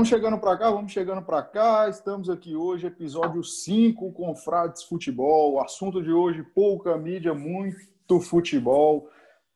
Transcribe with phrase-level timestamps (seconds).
[0.00, 1.86] Vamos chegando para cá, vamos chegando para cá.
[1.86, 5.52] Estamos aqui hoje, episódio 5 com Frades Futebol.
[5.52, 9.10] O assunto de hoje, pouca mídia, muito futebol.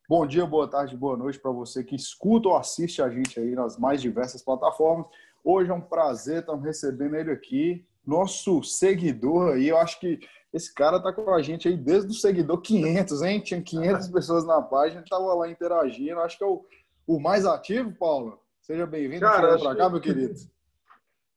[0.07, 3.55] Bom dia, boa tarde, boa noite para você que escuta ou assiste a gente aí
[3.55, 5.07] nas mais diversas plataformas.
[5.43, 9.69] Hoje é um prazer estar recebendo ele aqui, nosso seguidor aí.
[9.69, 10.21] Eu acho que
[10.53, 13.41] esse cara tá com a gente aí desde o seguidor 500, hein?
[13.41, 16.21] Tinha 500 pessoas na página, estava lá interagindo.
[16.21, 16.63] Acho que é o,
[17.07, 18.44] o mais ativo, Paulo.
[18.65, 20.33] Seja bem-vindo para cá, meu querido.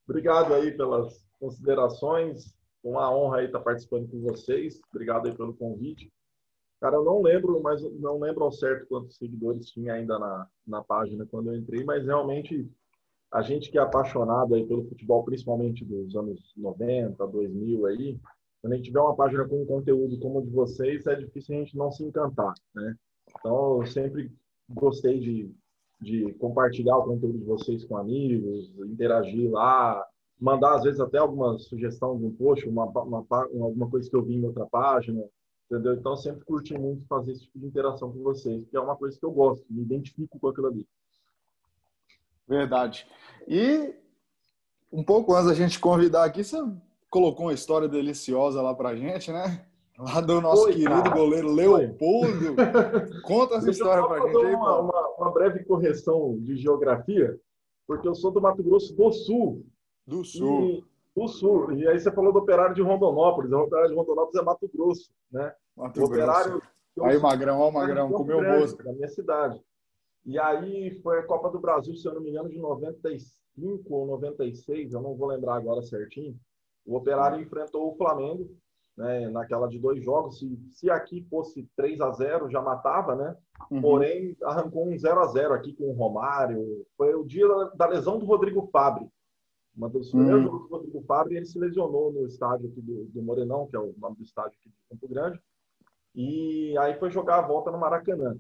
[0.08, 2.56] Obrigado aí pelas considerações.
[2.82, 4.80] Uma honra aí estar participando com vocês.
[4.90, 6.10] Obrigado aí pelo convite.
[6.80, 10.82] Cara, eu não lembro, mas não lembro ao certo quantos seguidores tinha ainda na, na
[10.82, 12.66] página quando eu entrei, mas realmente
[13.30, 18.18] a gente que é apaixonado aí pelo futebol, principalmente dos anos 90, 2000 aí,
[18.62, 21.56] quando a gente tiver uma página com um conteúdo como o de vocês, é difícil
[21.56, 22.96] a gente não se encantar, né?
[23.38, 24.32] Então, eu sempre
[24.70, 25.54] gostei de
[26.00, 30.06] de compartilhar o conteúdo de vocês com amigos, interagir lá,
[30.40, 34.24] mandar às vezes até alguma sugestão de um post, uma, uma, alguma coisa que eu
[34.24, 35.24] vi em outra página,
[35.66, 35.96] entendeu?
[35.96, 39.18] Então sempre curti muito fazer esse tipo de interação com vocês, porque é uma coisa
[39.20, 40.88] que eu gosto, me identifico com aquilo ali.
[42.48, 43.06] Verdade.
[43.48, 43.94] E
[44.92, 46.58] um pouco antes da gente convidar aqui, você
[47.10, 49.66] colocou uma história deliciosa lá pra gente, né?
[49.98, 51.10] Lá do nosso querido cara.
[51.10, 52.56] goleiro Leopoldo.
[53.24, 57.40] Conta essa história para gente aí, uma, uma, uma, breve correção de geografia,
[57.88, 59.66] porque eu sou do Mato Grosso do Sul.
[60.06, 60.62] Do Sul.
[60.62, 61.74] E, do Sul.
[61.74, 63.52] E aí você falou do operário de Rondonópolis.
[63.52, 65.52] O operário de Rondonópolis é Mato Grosso, né?
[65.76, 66.62] Mato o operário,
[66.96, 67.10] Grosso.
[67.10, 68.78] Aí, Magrão, ó, Magrão, comeu moço.
[68.78, 69.60] Da minha cidade.
[70.24, 74.06] E aí foi a Copa do Brasil, se eu não me engano, de 95 ou
[74.06, 76.38] 96, eu não vou lembrar agora certinho.
[76.86, 78.48] O Operário enfrentou o Flamengo
[78.98, 80.40] né, naquela de dois jogos.
[80.40, 83.36] Se, se aqui fosse 3 a 0 já matava, né?
[83.70, 83.82] Uhum.
[83.82, 86.86] Porém, arrancou um 0 a 0 aqui com o Romário.
[86.98, 89.08] Foi o dia da lesão do Rodrigo Fabre.
[89.76, 90.48] Uma dos primeiros uhum.
[90.48, 93.80] jogos do Rodrigo Fabre, ele se lesionou no estádio aqui do, do Morenão, que é
[93.80, 95.40] o nome do estádio aqui de Campo Grande.
[96.16, 98.36] E aí foi jogar a volta no Maracanã.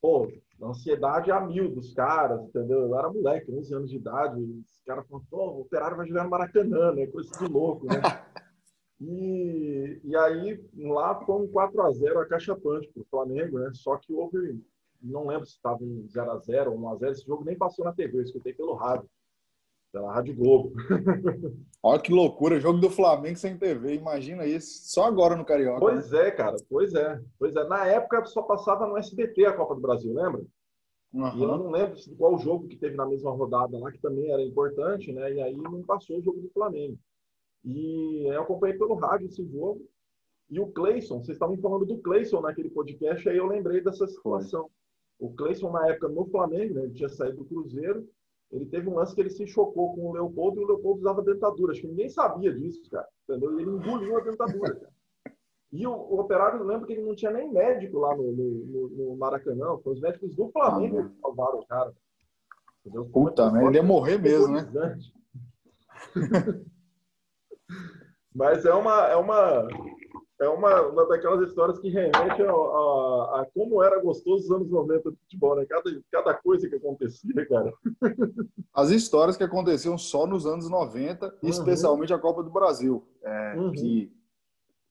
[0.00, 0.32] Pô,
[0.62, 2.80] ansiedade a mil dos caras, entendeu?
[2.80, 4.40] Eu era moleque, 11 anos de idade.
[4.40, 7.06] Os caras falaram, pô, o operário vai jogar no Maracanã, né?
[7.06, 8.00] Coisa de louco, né?
[9.04, 13.58] E, e aí lá foi um 4 a 0 a caixa punch para o Flamengo,
[13.58, 13.72] né?
[13.74, 14.62] Só que houve,
[15.02, 17.58] não lembro se estava em 0 a 0 ou 1 a 0 esse jogo nem
[17.58, 19.08] passou na TV, eu escutei pelo rádio,
[19.92, 20.72] pela Rádio Globo.
[21.82, 25.80] Olha que loucura, jogo do Flamengo sem TV, imagina isso, só agora no Carioca.
[25.80, 26.28] Pois né?
[26.28, 27.64] é, cara, pois é, pois é.
[27.66, 30.42] Na época só passava no SBT a Copa do Brasil, lembra?
[31.12, 31.36] Uhum.
[31.36, 34.42] E eu não lembro qual jogo que teve na mesma rodada lá, que também era
[34.42, 35.32] importante, né?
[35.32, 36.96] E aí não passou o jogo do Flamengo.
[37.64, 39.86] E eu acompanhei pelo rádio esse jogo.
[40.50, 44.70] E o Cleison, vocês estavam falando do Cleison naquele podcast, aí eu lembrei dessa situação.
[45.18, 48.06] O Cleison, na época, no Flamengo, né, ele tinha saído do Cruzeiro,
[48.50, 51.22] ele teve um lance que ele se chocou com o Leopoldo e o Leopoldo usava
[51.22, 51.72] dentadura.
[51.72, 53.08] Acho que ninguém sabia disso, cara.
[53.26, 53.58] Entendeu?
[53.58, 54.92] E ele engoliu a dentadura, cara.
[55.72, 59.16] E o, o operário, lembra que ele não tinha nem médico lá no, no, no
[59.16, 59.78] Maracanã.
[59.78, 61.94] Foi os médicos do Flamengo ah, que salvaram o cara.
[62.84, 63.06] Entendeu?
[63.06, 63.64] Puta, né?
[63.64, 64.98] Ele ia morrer mesmo, né?
[68.34, 69.68] Mas é uma, é uma,
[70.40, 74.70] é uma, uma daquelas histórias que remete a, a, a, como era gostoso os anos
[74.70, 75.64] 90 do futebol, né?
[75.66, 77.72] Cada, cada coisa que acontecia, cara.
[78.74, 81.48] As histórias que aconteciam só nos anos 90, uhum.
[81.48, 83.04] especialmente a Copa do Brasil.
[83.22, 83.72] É, uhum.
[83.72, 84.10] Que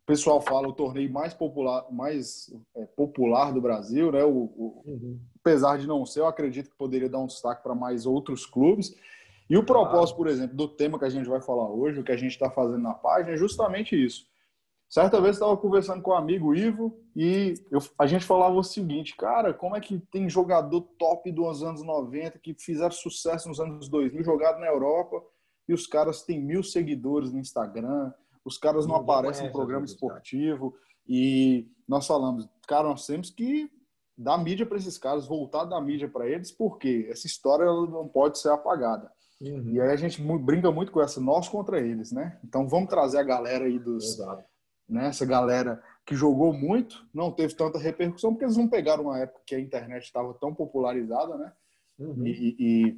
[0.04, 4.24] o pessoal fala o torneio mais popular, mais é, popular do Brasil, né?
[4.24, 5.20] O, o uhum.
[5.40, 8.96] Apesar de não ser, eu acredito que poderia dar um destaque para mais outros clubes.
[9.52, 12.12] E o propósito, por exemplo, do tema que a gente vai falar hoje, o que
[12.14, 14.26] a gente está fazendo na página, é justamente isso.
[14.90, 18.64] Certa vez eu estava conversando com um amigo Ivo e eu, a gente falava o
[18.64, 23.60] seguinte, cara, como é que tem jogador top dos anos 90 que fizeram sucesso nos
[23.60, 25.22] anos 2000, jogado na Europa,
[25.68, 28.14] e os caras têm mil seguidores no Instagram,
[28.46, 30.74] os caras não, não aparecem no programa esportivo,
[31.06, 33.70] e nós falamos, cara, nós temos que
[34.18, 38.40] dar mídia para esses caras, voltar da mídia para eles, porque essa história não pode
[38.40, 39.12] ser apagada.
[39.42, 39.72] Uhum.
[39.72, 42.38] E aí a gente brinca muito com essa nós contra eles, né?
[42.44, 44.14] Então vamos trazer a galera aí dos.
[44.14, 44.44] Exato.
[44.88, 49.20] Né, essa galera que jogou muito, não teve tanta repercussão, porque eles não pegaram uma
[49.20, 51.54] época que a internet estava tão popularizada, né?
[51.98, 52.28] Uhum.
[52.28, 52.98] E, e,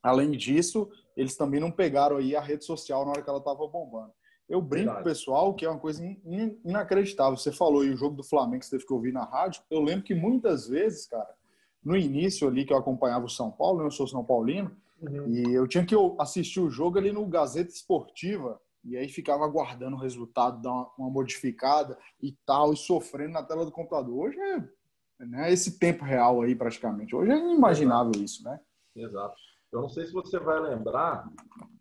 [0.00, 3.66] além disso, eles também não pegaram aí a rede social na hora que ela estava
[3.66, 4.12] bombando.
[4.48, 5.04] Eu brinco Verdade.
[5.04, 7.36] pessoal que é uma coisa in, inacreditável.
[7.36, 9.62] Você falou aí o jogo do Flamengo que você teve que ouvir na rádio.
[9.70, 11.34] Eu lembro que muitas vezes, cara,
[11.82, 14.70] no início ali que eu acompanhava o São Paulo, né, eu sou São Paulino,
[15.10, 15.28] Uhum.
[15.28, 19.96] E eu tinha que assistir o jogo ali no Gazeta Esportiva, e aí ficava aguardando
[19.96, 24.26] o resultado, dar uma, uma modificada e tal, e sofrendo na tela do computador.
[24.26, 27.14] Hoje é né, esse tempo real aí, praticamente.
[27.14, 28.24] Hoje é inimaginável Exato.
[28.24, 28.60] isso, né?
[28.96, 29.34] Exato.
[29.72, 31.28] Eu não sei se você vai lembrar,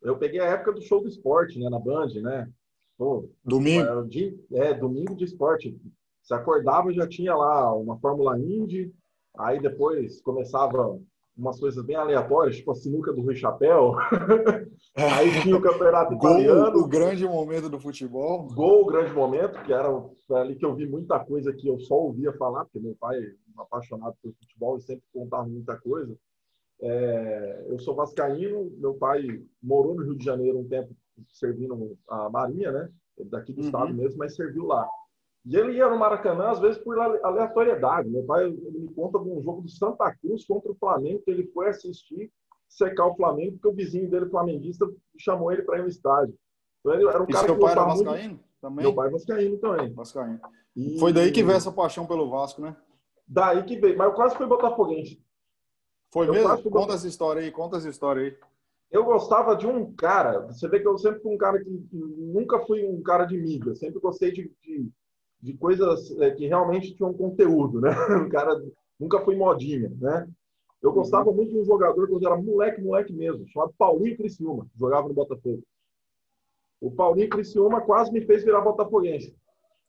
[0.02, 2.50] eu peguei a época do show do esporte, né, na Band, né?
[2.98, 4.04] Pô, domingo.
[4.08, 5.80] De, é, domingo de esporte.
[6.22, 8.94] Você acordava já tinha lá uma Fórmula Indy,
[9.38, 11.00] aí depois começava
[11.36, 13.96] umas coisas bem aleatórias, tipo a sinuca do Rui Chapéu.
[14.96, 16.80] aí tinha o campeonato Gol, italiano.
[16.80, 18.48] O grande momento do futebol.
[18.54, 19.90] Gol, o grande momento, que era
[20.32, 23.34] ali que eu vi muita coisa que eu só ouvia falar, porque meu pai é
[23.58, 26.16] um apaixonado por futebol e sempre contava muita coisa.
[26.82, 30.94] É, eu sou vascaíno, meu pai morou no Rio de Janeiro um tempo
[31.30, 32.90] servindo a Marinha, né?
[33.26, 33.66] Daqui do uhum.
[33.66, 34.88] estado mesmo, mas serviu lá.
[35.46, 38.10] E ele ia no Maracanã, às vezes, por aleatoriedade.
[38.10, 41.32] Meu pai ele me conta de um jogo do Santa Cruz contra o Flamengo, que
[41.32, 42.32] ele foi assistir,
[42.70, 46.34] secar o Flamengo, porque o vizinho dele, flamenguista, chamou ele para ir no estádio.
[46.80, 48.44] Então, ele era um cara que pai era vascaíno muito...
[48.62, 48.86] também?
[48.86, 49.94] Meu pai é vascaíno também.
[49.94, 50.40] Vascaíno.
[50.76, 50.98] E...
[50.98, 52.76] Foi daí que veio essa paixão pelo Vasco, né?
[53.28, 53.98] Daí que veio.
[53.98, 55.22] Mas eu quase fui botafoguense.
[56.12, 56.72] Foi eu mesmo?
[56.72, 58.38] Conta essa história aí, conta essa história aí.
[58.92, 62.60] Eu gostava de um cara, você vê que eu sempre fui um cara que nunca
[62.60, 64.88] fui um cara de mídia, sempre gostei de, de,
[65.44, 67.90] de coisas é, que realmente tinham conteúdo, né?
[68.26, 68.64] Um cara
[68.98, 70.26] nunca fui modinha, né?
[70.82, 70.96] Eu uhum.
[70.96, 75.14] gostava muito de um jogador quando era moleque, moleque mesmo, chamado Paulinho Criciúma, jogava no
[75.14, 75.62] Botafogo.
[76.80, 79.36] O Paulinho Criciúma quase me fez virar botafoguense.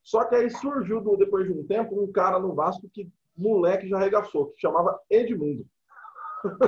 [0.03, 3.97] Só que aí surgiu, depois de um tempo, um cara no Vasco que moleque já
[3.97, 5.65] arregaçou, que chamava Edmundo.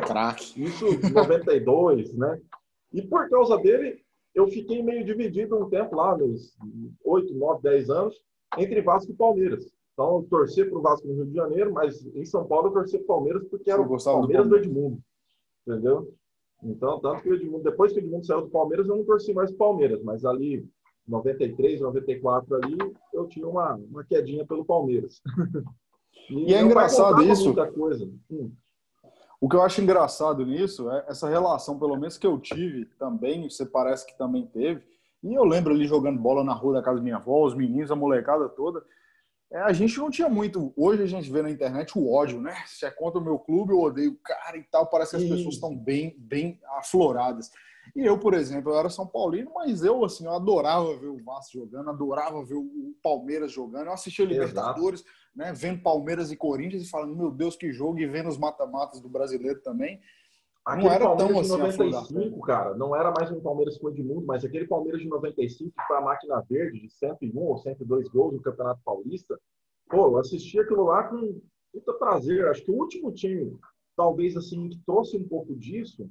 [0.06, 0.62] Craque.
[0.62, 2.40] Isso em 92, né?
[2.92, 4.00] E por causa dele,
[4.34, 6.56] eu fiquei meio dividido um tempo lá, nos
[7.04, 8.26] 8, 9, 10 anos,
[8.58, 9.70] entre Vasco e Palmeiras.
[9.92, 12.72] Então, eu torci para o Vasco no Rio de Janeiro, mas em São Paulo eu
[12.72, 14.98] torci para o Palmeiras porque era o Palmeiras do, Edmundo.
[15.66, 16.14] Entendeu?
[16.62, 19.32] Então, tanto que o Edmundo, depois que o Edmundo saiu do Palmeiras, eu não torci
[19.32, 20.68] mais para o Palmeiras, mas ali,
[21.08, 22.76] 93, 94 ali,
[23.14, 25.22] eu tinha uma, uma quedinha pelo Palmeiras.
[26.30, 27.54] e, e é engraçado isso.
[28.30, 28.52] Hum.
[29.40, 33.48] O que eu acho engraçado nisso é essa relação, pelo menos que eu tive também,
[33.48, 34.82] você parece que também teve.
[35.22, 37.90] E eu lembro ali jogando bola na rua da casa da minha avó, os meninos,
[37.90, 38.84] a molecada toda.
[39.50, 40.72] É, a gente não tinha muito.
[40.76, 42.54] Hoje a gente vê na internet o ódio, né?
[42.66, 44.86] Se é contra o meu clube, eu odeio o cara e tal.
[44.86, 47.50] Parece que as pessoas estão bem, bem afloradas.
[47.94, 51.22] E eu, por exemplo, eu era São Paulino, mas eu, assim, eu adorava ver o
[51.22, 53.86] Vasco jogando, adorava ver o Palmeiras jogando.
[53.86, 57.98] Eu assistia Libertadores, Exato né, vendo Palmeiras e Corinthians e falando, meu Deus, que jogo,
[57.98, 60.00] e vendo os mata-matas do brasileiro também.
[60.66, 61.88] Aquele não era Palmeiras tão assim.
[61.88, 65.70] De 95, cara, não era mais um Palmeiras com Edmundo, mas aquele Palmeiras de 95
[65.70, 69.38] que foi a máquina verde de 101 ou 102 gols no Campeonato Paulista.
[69.88, 71.40] Pô, eu assisti aquilo lá com
[71.72, 72.48] puta prazer.
[72.48, 73.56] Acho que o último time,
[73.96, 76.10] talvez assim, que trouxe um pouco disso,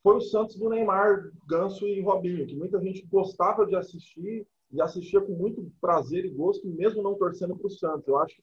[0.00, 4.80] foi o Santos do Neymar, Ganso e Robinho, que muita gente gostava de assistir e
[4.80, 8.06] assistia com muito prazer e gosto, mesmo não torcendo para o Santos.
[8.06, 8.42] Eu acho que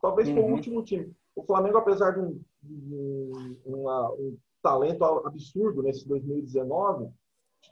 [0.00, 0.34] talvez uhum.
[0.34, 0.52] foi o uhum.
[0.54, 1.12] último time.
[1.34, 4.36] O Flamengo, apesar de um, um, uma, um
[4.66, 7.08] talento absurdo nesse 2019,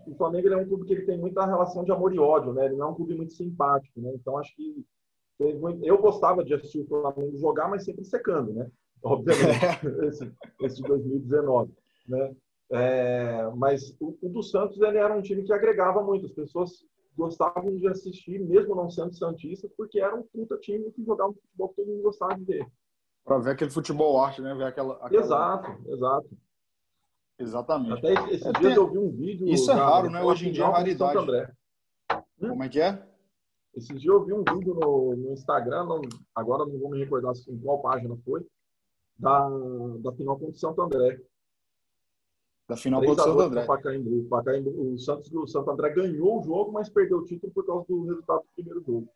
[0.07, 2.67] o Flamengo é um clube que ele tem muita relação de amor e ódio, né?
[2.67, 4.13] Ele não é um clube muito simpático, né?
[4.15, 4.85] Então acho que
[5.83, 8.71] eu gostava de assistir o Flamengo jogar, mas sempre secando, né?
[9.03, 10.33] Obviamente, esse,
[10.63, 11.73] esse 2019,
[12.09, 12.37] né?
[12.71, 16.27] É, mas o, o do Santos ele era um time que agregava muito.
[16.27, 16.85] As pessoas
[17.17, 21.35] gostavam de assistir, mesmo não sendo santistas, porque era um puta time que jogava um
[21.35, 22.67] futebol que todo mundo gostava de ver.
[23.25, 24.55] Para ver aquele futebol arte, né?
[24.55, 25.23] Ver aquela, aquela...
[25.23, 26.29] Exato, exato.
[27.39, 27.99] Exatamente.
[27.99, 28.77] Até esses é, dias tem...
[28.77, 29.49] eu vi um vídeo.
[29.49, 30.23] Isso é raro, né?
[30.23, 31.19] Hoje em dia é raridade.
[32.41, 32.49] Hum?
[32.49, 33.07] Como é que é?
[33.75, 36.01] Esses dias eu vi um vídeo no, no Instagram, não,
[36.35, 38.47] agora não vou me recordar em qual página foi,
[39.19, 39.49] da,
[40.01, 41.21] da final contra o Santo André
[42.69, 43.67] da final contra o Santo André.
[43.67, 44.25] Pacaembu.
[44.29, 44.93] Pacaembu.
[44.95, 48.05] O Santos do Santo André ganhou o jogo, mas perdeu o título por causa do
[48.05, 49.09] resultado do primeiro jogo.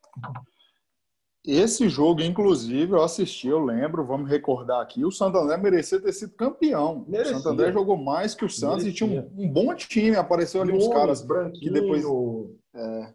[1.47, 6.13] Esse jogo, inclusive, eu assisti, eu lembro, vamos recordar aqui, o Santo André merecia ter
[6.13, 7.05] sido campeão.
[7.09, 7.37] Merecia.
[7.37, 9.07] O Santo André jogou mais que o Santos merecia.
[9.07, 12.05] e tinha um, um, bom time, apareceu ali uns caras que depois...
[12.75, 13.13] É,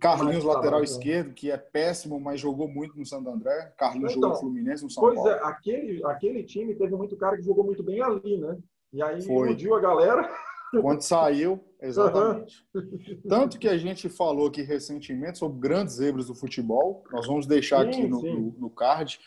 [0.00, 3.72] Carlinhos, lateral esquerdo, que é péssimo, mas jogou muito no Santo André.
[3.76, 5.30] Carlinhos então, jogou no Fluminense, no São pois Paulo.
[5.30, 8.56] Pois é, aquele, aquele time teve muito cara que jogou muito bem ali, né?
[8.92, 9.48] E aí Foi.
[9.48, 10.30] iludiu a galera.
[10.80, 12.64] Quando saiu, exatamente.
[12.74, 13.20] Uhum.
[13.28, 17.04] Tanto que a gente falou aqui recentemente sobre grandes zebras do futebol.
[17.12, 19.18] Nós vamos deixar sim, aqui no, no, no, card,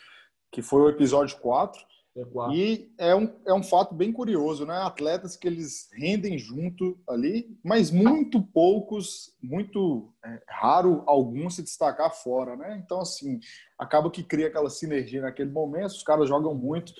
[0.52, 1.80] que foi o episódio 4.
[2.16, 4.76] É e é um, é um fato bem curioso, né?
[4.78, 12.12] Atletas que eles rendem junto ali, mas muito poucos, muito é, raro alguns se destacar
[12.12, 12.82] fora, né?
[12.84, 13.38] Então, assim,
[13.78, 16.92] acaba que cria aquela sinergia naquele momento, os caras jogam muito.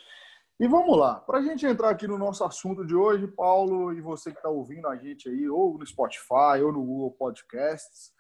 [0.61, 4.03] E vamos lá, para a gente entrar aqui no nosso assunto de hoje, Paulo, e
[4.03, 8.13] você que está ouvindo a gente aí, ou no Spotify, ou no Google Podcasts,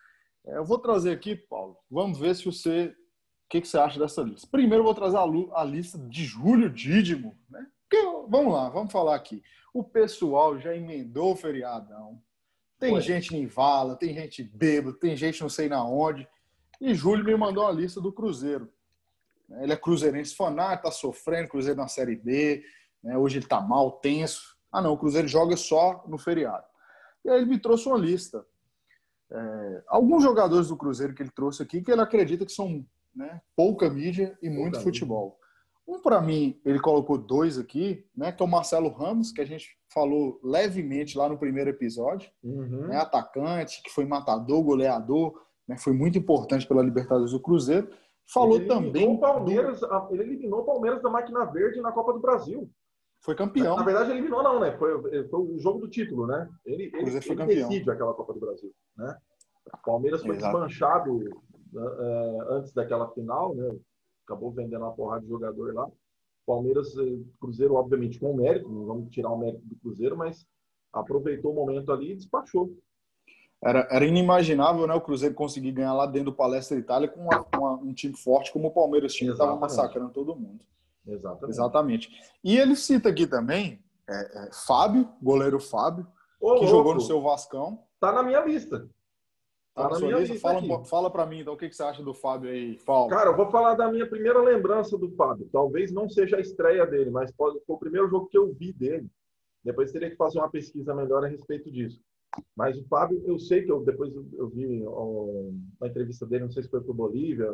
[0.47, 2.87] é, eu vou trazer aqui, Paulo, vamos ver se você.
[2.87, 4.49] O que, que você acha dessa lista?
[4.51, 7.67] Primeiro, eu vou trazer a, a lista de Júlio Dídimo, né?
[7.87, 9.43] Porque, vamos lá, vamos falar aqui.
[9.75, 12.23] O pessoal já emendou o feriadão.
[12.79, 16.27] Tem gente em vala, tem gente bêbado, tem gente não sei na onde.
[16.81, 18.73] E Júlio me mandou a lista do Cruzeiro.
[19.59, 22.63] Ele é cruzeirense fanático, tá sofrendo, Cruzeiro na Série B.
[23.03, 23.17] Né?
[23.17, 24.57] Hoje ele tá mal, tenso.
[24.71, 26.65] Ah, não, o Cruzeiro joga só no feriado.
[27.25, 28.45] E aí ele me trouxe uma lista.
[29.33, 33.41] É, alguns jogadores do Cruzeiro que ele trouxe aqui que ele acredita que são né,
[33.57, 35.25] pouca mídia e muito pouca futebol.
[35.25, 35.41] Mídia.
[35.87, 39.45] Um, para mim, ele colocou dois aqui, né, que é o Marcelo Ramos, que a
[39.45, 42.87] gente falou levemente lá no primeiro episódio, uhum.
[42.87, 47.89] né, atacante, que foi matador, goleador, né, foi muito importante pela Libertadores do Cruzeiro.
[48.33, 49.19] Falou ele também.
[49.19, 50.09] Palmeiras, do...
[50.11, 52.71] Ele eliminou o Palmeiras da máquina verde na Copa do Brasil.
[53.21, 53.77] Foi campeão.
[53.77, 54.77] Na verdade, eliminou não, né?
[54.79, 56.49] Foi, foi o jogo do título, né?
[56.65, 59.17] Ele, ele, ele decide aquela Copa do Brasil, né?
[59.75, 60.53] O Palmeiras foi Exato.
[60.53, 61.17] desmanchado
[61.75, 63.77] uh, antes daquela final, né?
[64.25, 65.89] Acabou vendendo uma porrada de jogador lá.
[66.47, 70.47] Palmeiras, eh, Cruzeiro, obviamente, com mérito, não vamos tirar o mérito do Cruzeiro, mas
[70.93, 72.75] aproveitou o momento ali e despachou.
[73.63, 77.47] Era, era inimaginável né, o Cruzeiro conseguir ganhar lá dentro do Palestra Itália com uma,
[77.55, 80.65] uma, um time forte como o Palmeiras tinha, estava massacrando todo mundo.
[81.07, 81.51] Exatamente.
[81.51, 82.11] Exatamente.
[82.43, 86.07] E ele cita aqui também é, é, Fábio, goleiro Fábio,
[86.41, 86.67] Ô, que louco.
[86.67, 87.85] jogou no seu Vascão.
[88.01, 88.89] Tá na minha lista.
[89.75, 90.39] Tá, tá na minha lista.
[90.41, 93.11] Fala, fala para mim, então, o que, que você acha do Fábio aí, Paulo?
[93.11, 95.49] Cara, eu vou falar da minha primeira lembrança do Fábio.
[95.53, 99.09] Talvez não seja a estreia dele, mas foi o primeiro jogo que eu vi dele.
[99.63, 102.01] Depois teria que fazer uma pesquisa melhor a respeito disso.
[102.57, 106.63] Mas o Fábio, eu sei que eu depois eu vi uma entrevista dele, não sei
[106.63, 107.49] se foi para o Bolívia,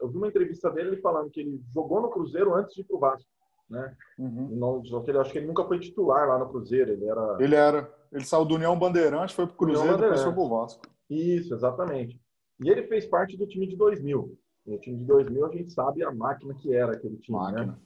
[0.00, 2.96] eu vi uma entrevista dele falando que ele jogou no Cruzeiro antes de ir para
[2.96, 3.28] o Vasco.
[3.68, 3.94] Né?
[4.18, 4.48] Uhum.
[4.56, 6.92] Não, só que ele, acho que ele nunca foi titular lá no Cruzeiro.
[6.92, 7.36] Ele era.
[7.38, 7.94] Ele era.
[8.10, 10.82] Ele saiu do União Bandeirante, foi para o Cruzeiro e depois foi para o Vasco.
[11.10, 12.18] Isso, exatamente.
[12.60, 14.38] E ele fez parte do time de 2000.
[14.66, 17.44] E o time de 2000 a gente sabe a máquina que era aquele time, né?
[17.44, 17.66] máquina.
[17.66, 17.78] né?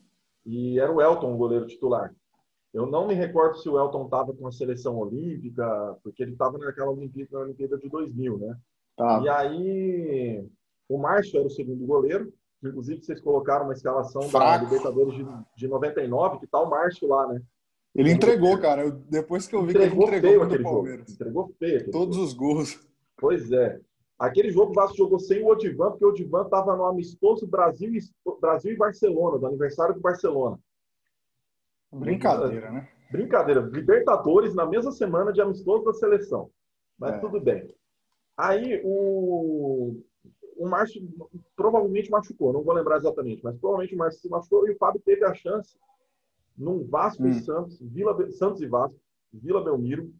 [0.46, 2.14] E era o Elton, o goleiro titular.
[2.72, 6.56] Eu não me recordo se o Elton estava com a seleção olímpica, porque ele estava
[6.56, 8.56] naquela Olimpíada, na Olimpíada de 2000, né?
[8.96, 9.20] Tá.
[9.22, 10.48] E aí
[10.88, 12.32] o Márcio era o segundo goleiro.
[12.62, 14.64] Inclusive, vocês colocaram uma escalação Fraco.
[14.64, 15.26] da Libertadores de,
[15.56, 17.42] de 99, que tá o Márcio lá, né?
[17.94, 18.82] Ele entregou, cara.
[18.82, 21.06] Eu, depois que eu vi entregou que ele entregou feio Palmeiras.
[21.06, 21.12] Jogo.
[21.12, 21.90] Entregou feio.
[21.90, 22.26] Todos jogo.
[22.26, 22.88] os gols.
[23.18, 23.80] Pois é.
[24.18, 27.90] Aquele jogo o Vasco jogou sem o Odivan, porque o Odivan estava no amistoso Brasil
[28.40, 30.58] Brasil e Barcelona, do aniversário do Barcelona.
[31.92, 32.88] Brincadeira, né?
[33.10, 33.60] Brincadeira.
[33.60, 36.50] Libertadores na mesma semana de amistoso da seleção.
[36.98, 37.18] Mas é.
[37.18, 37.74] tudo bem.
[38.36, 40.02] Aí o,
[40.56, 41.02] o Márcio
[41.54, 45.02] provavelmente machucou, não vou lembrar exatamente, mas provavelmente o Márcio se machucou e o Fábio
[45.04, 45.76] teve a chance
[46.56, 47.28] num Vasco hum.
[47.28, 48.98] e Santos, Vila, Santos e Vasco,
[49.32, 50.12] Vila Belmiro,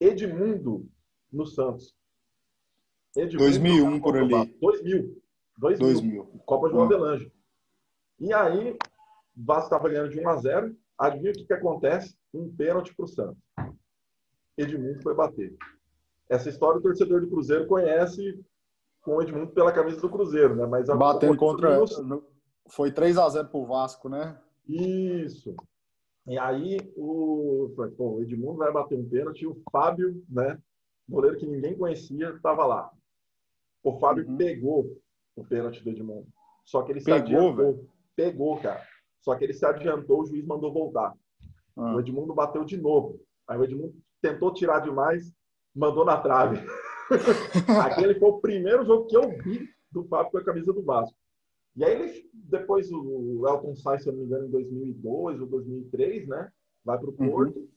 [0.00, 0.86] Edmundo
[1.32, 1.94] no Santos.
[3.16, 4.56] Edmundo 2001 por ali.
[4.60, 5.22] 2000.
[5.58, 5.78] 2000.
[5.78, 6.24] 2000.
[6.44, 6.82] Copa de hum.
[6.82, 7.32] Avelange.
[8.20, 8.76] E aí,
[9.36, 10.76] Vasco estava ganhando de 1 a 0.
[10.98, 12.16] Adivinha o que, que acontece?
[12.32, 13.42] Um pênalti para o Santos.
[14.56, 15.54] Edmundo foi bater.
[16.28, 18.42] Essa história o torcedor do Cruzeiro conhece
[19.02, 20.66] com o Edmundo pela camisa do Cruzeiro, né?
[20.66, 21.78] Mas batendo contra
[22.68, 24.36] foi 3 a 0 pro Vasco, né?
[24.66, 25.54] Isso.
[26.26, 30.58] E aí o, o Edmundo vai bater um pênalti, o Fábio, né,
[31.08, 32.90] goleiro que ninguém conhecia, estava lá.
[33.84, 34.36] O Fábio uhum.
[34.36, 35.00] pegou
[35.36, 36.26] o pênalti do Edmundo.
[36.64, 37.54] Só que ele pegou.
[37.54, 37.88] Véio.
[38.16, 38.82] Pegou, cara.
[39.20, 41.12] Só que ele se adiantou, o juiz mandou voltar.
[41.76, 41.96] Uhum.
[41.96, 43.20] O Edmundo bateu de novo.
[43.48, 45.32] Aí o Edmundo tentou tirar demais,
[45.74, 46.58] mandou na trave.
[47.84, 51.16] Aquele foi o primeiro jogo que eu vi do Fábio com a camisa do Vasco.
[51.76, 55.46] E aí ele, depois o Elton sai, se eu não me engano, em 2002 ou
[55.46, 56.50] 2003, né?
[56.84, 57.30] Vai para o uhum.
[57.30, 57.58] Porto.
[57.58, 57.68] Uhum.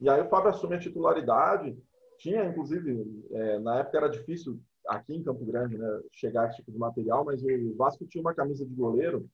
[0.00, 1.76] E aí o Fábio assume a titularidade.
[2.18, 6.72] Tinha, inclusive, é, na época era difícil aqui em Campo Grande, né, chegar esse tipo
[6.72, 9.28] de material, mas o Vasco tinha uma camisa de goleiro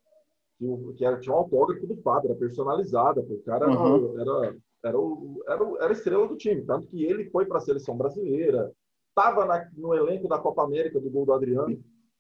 [0.58, 4.20] que, que era, tinha um autógrafo do Fábio, era personalizada, o cara uhum.
[4.20, 7.58] era, era, era, o, era, era a estrela do time, tanto que ele foi para
[7.58, 8.72] a seleção brasileira,
[9.08, 11.78] estava no elenco da Copa América do gol do Adriano.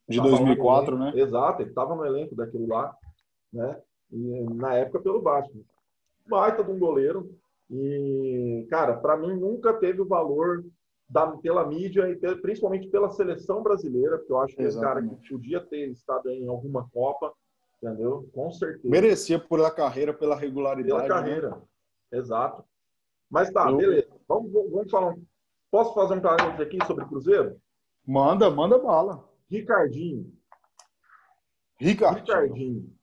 [0.08, 1.12] De 2004, né?
[1.16, 2.94] Exato, ele estava no elenco daquilo lá,
[3.52, 3.80] né?
[4.12, 5.64] E, na época pelo Vasco.
[6.26, 7.34] Baita de um goleiro.
[7.70, 10.64] E, cara, para mim nunca teve o valor
[11.08, 15.28] da, pela mídia e principalmente pela seleção brasileira, porque eu acho que é cara que
[15.28, 17.32] podia ter estado em alguma Copa,
[17.84, 18.28] entendeu?
[18.32, 18.88] Com certeza.
[18.88, 21.02] Merecia por a carreira, pela regularidade.
[21.02, 21.08] Pela né?
[21.08, 21.62] carreira, né?
[22.12, 22.64] exato.
[23.30, 23.76] Mas tá, eu...
[23.76, 24.08] beleza.
[24.26, 25.16] Vamos, vamos falar
[25.70, 27.60] Posso fazer um parênteses aqui sobre Cruzeiro?
[28.06, 29.28] Manda, manda bala.
[29.50, 30.32] Ricardinho.
[31.80, 32.24] Ricardinho.
[32.24, 32.96] Ricardinho.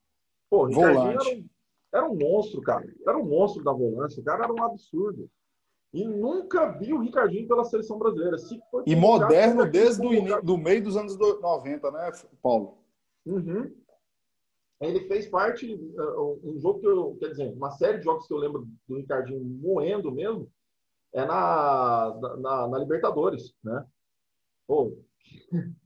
[0.50, 1.50] Pô, Ricardinho era um,
[1.94, 2.88] era um, monstro, cara.
[3.06, 4.22] Era um monstro da volância.
[4.22, 5.30] O cara era um absurdo.
[5.94, 8.38] E nunca vi o Ricardinho pela seleção brasileira.
[8.86, 12.10] e moderno desde o do meio dos anos 90, né,
[12.42, 12.78] Paulo?
[13.26, 13.70] Uhum.
[14.82, 18.34] Ele fez parte, uh, um jogo que eu, quer dizer, uma série de jogos que
[18.34, 20.52] eu lembro do Ricardinho moendo mesmo,
[21.14, 23.86] é na, na, na Libertadores, né?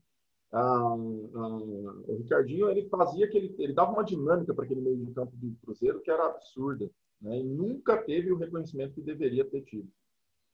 [0.52, 5.12] A, o Ricardinho ele fazia que ele, ele dava uma dinâmica para aquele meio de
[5.12, 6.88] campo do Cruzeiro que era absurda,
[7.20, 7.40] né?
[7.40, 9.90] E nunca teve o reconhecimento que deveria ter tido.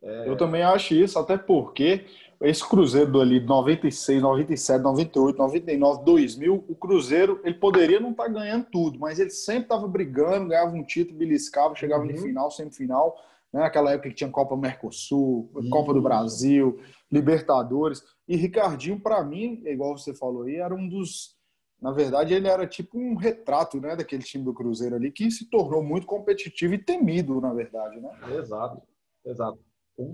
[0.02, 0.28] É...
[0.28, 2.04] Eu também acho isso, até porque
[2.40, 8.30] esse Cruzeiro ali 96, 97, 98, 99, 2000, o Cruzeiro ele poderia não estar tá
[8.30, 12.10] ganhando tudo, mas ele sempre estava brigando, ganhava um título, beliscava, chegava uhum.
[12.10, 13.16] em final, semifinal,
[13.52, 13.60] né?
[13.60, 15.70] Naquela época que tinha Copa Mercosul, uhum.
[15.70, 16.80] Copa do Brasil,
[17.10, 18.02] Libertadores.
[18.26, 21.36] E Ricardinho, para mim, igual você falou aí, era um dos.
[21.80, 25.50] Na verdade, ele era tipo um retrato né, daquele time do Cruzeiro ali, que se
[25.50, 28.00] tornou muito competitivo e temido, na verdade.
[28.00, 28.10] Né?
[28.38, 28.80] Exato,
[29.26, 29.58] exato.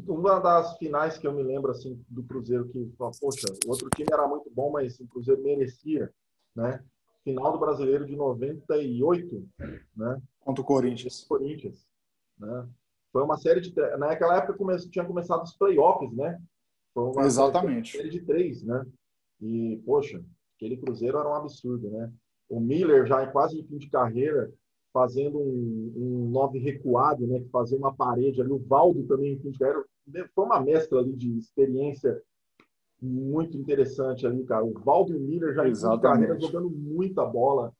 [0.06, 4.08] Uma das finais que eu me lembro assim do Cruzeiro que, poxa, o outro time
[4.12, 6.12] era muito bom, mas o Cruzeiro merecia,
[6.54, 6.84] né?
[7.24, 9.48] Final do Brasileiro de 98,
[9.96, 10.20] né?
[10.40, 11.24] Contra o Corinthians.
[11.24, 11.86] Corinthians,
[12.38, 12.68] né?
[13.12, 14.76] Foi uma série de naquela época come...
[14.90, 16.40] tinha começado os playoffs, né?
[17.24, 17.96] Exatamente.
[17.96, 18.84] Série de três, né?
[19.40, 20.22] E poxa,
[20.56, 22.12] aquele Cruzeiro era um absurdo, né?
[22.48, 24.52] O Miller já em quase fim de carreira
[24.92, 29.52] fazendo um, um nove recuado, né, que fazia uma parede ali, o Valdo também, enfim,
[29.60, 29.84] era,
[30.34, 32.20] foi uma mescla ali de experiência
[33.00, 34.64] muito interessante ali, cara.
[34.64, 37.72] O Valdo e o Miller já em carreira jogando muita bola.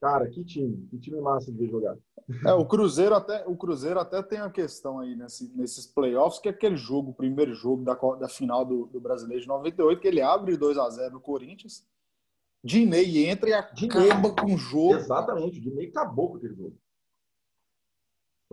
[0.00, 1.96] Cara, que time, que time massa de ver jogar.
[2.44, 6.48] É, o Cruzeiro até, o Cruzeiro até tem a questão aí nesse, nesses playoffs, que
[6.48, 10.08] é aquele jogo, o primeiro jogo da, da final do, do Brasileiro de 98, que
[10.08, 11.86] ele abre 2 a 0 no Corinthians
[12.66, 14.96] Dinei entra e acaba com o jogo.
[14.96, 16.76] Exatamente, o Dinei acabou com aquele jogo.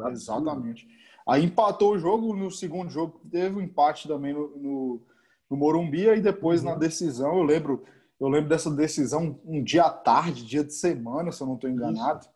[0.10, 0.88] Exatamente.
[1.28, 5.02] Aí empatou o jogo, no segundo jogo teve um empate também no, no,
[5.50, 6.72] no Morumbi, e depois uhum.
[6.72, 7.84] na decisão, eu lembro,
[8.20, 11.70] eu lembro dessa decisão um dia à tarde, dia de semana, se eu não estou
[11.70, 12.28] enganado.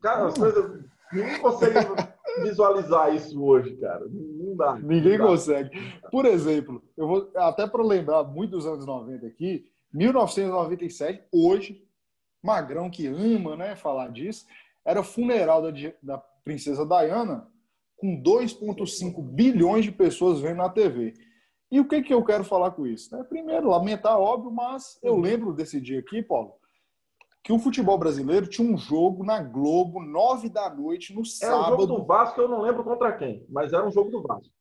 [0.00, 0.84] Cara, hum.
[1.12, 1.78] ninguém consegue
[2.42, 4.04] visualizar isso hoje, cara.
[4.08, 4.74] Não dá.
[4.76, 5.30] Ninguém não dá.
[5.32, 5.70] consegue.
[6.10, 11.82] Por exemplo, eu vou até para lembrar muito dos anos 90 aqui, 1997, hoje,
[12.42, 14.44] Magrão que ama né, falar disso,
[14.84, 15.70] era o funeral da,
[16.02, 17.48] da princesa Diana
[17.96, 21.14] com 2,5 bilhões de pessoas vendo na TV.
[21.70, 23.14] E o que, que eu quero falar com isso?
[23.16, 26.52] É, primeiro, lamentar, óbvio, mas eu lembro desse dia aqui, Paulo,
[27.42, 31.66] que o futebol brasileiro tinha um jogo na Globo, nove da noite, no sábado.
[31.66, 34.22] Era um jogo do Vasco, eu não lembro contra quem, mas era um jogo do
[34.22, 34.52] Vasco.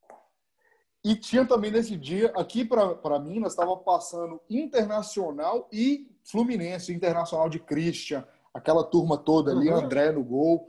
[1.03, 7.59] E tinha também nesse dia, aqui para Minas, estava passando Internacional e Fluminense, Internacional de
[7.59, 9.75] Christian, aquela turma toda ali, uhum.
[9.75, 10.65] André no gol.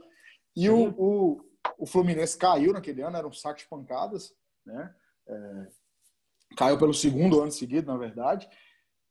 [0.53, 1.41] E o, o,
[1.77, 4.93] o, Fluminense caiu naquele ano, era um saco de pancadas, né?
[5.27, 5.67] É,
[6.57, 8.49] caiu pelo segundo ano seguido, na verdade.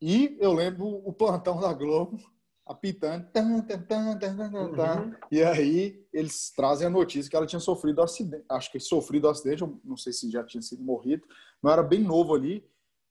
[0.01, 2.19] E eu lembro o plantão da Globo
[2.67, 3.27] apitando.
[3.33, 4.19] Tan, tan, tan,
[4.53, 5.15] uhum.
[5.31, 8.45] E aí eles trazem a notícia que ela tinha sofrido acidente.
[8.49, 11.27] Acho que sofrido acidente, não sei se já tinha sido morrido.
[11.63, 12.65] Não era bem novo ali.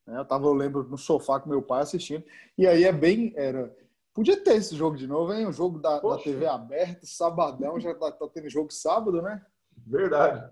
[0.06, 0.18] Né?
[0.18, 2.24] Eu tava, eu lembro, no sofá com meu pai assistindo.
[2.58, 3.34] E aí é bem.
[3.36, 3.74] Era,
[4.14, 5.48] Podia ter esse jogo de novo, hein?
[5.48, 9.44] O jogo da, da TV aberta, sabadão, já tá, tá, tendo jogo sábado, né?
[9.76, 10.52] Verdade.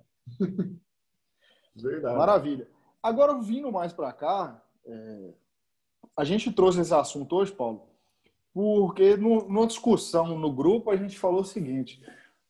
[1.75, 2.17] Verdade.
[2.17, 2.67] Maravilha.
[3.03, 5.33] Agora, vindo mais para cá, é...
[6.17, 7.87] a gente trouxe esse assunto hoje, Paulo,
[8.53, 12.01] porque no, numa discussão no grupo a gente falou o seguinte: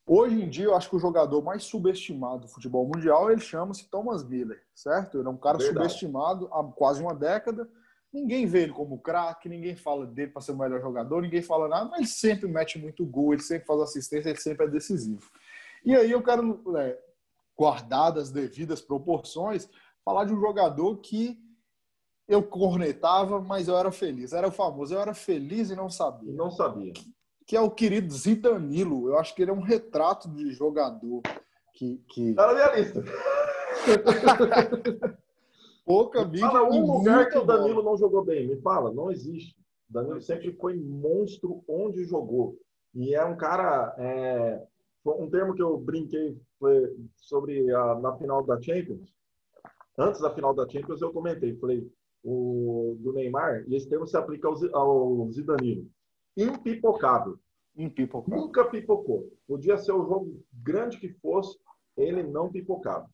[0.06, 3.90] hoje em dia eu acho que o jogador mais subestimado do futebol mundial ele chama-se
[3.90, 5.20] Thomas Miller, certo?
[5.20, 5.78] Ele é um cara Verdade.
[5.78, 7.70] subestimado há quase uma década.
[8.14, 11.70] Ninguém vê ele como craque, ninguém fala dele para ser o melhor jogador, ninguém fala
[11.70, 15.32] nada, mas ele sempre mete muito gol, ele sempre faz assistência, ele sempre é decisivo.
[15.86, 17.00] E aí eu quero, é,
[17.58, 19.70] guardar das devidas proporções,
[20.04, 21.40] falar de um jogador que
[22.32, 24.32] eu cornetava, mas eu era feliz.
[24.32, 26.32] Era o famoso, eu era feliz e não sabia.
[26.32, 26.94] Não sabia.
[27.46, 29.10] Que é o querido Zidanilo.
[29.10, 31.22] Eu acho que ele é um retrato de jogador
[31.74, 32.02] que.
[32.08, 32.34] que...
[32.34, 33.04] Tá na minha lista.
[35.86, 36.48] Pouca mídia.
[36.48, 38.48] Fala um lugar que o Danilo não jogou bem.
[38.48, 39.54] Me fala, não existe.
[39.90, 42.58] O Danilo sempre foi monstro onde jogou.
[42.96, 43.94] E é um cara.
[43.98, 44.64] É...
[45.04, 49.12] Um termo que eu brinquei foi sobre a, na final da Champions.
[49.98, 51.58] Antes da final da Champions, eu comentei.
[51.58, 51.92] Falei,
[52.24, 55.88] o, do Neymar, e esse termo se aplica ao, ao Zidanilo.
[56.38, 57.40] Impipocável.
[57.76, 58.40] Impipocável.
[58.40, 59.32] Nunca pipocou.
[59.48, 61.58] Podia ser o jogo grande que fosse,
[61.98, 63.10] ele não pipocava.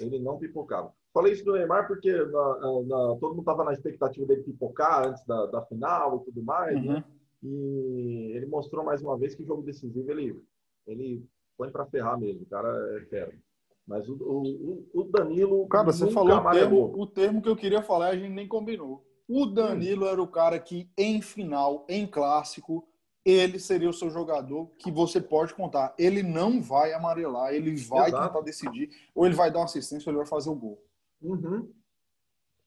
[0.00, 0.92] Ele não pipocava.
[1.12, 5.24] Falei isso do Neymar porque na, na, todo mundo estava na expectativa dele pipocar antes
[5.26, 6.74] da, da final e tudo mais.
[6.74, 6.80] Né?
[6.80, 6.94] Uhum.
[6.94, 7.04] Né?
[7.42, 10.42] E ele mostrou mais uma vez que o jogo decisivo ele,
[10.86, 12.42] ele põe para ferrar mesmo.
[12.42, 13.34] O cara é fera.
[13.86, 15.66] Mas o, o, o Danilo.
[15.68, 19.04] Cara, você falou o termo, o termo que eu queria falar, a gente nem combinou.
[19.28, 20.08] O Danilo hum.
[20.08, 22.86] era o cara que, em final, em clássico,
[23.24, 25.94] ele seria o seu jogador que você pode contar.
[25.98, 28.26] Ele não vai amarelar, ele vai Exato.
[28.26, 30.82] tentar decidir, ou ele vai dar uma assistência, ou ele vai fazer o gol.
[31.22, 31.72] Uhum.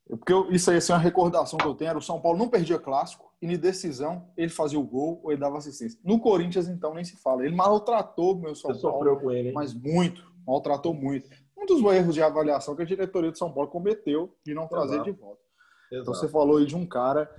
[0.07, 2.37] Porque eu, isso aí assim, é uma recordação que eu tenho era o São Paulo
[2.37, 5.99] não perdia clássico e de decisão ele fazia o gol ou ele dava assistência.
[6.03, 7.43] No Corinthians, então, nem se fala.
[7.43, 9.19] Ele maltratou o meu São Paulo.
[9.19, 9.53] com ele, hein?
[9.53, 10.34] Mas muito.
[10.45, 11.29] Maltratou muito.
[11.57, 14.95] Um dos erros de avaliação que a diretoria de São Paulo cometeu de não trazer
[14.95, 15.11] Exato.
[15.11, 15.41] de volta.
[15.91, 16.01] Exato.
[16.01, 17.29] Então você falou aí de um cara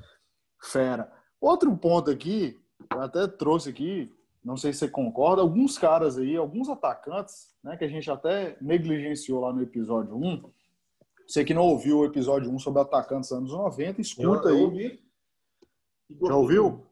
[0.62, 1.12] fera.
[1.40, 2.59] Outro ponto aqui,
[2.90, 4.12] eu até trouxe aqui,
[4.45, 8.57] não sei se você concorda, alguns caras aí, alguns atacantes, né, que a gente até
[8.61, 10.51] negligenciou lá no episódio 1,
[11.27, 14.71] você que não ouviu o episódio 1 sobre atacantes dos anos 90, escuta eu, eu
[14.71, 15.01] aí.
[16.23, 16.87] Já ouviu?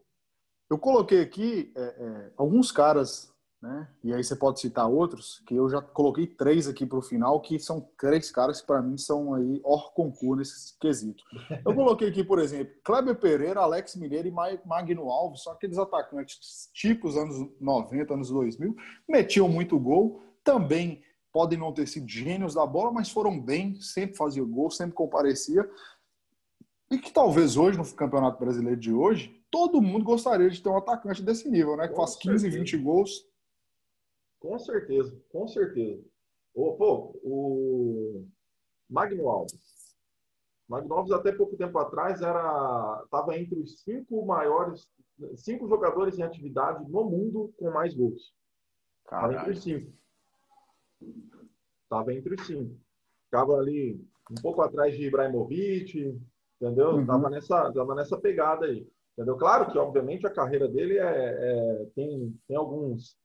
[0.69, 3.33] Eu coloquei aqui é, é, alguns caras,
[3.65, 3.89] né?
[4.03, 7.41] E aí você pode citar outros, que eu já coloquei três aqui para o final,
[7.41, 11.25] que são três caras que para mim são aí hors concurso nesse quesito.
[11.65, 14.31] Eu coloquei aqui, por exemplo, Kleber Pereira, Alex Mineiro e
[14.67, 18.77] Magno Alves, são aqueles atacantes típicos anos 90, anos 2000,
[19.09, 24.15] metiam muito gol, também podem não ter sido gênios da bola, mas foram bem, sempre
[24.15, 25.69] faziam gol, sempre comparecia.
[26.91, 30.77] E que talvez hoje, no Campeonato Brasileiro de hoje, todo mundo gostaria de ter um
[30.77, 31.89] atacante desse nível, né?
[31.89, 32.59] Que faz 15, certeza.
[32.59, 33.34] 20 gols.
[34.45, 36.05] Com certeza, com certeza.
[36.55, 38.27] O, pô, o
[38.91, 39.97] Magno Alves.
[40.69, 44.87] Magno Alves, até pouco tempo atrás, era estava entre os cinco maiores,
[45.37, 48.35] cinco jogadores em atividade no mundo com mais gols.
[49.03, 49.93] Estava entre os cinco.
[51.85, 52.77] Estava entre os cinco.
[53.25, 53.99] Ficava ali
[54.31, 56.21] um pouco atrás de Ibrahimovic,
[56.61, 56.97] entendeu?
[56.97, 57.07] Uhum.
[57.07, 58.87] Tava, nessa, tava nessa pegada aí.
[59.15, 59.39] Entendeu?
[59.39, 63.17] Claro que, obviamente, a carreira dele é, é tem, tem alguns.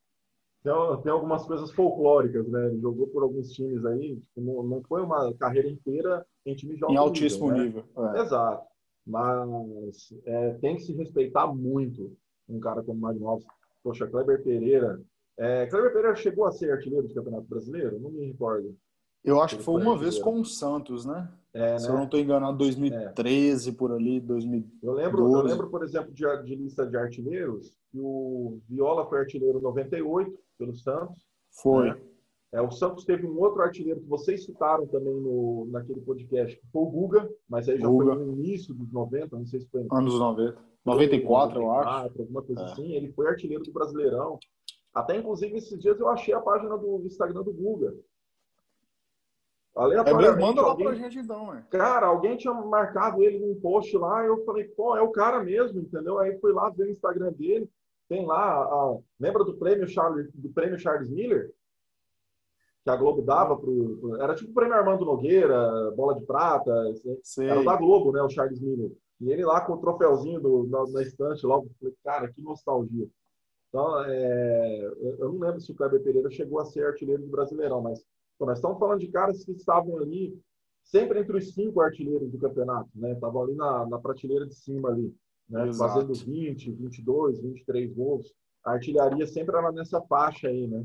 [0.64, 2.68] Tem, tem, algumas coisas folclóricas, né?
[2.68, 6.76] Ele jogou por alguns times aí, tipo, não, não foi uma carreira inteira em time
[6.76, 7.84] de alto Em altíssimo nível.
[7.96, 8.14] nível.
[8.16, 8.22] É.
[8.22, 8.68] Exato.
[9.06, 12.16] Mas é, tem que se respeitar muito
[12.48, 13.48] um cara como Magno Alves.
[13.82, 15.02] Poxa, Kleber Pereira,
[15.38, 17.98] é, Kleber Pereira chegou a ser artilheiro do Campeonato Brasileiro?
[17.98, 18.76] Não me recordo.
[19.24, 21.30] Eu acho que foi uma vez com o Santos, né?
[21.54, 21.94] É, Se né?
[21.94, 23.74] eu não estou enganado, 2013 é.
[23.74, 24.78] por ali, 2012.
[24.84, 29.20] Eu lembro, eu lembro, por exemplo, de, de, lista de artilheiros, que o Viola foi
[29.20, 31.26] artilheiro 98 pelo Santos.
[31.52, 31.90] Foi.
[31.90, 32.02] Né?
[32.52, 36.68] É, o Santos teve um outro artilheiro que vocês citaram também no, naquele podcast, que
[36.72, 38.16] foi o Guga, mas aí já Guga.
[38.16, 39.86] foi no início dos 90, não sei se foi.
[39.92, 40.58] Anos 90.
[40.86, 42.22] 94, 94 eu acho.
[42.22, 42.66] Alguma coisa é.
[42.66, 42.92] assim.
[42.94, 44.40] Ele foi artilheiro do Brasileirão.
[44.94, 47.96] Até, inclusive, esses dias eu achei a página do Instagram do Guga.
[49.78, 50.42] É mesmo?
[50.42, 50.88] Manda lá alguém...
[50.88, 51.64] pra gente então?
[51.70, 55.80] Cara, alguém tinha marcado ele num post lá, eu falei, pô, é o cara mesmo,
[55.80, 56.18] entendeu?
[56.18, 57.70] Aí fui lá ver o Instagram dele,
[58.08, 58.98] tem lá, a...
[59.20, 61.54] lembra do prêmio Charles, do prêmio Charles Miller?
[62.84, 64.16] Que a Globo dava pro.
[64.22, 66.74] Era tipo o prêmio Armando Nogueira, bola de prata,
[67.22, 67.46] assim.
[67.46, 68.22] era da Globo, né?
[68.22, 68.92] O Charles Miller.
[69.20, 72.42] E ele lá com o troféuzinho do, na, na estante, lá, eu falei, cara, que
[72.42, 73.08] nostalgia.
[73.68, 77.82] Então, é, eu não lembro se o Kleber Pereira chegou a ser artilheiro do Brasileirão,
[77.82, 78.04] mas
[78.40, 80.42] pô, nós estamos falando de caras que estavam ali
[80.82, 83.12] sempre entre os cinco artilheiros do campeonato, né?
[83.12, 85.14] Estavam ali na, na prateleira de cima ali,
[85.48, 85.72] né?
[85.74, 88.34] Fazendo 20, 22, 23 gols.
[88.64, 90.84] A artilharia sempre era nessa faixa aí, né?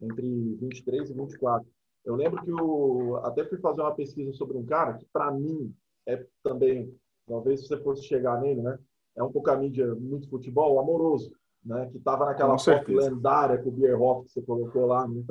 [0.00, 1.66] Entre 23 e 24.
[2.04, 5.74] Eu lembro que o até fui fazer uma pesquisa sobre um cara que para mim
[6.06, 6.94] é também,
[7.26, 8.78] talvez se você fosse chegar nele, né?
[9.16, 11.32] É um pouco a mídia muito futebol, amoroso
[11.66, 11.88] né?
[11.90, 15.06] Que estava naquela foto lendária com o Bierhoff que você colocou lá.
[15.08, 15.24] Né?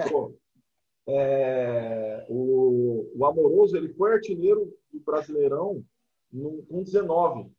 [0.00, 0.08] É.
[0.08, 0.34] Pô,
[1.08, 5.82] é, o, o Amoroso ele foi artilheiro do Brasileirão
[6.32, 7.50] no, com 19.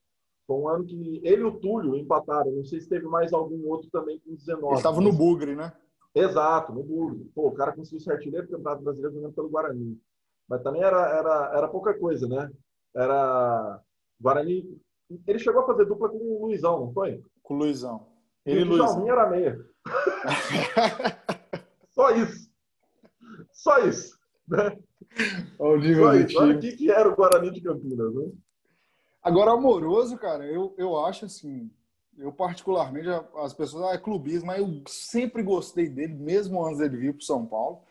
[0.46, 2.52] Foi um ano que ele e o Túlio empataram.
[2.52, 4.68] Não sei se teve mais algum outro também com 19.
[4.68, 5.74] Ele estava no Bugre, né?
[6.16, 7.26] Exato, no Bugre.
[7.36, 10.00] Pô, o cara conseguiu ser artilheiro do Campeonato Brasileiro jogando pelo Guarani.
[10.48, 12.50] Mas também era, era, era pouca coisa, né?
[12.96, 13.82] Era.
[14.20, 14.80] Guarani.
[15.26, 17.22] Ele chegou a fazer dupla com o Luizão, não foi?
[17.44, 18.08] Com o Luizão.
[18.46, 19.60] Ele e o Djalminha era meia.
[21.92, 22.47] Só isso.
[23.58, 24.18] Só isso.
[24.48, 24.78] Né?
[25.60, 26.40] Olha Só isso.
[26.40, 28.14] Olha o que, que era o Guarani de Campinas.
[28.14, 28.32] Né?
[29.22, 31.70] Agora, amoroso, cara, eu, eu acho assim.
[32.18, 36.98] Eu, particularmente, as pessoas, ah, é clubismo, mas eu sempre gostei dele, mesmo antes dele
[36.98, 37.84] vir para São Paulo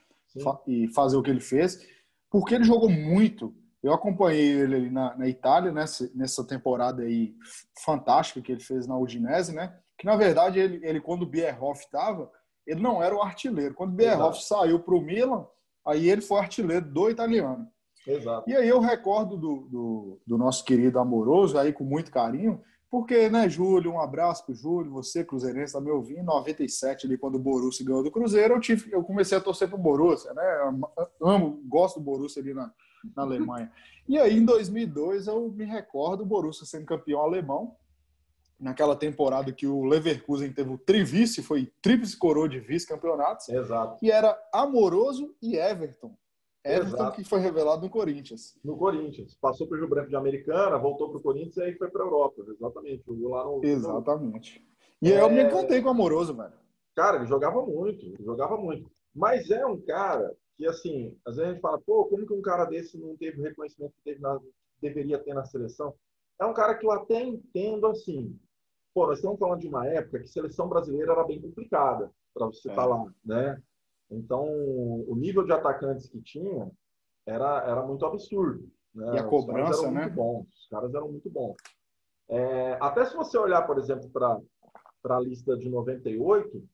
[0.42, 1.86] fa e fazer o que ele fez,
[2.30, 3.54] porque ele jogou muito.
[3.82, 7.36] Eu acompanhei ele ali na, na Itália, nessa, nessa temporada aí
[7.84, 9.78] fantástica que ele fez na Udinese, né?
[9.98, 12.30] que na verdade ele, ele quando o Bierhoff estava,
[12.66, 13.74] ele não era o artilheiro.
[13.74, 15.46] Quando o Bierhoff saiu para o Milan,
[15.86, 17.68] aí ele foi artilheiro do italiano.
[18.06, 18.48] Exato.
[18.48, 23.28] E aí eu recordo do, do, do, nosso querido amoroso, aí com muito carinho, porque,
[23.28, 27.34] né, Júlio, um abraço pro Júlio, você, Cruzeirense, tá me ouvindo, em 97, ali, quando
[27.34, 30.42] o Borussia ganhou do Cruzeiro, eu, tive, eu comecei a torcer pro Borussia, né,
[31.20, 32.72] amo, gosto do Borussia ali na,
[33.14, 33.72] na Alemanha.
[34.08, 37.74] E aí, em 2002, eu me recordo o Borussia sendo campeão alemão,
[38.58, 43.48] naquela temporada que o Leverkusen teve o trivice, foi tríplice coroa de vice-campeonatos.
[43.48, 43.98] Exato.
[44.04, 46.16] E era Amoroso e Everton.
[46.64, 47.16] Everton Exato.
[47.16, 48.58] que foi revelado no Corinthians.
[48.64, 49.36] No Corinthians.
[49.40, 52.02] Passou para o Rio Branco de Americana, voltou para o Corinthians e aí foi para
[52.02, 52.44] a Europa.
[52.48, 53.04] Exatamente.
[53.06, 53.64] Jogou lá no.
[53.64, 54.66] Exatamente.
[55.00, 55.20] E é...
[55.20, 56.52] eu me encantei com o Amoroso, velho.
[56.96, 58.90] Cara, ele jogava muito, ele jogava muito.
[59.14, 62.42] Mas é um cara que, assim, às vezes a gente fala, pô, como que um
[62.42, 64.40] cara desse não teve o reconhecimento que teve na,
[64.80, 65.94] deveria ter na seleção?
[66.40, 68.38] É um cara que eu até entendo, assim,
[68.96, 72.70] pô, nós estamos falando de uma época que seleção brasileira era bem complicada para você
[72.70, 72.76] estar é.
[72.76, 73.62] tá lá, né?
[74.10, 76.70] Então, o nível de atacantes que tinha
[77.26, 78.66] era, era muito absurdo.
[78.94, 79.16] Né?
[79.16, 80.00] E a cobrança, eram né?
[80.04, 80.46] Muito bons.
[80.48, 81.56] Os caras eram muito bons.
[82.26, 84.40] É, até se você olhar, por exemplo, para
[85.10, 86.66] a lista de 98,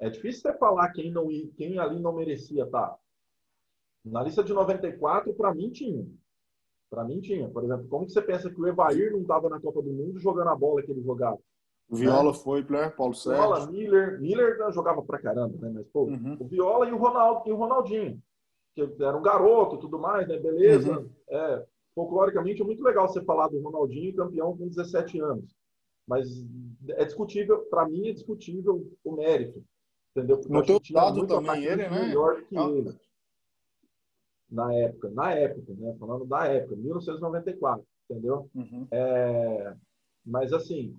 [0.00, 2.88] é difícil você falar quem, não, quem ali não merecia estar.
[2.88, 2.98] Tá?
[4.02, 6.06] Na lista de 94, para mim tinha.
[6.88, 7.50] Para mim tinha.
[7.50, 10.18] Por exemplo, como que você pensa que o Evair não estava na Copa do Mundo
[10.18, 11.38] jogando a bola que ele jogava?
[11.88, 12.38] O Viola né?
[12.38, 12.90] foi, né?
[12.90, 13.42] Paulo Sérgio.
[13.42, 14.20] Viola, Miller.
[14.20, 15.70] Miller jogava pra caramba, né?
[15.72, 16.36] Mas, pô, uhum.
[16.40, 18.20] o Viola e o, Ronaldo, e o Ronaldinho.
[18.74, 20.38] Que era um garoto tudo mais, né?
[20.38, 20.98] Beleza.
[20.98, 21.08] Uhum.
[21.28, 25.54] É, folcloricamente é muito legal você falar do Ronaldinho campeão com 17 anos.
[26.06, 26.28] Mas
[26.90, 29.64] é discutível, para mim é discutível o mérito.
[30.10, 30.38] Entendeu?
[30.38, 32.06] Porque no teu lado também ele, né?
[32.06, 32.68] Melhor que ah.
[32.68, 32.98] ele.
[34.50, 35.96] Na época, na época, né?
[35.98, 38.48] Falando da época, 1994, entendeu?
[38.54, 38.86] Uhum.
[38.90, 39.74] É,
[40.24, 40.96] mas assim,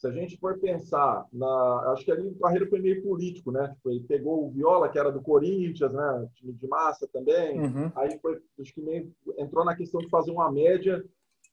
[0.00, 1.92] se a gente for pensar na.
[1.92, 3.68] Acho que ali o Carreiro foi meio político, né?
[3.74, 6.28] Tipo, ele pegou o Viola, que era do Corinthians, né?
[6.36, 7.60] Time de massa também.
[7.60, 7.92] Uhum.
[7.94, 11.04] Aí foi, acho que meio, entrou na questão de fazer uma média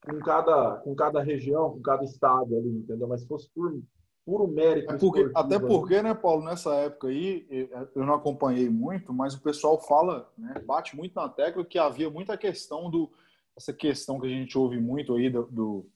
[0.02, 3.06] com cada, com cada região, com cada estado ali, entendeu?
[3.06, 3.78] Mas se fosse por
[4.26, 4.94] puro mérito.
[4.94, 7.46] É porque, até porque, né, Paulo, nessa época aí,
[7.94, 12.10] eu não acompanhei muito, mas o pessoal fala, né, bate muito na tecla que havia
[12.10, 13.12] muita questão do.
[13.58, 15.90] Essa questão que a gente ouve muito aí do, do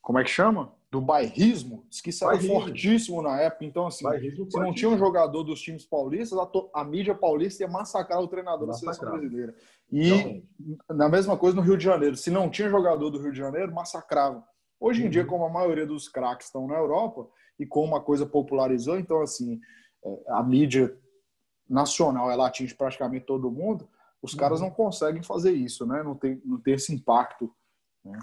[0.00, 0.72] como é que chama?
[0.90, 3.64] do bairrismo, diz que isso era fortíssimo na época.
[3.64, 7.62] Então, assim, bairrismo se não tinha um jogador dos times paulistas, a, a mídia paulista
[7.62, 8.94] ia massacrar o treinador massacrar.
[8.94, 9.54] da seleção brasileira.
[9.92, 10.42] E
[10.88, 12.16] na mesma coisa no Rio de Janeiro.
[12.16, 14.42] Se não tinha jogador do Rio de Janeiro, massacrava.
[14.80, 15.10] Hoje em uhum.
[15.10, 19.20] dia, como a maioria dos craques estão na Europa e como uma coisa popularizou, então,
[19.20, 19.60] assim,
[20.02, 20.96] é, a mídia
[21.68, 23.86] nacional ela atinge praticamente todo mundo,
[24.22, 24.38] os uhum.
[24.38, 26.02] caras não conseguem fazer isso, né?
[26.02, 27.52] Não tem, não tem esse impacto.
[28.02, 28.18] Né?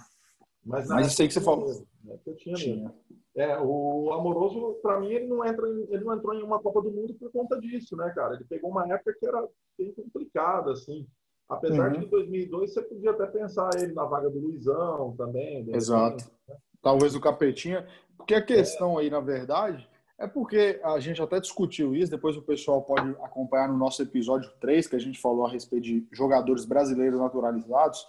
[0.66, 1.68] Mas, Mas isso aí que você falou.
[1.68, 2.20] Mesmo, né?
[2.26, 2.76] Eu tinha, tinha.
[2.76, 2.96] mesmo.
[3.36, 6.82] É, o Amoroso, para mim, ele não, entra em, ele não entrou em uma Copa
[6.82, 8.36] do Mundo por conta disso, né, cara?
[8.36, 9.46] Ele pegou uma época que era
[9.78, 11.06] bem complicada, assim.
[11.48, 11.94] Apesar uhum.
[11.94, 15.70] de que em 2002 você podia até pensar ele na vaga do Luizão também.
[15.70, 16.24] Exato.
[16.24, 16.56] Repente, né?
[16.82, 17.86] Talvez o Capetinha.
[18.18, 19.04] Porque a questão é.
[19.04, 23.68] aí, na verdade, é porque a gente até discutiu isso, depois o pessoal pode acompanhar
[23.68, 28.08] no nosso episódio 3, que a gente falou a respeito de jogadores brasileiros naturalizados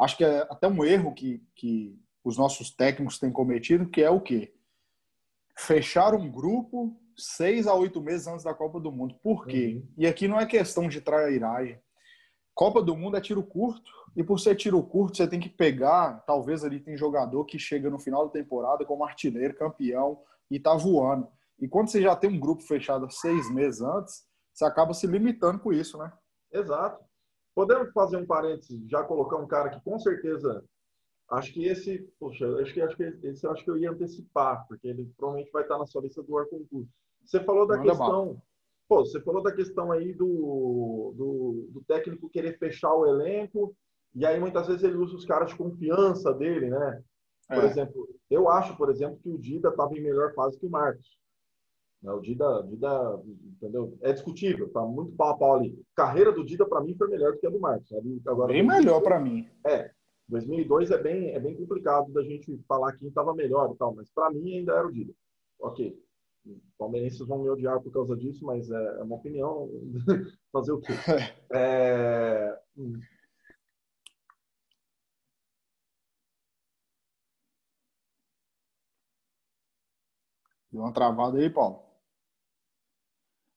[0.00, 4.10] acho que é até um erro que, que os nossos técnicos têm cometido, que é
[4.10, 4.54] o quê?
[5.56, 9.14] Fechar um grupo seis a oito meses antes da Copa do Mundo.
[9.22, 9.76] Por quê?
[9.76, 9.88] Uhum.
[9.98, 11.78] E aqui não é questão de trairagem.
[12.54, 16.22] Copa do Mundo é tiro curto, e por ser tiro curto, você tem que pegar,
[16.24, 20.74] talvez ali tem jogador que chega no final da temporada como artilheiro, campeão, e tá
[20.74, 21.26] voando.
[21.58, 25.58] E quando você já tem um grupo fechado seis meses antes, você acaba se limitando
[25.58, 26.12] com isso, né?
[26.52, 27.04] Exato.
[27.54, 30.64] Podemos fazer um parênteses, já colocar um cara que com certeza
[31.30, 34.88] acho que esse, poxa, acho que acho que esse acho que eu ia antecipar, porque
[34.88, 36.90] ele provavelmente vai estar na sua lista do ar concurso.
[37.24, 38.42] Você falou da Manda questão, mal.
[38.88, 43.74] pô, você falou da questão aí do, do, do, técnico querer fechar o elenco
[44.14, 47.02] e aí muitas vezes ele usa os caras de confiança dele, né?
[47.48, 47.66] Por é.
[47.66, 51.18] exemplo, eu acho, por exemplo, que o Dida estava em melhor fase que o Marcos.
[52.04, 52.12] Né?
[52.12, 53.22] O Dida, Dida,
[53.56, 53.96] entendeu?
[54.02, 55.82] É discutível, tá muito pau a pau ali.
[55.96, 57.88] Carreira do Dida, para mim, foi melhor do que a do Marcos.
[57.88, 58.20] Sabe?
[58.26, 59.48] Agora, bem melhor para mim.
[59.66, 59.90] É.
[60.28, 64.10] 2002 é bem, é bem complicado da gente falar quem estava melhor e tal, mas
[64.10, 65.12] para mim ainda era o Dida.
[65.58, 65.98] Ok.
[66.78, 69.68] Palmeirenses vão me odiar por causa disso, mas é, é uma opinião.
[70.52, 70.92] Fazer o quê?
[71.54, 72.58] É...
[80.72, 81.83] Deu uma travada aí, Paulo.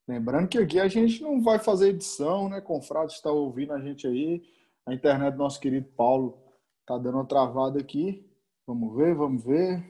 [0.07, 2.61] Lembrando que aqui a gente não vai fazer edição, né?
[2.61, 4.41] Confrade está ouvindo a gente aí.
[4.85, 6.37] A internet do nosso querido Paulo
[6.85, 8.25] tá dando uma travada aqui.
[8.65, 9.81] Vamos ver, vamos ver.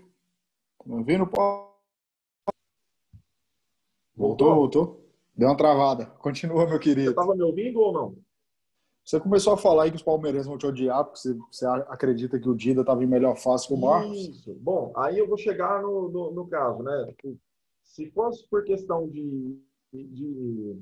[0.79, 1.67] Tá me ouvindo, Paulo?
[4.15, 5.07] Voltou, voltou.
[5.35, 6.07] Deu uma travada.
[6.07, 7.05] Continua, meu querido.
[7.05, 8.17] Você estava me ouvindo ou não?
[9.05, 12.39] Você começou a falar aí que os palmeirenses vão te odiar, porque você, você acredita
[12.39, 14.17] que o Dida estava em melhor fase que o Marcos?
[14.17, 14.53] Isso.
[14.55, 17.13] Bom, aí eu vou chegar no, no, no caso, né?
[17.83, 19.61] Se fosse por questão de
[20.05, 20.79] de,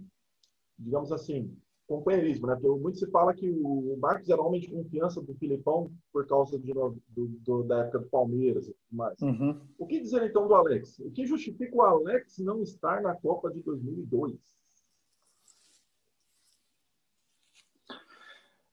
[0.78, 1.56] digamos assim,
[1.88, 2.56] companheirismo, né?
[2.56, 6.58] Porque muito se fala que o Marcos era homem de confiança do Filipão por causa
[6.58, 9.22] de, do, do, da época do Palmeiras e tudo mais.
[9.22, 9.62] Uhum.
[9.78, 11.00] O que dizer então do Alex?
[11.00, 14.36] O que justifica o Alex não estar na Copa de 2002?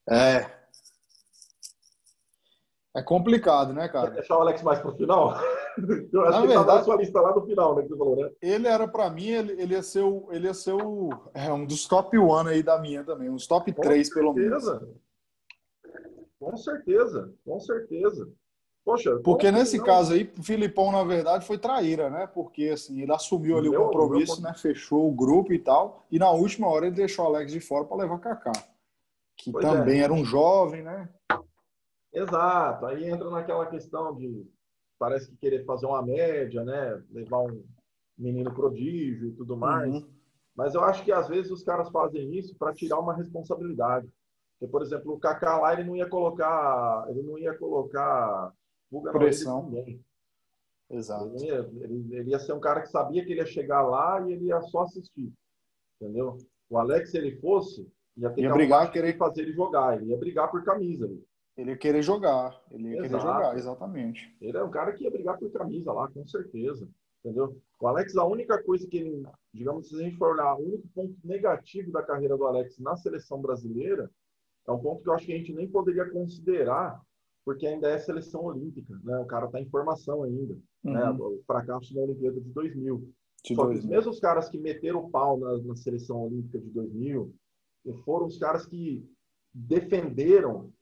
[0.08, 0.62] É.
[2.94, 4.10] É complicado, né, cara?
[4.10, 5.34] Quer deixar o Alex mais para o final?
[6.12, 7.82] Eu acho Na que verdade, tá na sua lista lá no final, né?
[7.82, 8.30] Que você falou, né?
[8.40, 11.64] Ele era, para mim, ele, ele, ia ser, o, ele ia ser o, é, um
[11.64, 13.30] dos top one aí da minha também.
[13.30, 14.64] Uns top 3, pelo menos.
[16.38, 18.28] Com certeza, com certeza.
[18.84, 19.84] Poxa, porque nesse não...
[19.84, 22.26] caso aí, o Filipão, na verdade, foi traíra, né?
[22.26, 24.50] Porque assim, ele assumiu ali meu, o compromisso, meu...
[24.50, 24.56] né?
[24.58, 26.04] Fechou o grupo e tal.
[26.10, 28.52] E na última hora ele deixou o Alex de fora para levar Kaká.
[29.36, 30.04] Que pois também é.
[30.04, 31.08] era um jovem, né?
[32.12, 32.86] Exato.
[32.86, 34.44] Aí entra naquela questão de
[35.02, 37.02] parece que querer fazer uma média, né?
[37.10, 37.64] Levar um
[38.16, 39.92] menino prodígio e tudo mais.
[39.92, 40.08] Uhum.
[40.54, 44.08] Mas eu acho que às vezes os caras fazem isso para tirar uma responsabilidade.
[44.52, 48.52] Porque, por exemplo, o Kaká lá ele não ia colocar, ele não ia colocar
[49.10, 49.68] pressão.
[49.70, 50.00] Ninguém.
[50.88, 51.34] Exato.
[51.34, 54.20] Ele ia, ele, ele ia ser um cara que sabia que ele ia chegar lá
[54.20, 55.32] e ele ia só assistir.
[56.00, 56.38] Entendeu?
[56.70, 60.00] O Alex, se ele fosse, ia ter ia que brigar, querer fazer ele jogar.
[60.00, 61.06] Ele ia brigar por camisa.
[61.06, 61.24] Ali.
[61.56, 62.60] Ele ia querer jogar.
[62.70, 63.08] Ele ia Exato.
[63.08, 64.36] querer jogar, exatamente.
[64.40, 66.88] Ele é um cara que ia brigar por camisa lá, com certeza.
[67.24, 67.56] Entendeu?
[67.78, 69.22] O Alex, a única coisa que ele,
[69.54, 72.96] digamos, se a gente for olhar, o único ponto negativo da carreira do Alex na
[72.96, 74.10] seleção brasileira
[74.66, 77.00] é um ponto que eu acho que a gente nem poderia considerar,
[77.44, 79.18] porque ainda é seleção olímpica, né?
[79.18, 81.10] O cara está em formação ainda, né?
[81.10, 81.12] uhum.
[81.12, 81.24] né?
[81.24, 83.12] O fracasso na Olimpíada de 2000.
[83.44, 83.70] De Só 2000.
[83.70, 87.34] que os mesmos caras que meteram o pau na, na seleção olímpica de 2000
[88.04, 89.08] foram os caras que
[89.52, 90.72] defenderam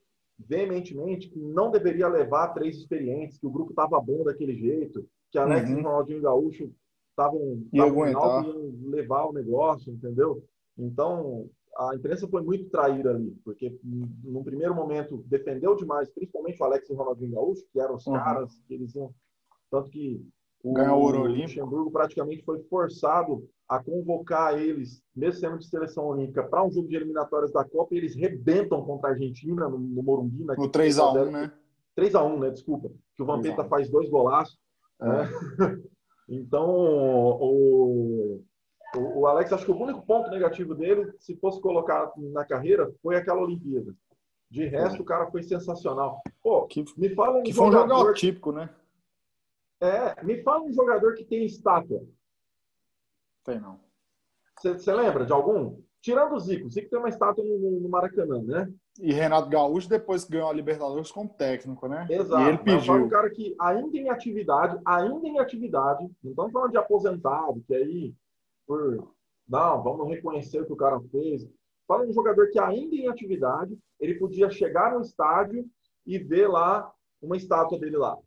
[0.47, 5.37] veementemente que não deveria levar três experientes, que o grupo estava bom daquele jeito, que
[5.37, 5.79] Alex uhum.
[5.79, 6.71] e Ronaldinho Gaúcho
[7.09, 7.93] estavam iam
[8.89, 10.43] levar o negócio, entendeu?
[10.77, 16.65] Então, a imprensa foi muito traída ali, porque no primeiro momento defendeu demais, principalmente o
[16.65, 18.13] Alex e o Ronaldinho Gaúcho, que eram os uhum.
[18.13, 19.13] caras que eles iam.
[19.69, 20.21] Tanto que
[20.63, 26.61] o, o Luxemburgo praticamente foi forçado a convocar eles, mesmo sendo de seleção olímpica, para
[26.61, 30.43] um jogo de eliminatórias da Copa e eles rebentam contra a Argentina no, no Morumbi.
[30.43, 31.53] No 3x1, né?
[31.97, 32.49] 3x1, né?
[32.49, 32.91] Desculpa.
[33.15, 34.59] Que o Vampeta faz dois golaços.
[35.01, 35.07] É.
[35.07, 35.29] Né?
[36.33, 38.41] Então, o,
[38.95, 42.89] o, o, Alex, acho que o único ponto negativo dele, se fosse colocar na carreira,
[43.03, 43.93] foi aquela Olimpíada.
[44.49, 46.21] De resto, o cara foi sensacional.
[46.41, 48.69] Pô, que, me fala um que foi um jogador típico, né?
[49.81, 52.01] É, me fala um jogador que tem estátua.
[53.43, 53.79] Tem não.
[54.61, 55.81] Você lembra de algum?
[56.01, 56.67] Tirando o Zico.
[56.67, 58.71] O Zico tem uma estátua no, no, Maracanã, né?
[58.99, 62.07] E Renato Gaúcho depois ganhou a Libertadores como técnico, né?
[62.09, 62.43] Exato.
[62.43, 62.93] E ele pediu.
[62.95, 67.75] um cara que ainda em atividade, ainda em atividade, não estamos falando de aposentado, que
[67.75, 68.13] aí,
[68.65, 69.13] por.
[69.47, 71.47] Não, vamos reconhecer o que o cara fez.
[71.87, 75.65] Fala de um jogador que ainda em atividade, ele podia chegar no estádio
[76.05, 78.17] e ver lá uma estátua dele lá.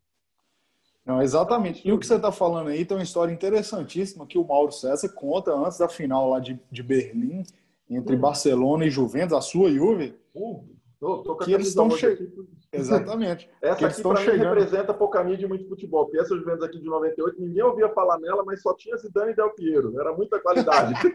[1.05, 1.87] Não, exatamente.
[1.87, 5.09] E o que você está falando aí tem uma história interessantíssima que o Mauro César
[5.11, 7.43] conta antes da final lá de, de Berlim,
[7.91, 8.21] entre hum.
[8.21, 10.19] Barcelona e Juventus, a sua Juve.
[10.35, 10.65] Uh,
[10.99, 12.49] tô, tô que eles estão chegando.
[12.73, 13.49] Exatamente.
[13.63, 14.55] essa aqui para chegando...
[14.55, 16.07] representa pouca mídia e muito futebol.
[16.07, 19.37] Porque essa Juventus aqui de 98, ninguém ouvia falar nela, mas só tinha Zidane e
[19.37, 20.01] Del Piero.
[20.01, 20.95] Era muita qualidade.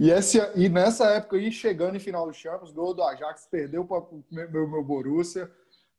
[0.00, 3.84] E, esse, e nessa época aí, chegando em final do Champions, gol do Ajax, perdeu
[3.84, 5.50] para o meu, meu Borussia.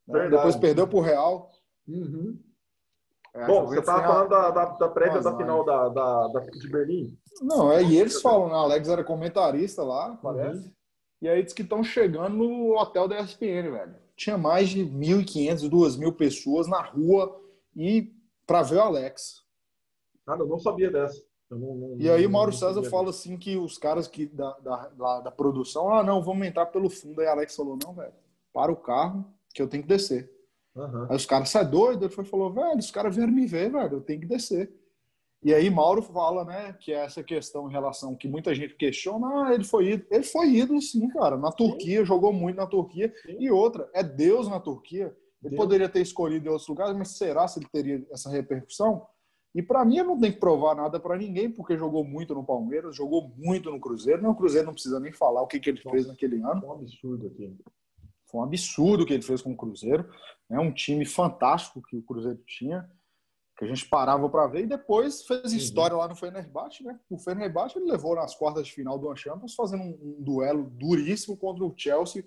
[0.06, 0.36] Verdade.
[0.36, 1.50] Depois perdeu para o Real.
[1.88, 2.38] Uhum.
[3.34, 6.68] É, Bom, você estava falando da, da, da prévia da final da, da, da, de
[6.70, 7.18] Berlim.
[7.42, 8.54] Não, é, e eles falam, né?
[8.54, 10.66] Alex era comentarista lá, parece.
[10.66, 10.72] Uhum.
[11.20, 13.94] E aí diz que estão chegando no hotel da ESPN, velho.
[14.16, 17.38] Tinha mais de 1.500, 2.000 pessoas na rua
[17.74, 18.14] e
[18.46, 19.42] para ver o Alex.
[20.24, 21.22] Cara, eu não sabia dessa.
[21.50, 24.88] Não, não, e aí o Mauro César fala assim que os caras que da, da,
[24.88, 27.20] da, da produção, ah, não, vamos entrar pelo fundo.
[27.20, 28.12] Aí Alex falou, não, velho,
[28.52, 29.24] para o carro,
[29.56, 30.30] que eu tenho que descer.
[30.74, 31.06] Uhum.
[31.08, 32.04] Aí os caras, sai doido?
[32.04, 34.70] Ele foi, falou, velho, os caras vieram me ver, velho, eu tenho que descer.
[35.42, 39.26] E aí Mauro fala, né, que é essa questão em relação que muita gente questiona,
[39.26, 40.08] ah, ele foi ídolo.
[40.10, 42.04] Ele foi ídolo sim, cara, na Turquia, sim.
[42.04, 43.12] jogou muito na Turquia.
[43.22, 43.36] Sim.
[43.40, 45.16] E outra, é Deus na Turquia.
[45.42, 45.56] Ele Deus.
[45.56, 49.06] poderia ter escolhido em outros lugares, mas será se ele teria essa repercussão?
[49.54, 52.44] E para mim, eu não tenho que provar nada para ninguém, porque jogou muito no
[52.44, 54.20] Palmeiras, jogou muito no Cruzeiro.
[54.20, 56.60] Não, o Cruzeiro não precisa nem falar o que, que ele Nossa, fez naquele ano.
[56.62, 57.56] É um absurdo aqui.
[58.30, 60.08] Foi um absurdo o que ele fez com o Cruzeiro.
[60.50, 62.88] É um time fantástico que o Cruzeiro tinha,
[63.56, 64.64] que a gente parava para ver.
[64.64, 65.58] E depois fez uhum.
[65.58, 66.98] história lá no Fenerbahçe, né?
[67.08, 71.36] O Fenerbahçe ele levou nas quartas de final do Champions, fazendo um, um duelo duríssimo
[71.36, 72.24] contra o Chelsea,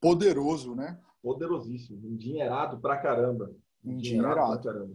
[0.00, 0.98] poderoso, né?
[1.22, 3.50] Poderosíssimo, endinheirado pra caramba.
[3.84, 4.62] Endinheirado.
[4.62, 4.94] Pra caramba.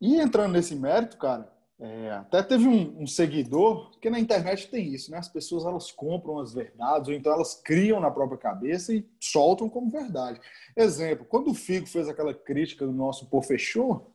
[0.00, 1.52] E entrando nesse mérito, cara,
[1.82, 5.16] É, até teve um, um, seguidor, porque na internet tem isso, né?
[5.16, 9.66] As pessoas elas compram as verdades, ou então elas criam na própria cabeça e soltam
[9.66, 10.38] como verdade.
[10.76, 14.14] Exemplo, quando o Figo fez aquela crítica do nosso Pô Fechou,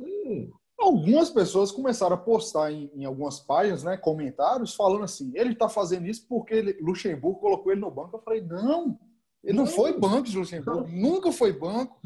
[0.00, 0.50] hum.
[0.76, 5.68] algumas pessoas começaram a postar em, em, algumas páginas, né, comentários, falando assim: ele está
[5.68, 8.16] fazendo isso porque ele, Luxemburgo colocou ele no banco.
[8.16, 8.98] Eu falei: não,
[9.44, 11.96] ele não, não foi banco de Luxemburgo, nunca foi banco.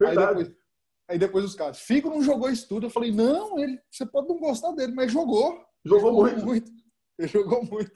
[0.00, 0.28] Verdade.
[0.28, 0.65] Aí depois,
[1.08, 2.86] Aí depois os caras, Figo não jogou isso tudo.
[2.86, 5.64] Eu falei, não, ele, você pode não gostar dele, mas jogou.
[5.84, 6.44] Jogou, jogou muito.
[6.44, 6.72] muito.
[7.18, 7.92] Ele jogou muito.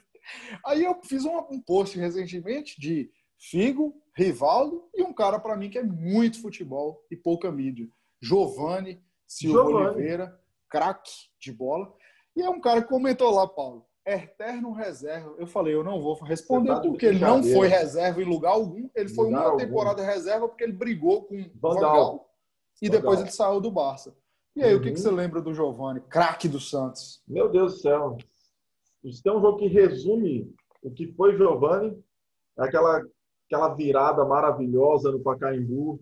[0.65, 5.69] Aí eu fiz um, um post recentemente de Figo, Rivaldo e um cara para mim
[5.69, 7.87] que é muito futebol e pouca mídia.
[8.21, 9.87] Giovanni Silva Giovani.
[9.87, 10.39] Oliveira,
[10.69, 11.93] craque de bola.
[12.35, 15.35] E é um cara que comentou lá, Paulo, eterno reserva.
[15.37, 18.89] Eu falei, eu não vou responder tá porque ele não foi reserva em lugar algum.
[18.95, 19.57] Ele foi lugar uma algum.
[19.57, 22.30] temporada reserva porque ele brigou com Vandal
[22.81, 24.15] e depois ele saiu do Barça.
[24.55, 24.79] E aí, uhum.
[24.79, 25.03] o que, que, uhum.
[25.03, 27.21] você lembra do Giovani, craque do Santos?
[27.27, 28.17] Meu Deus do céu.
[29.03, 31.97] Isso tem um jogo que resume o que foi Giovani,
[32.57, 33.01] aquela,
[33.45, 36.01] aquela virada maravilhosa no Pacaembu,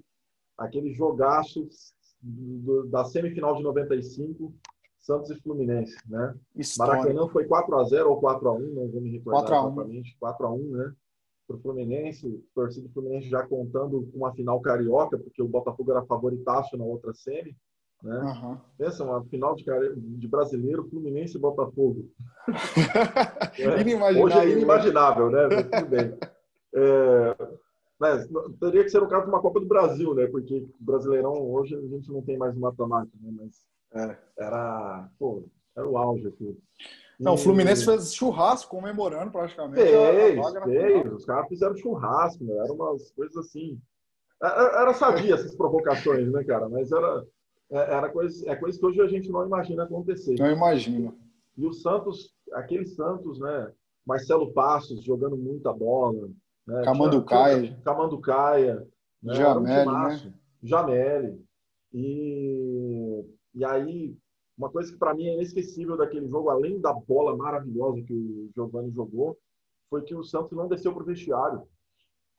[0.57, 1.67] aquele jogaço
[2.21, 4.53] do, da semifinal de 95,
[4.99, 6.35] Santos e Fluminense, né?
[6.77, 10.17] Maracanã foi 4 a 0 ou 4 a 1, não vou me recordar 4 exatamente,
[10.19, 10.93] 4 a 1, né?
[11.49, 15.91] Para o Fluminense, torcida do Fluminense já contando com uma final carioca, porque o Botafogo
[15.91, 17.57] era favoritaço na outra semi.
[18.03, 18.17] Né?
[18.17, 18.57] Uhum.
[18.77, 22.07] Pensa, uma final de, de brasileiro, Fluminense e Botafogo.
[23.57, 23.81] é.
[23.81, 24.23] Inimaginável.
[24.23, 25.47] Hoje é inimaginável, né?
[25.47, 26.17] Mas tudo bem.
[26.75, 27.35] É,
[27.99, 28.29] mas,
[28.59, 30.27] teria que ser o caso de uma Copa do Brasil, né?
[30.27, 33.33] Porque Brasileirão hoje a gente não tem mais mata-mata, né?
[33.35, 34.17] Mas é.
[34.37, 35.43] era, pô,
[35.75, 36.57] era o auge aqui.
[37.19, 39.81] Não, o Fluminense fez churrasco comemorando praticamente.
[39.81, 41.13] Fez, fez.
[41.13, 42.53] Os caras fizeram churrasco, né?
[42.63, 43.77] Eram umas coisas assim.
[44.41, 46.69] É, é, era sadia essas provocações, né, cara?
[46.69, 47.25] Mas era,
[47.71, 50.35] é, era coisa, é coisa que hoje a gente não imagina acontecer.
[50.39, 51.13] Não imagina.
[51.57, 53.69] E o Santos, aquele Santos, né?
[54.05, 56.29] Marcelo Passos jogando muita bola.
[56.65, 56.83] Né?
[56.83, 57.77] Camanducaia.
[57.83, 58.87] Camanducaia.
[59.21, 59.35] Né?
[59.35, 60.33] Jameli, um né?
[60.63, 61.45] Jameli.
[61.93, 64.15] E, e aí
[64.59, 68.49] uma coisa que para mim é inesquecível daquele jogo, além da bola maravilhosa que o
[68.53, 69.39] Giovanni jogou,
[69.89, 71.63] foi que o Santos não desceu para o vestiário.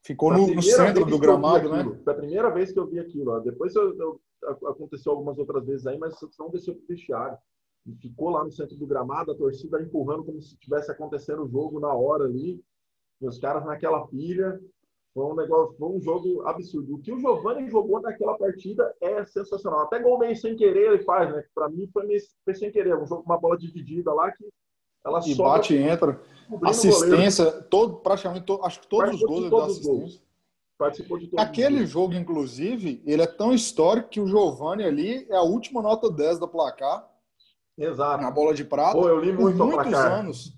[0.03, 1.83] Ficou no, no, centro do gramado, né?
[2.03, 3.39] Foi a primeira vez que eu vi aquilo.
[3.39, 4.21] Depois eu, eu,
[4.67, 7.37] aconteceu algumas outras vezes aí, mas o Santos não desceu para o vestiário.
[7.87, 11.49] E ficou lá no centro do gramado, a torcida empurrando como se estivesse acontecendo o
[11.49, 12.63] jogo na hora ali.
[13.19, 14.59] E os caras naquela pilha.
[15.13, 16.95] Foi um negócio, foi um jogo absurdo.
[16.95, 19.81] O que o Giovanni jogou naquela partida é sensacional.
[19.81, 21.43] Até gol meio sem querer ele faz, né?
[21.53, 22.95] Para mim foi, meio, foi sem querer.
[22.95, 24.47] Um jogo, uma bola dividida lá que
[25.05, 26.21] ela e bate e entra.
[26.63, 29.99] Assistência, todo, praticamente, todo, acho que todos os gols todos assistência.
[29.99, 30.21] Gols.
[30.77, 35.35] Participou de todos Aquele jogo, inclusive, ele é tão histórico que o Giovanni ali é
[35.35, 37.09] a última nota 10 da placar.
[37.77, 38.23] Exato.
[38.23, 38.97] Na bola de prata.
[38.97, 40.53] Pô, eu li muito por muitos anos.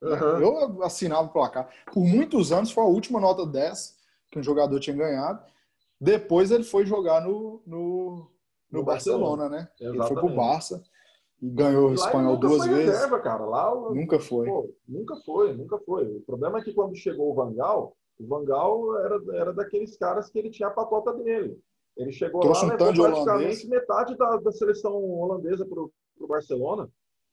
[0.00, 0.40] Uhum.
[0.40, 1.68] Eu assinava o placar.
[1.92, 3.97] Por muitos anos foi a última nota 10
[4.30, 5.42] que um jogador tinha ganhado.
[6.00, 8.30] Depois ele foi jogar no, no,
[8.70, 9.68] no, no Barcelona, Barcelona, né?
[9.80, 9.98] Exatamente.
[9.98, 10.82] Ele foi pro Barça
[11.40, 12.86] e ganhou o espanhol duas vezes.
[12.86, 13.44] Reserva, cara.
[13.44, 14.46] Lá, nunca foi.
[14.46, 16.04] Pô, nunca foi, nunca foi.
[16.16, 20.38] O problema é que quando chegou o Vangal, o Vangal era, era daqueles caras que
[20.38, 21.58] ele tinha a patota dele.
[21.96, 23.68] Ele chegou Trouxe lá, um levou praticamente holandês.
[23.68, 26.88] metade da, da seleção holandesa para o Barcelona.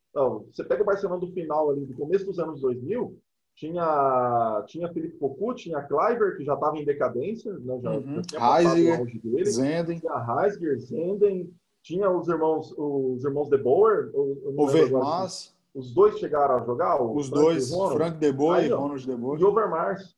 [0.09, 3.19] Então, você pega o Barcelona do final ali, do começo dos anos 2000,
[3.55, 7.79] tinha, tinha Felipe Cocu, tinha Kleiber, que já estava em decadência, né?
[7.81, 8.21] já, uhum.
[8.29, 9.99] já Heisiger, Zenden.
[9.99, 15.55] Tinha Heisiger, Zenden, tinha os irmãos, os irmãos De Boer, o Vermas.
[15.73, 17.01] Os dois chegaram a jogar?
[17.01, 19.39] os Frank dois, Frank De Boer e Ronald De Boer.
[19.39, 20.15] E Overmars.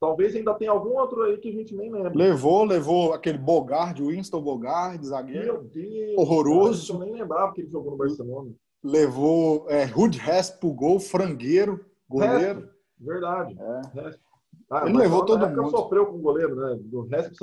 [0.00, 2.12] Talvez ainda tenha algum outro aí que a gente nem lembra.
[2.14, 5.44] Levou, levou aquele Bogard, Winston Bogard, zagueiro.
[5.44, 6.18] Meu Deus!
[6.18, 6.92] Horroroso.
[6.92, 8.50] Cara, eu nem lembrava que ele jogou no Barcelona.
[8.82, 11.84] Levou é, Rude Hesp pro gol, frangueiro.
[12.12, 12.68] Goleiro.
[12.98, 13.58] Verdade.
[13.58, 14.10] É.
[14.70, 15.70] Ah, ele levou todo mundo.
[15.70, 16.78] sofreu com o goleiro, né?
[16.80, 17.34] Do resto,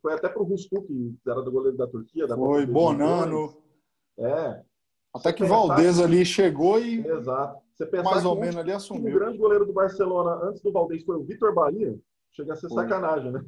[0.00, 2.26] foi até pro Rustu, que era do goleiro da Turquia.
[2.26, 3.54] Da foi, Bonano.
[4.18, 4.62] É.
[5.12, 6.04] Até que Valdez que...
[6.04, 7.06] ali chegou e.
[7.06, 7.60] Exato.
[7.74, 9.16] Você mais ou menos ali assumiu.
[9.16, 11.98] O grande goleiro do Barcelona antes do Valdez foi o Vitor Bahia.
[12.32, 12.84] Chega a ser foi.
[12.84, 13.44] sacanagem, né?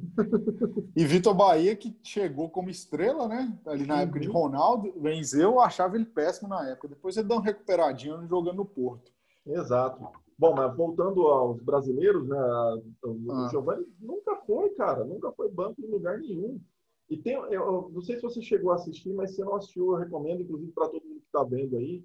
[0.95, 3.57] E Vitor Bahia, que chegou como estrela, né?
[3.65, 4.01] Ali na uhum.
[4.01, 4.33] época de uhum.
[4.33, 6.89] Ronaldo, Benzeu, eu achava ele péssimo na época.
[6.89, 9.11] Depois ele deu uma recuperadinha jogando no Porto.
[9.45, 10.05] Exato.
[10.37, 12.37] Bom, mas voltando aos brasileiros, né?
[13.03, 13.47] O ah.
[13.49, 16.59] Giovanni nunca foi, cara, nunca foi banco em lugar nenhum.
[17.09, 19.97] E tem, eu não sei se você chegou a assistir, mas se não assistiu, eu
[19.97, 22.03] recomendo, inclusive para todo mundo que está vendo aí,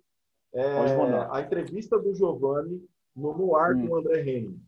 [0.53, 0.79] é,
[1.31, 2.83] a entrevista do Giovanni
[3.15, 3.87] no Noir hum.
[3.87, 4.61] com o André Henning.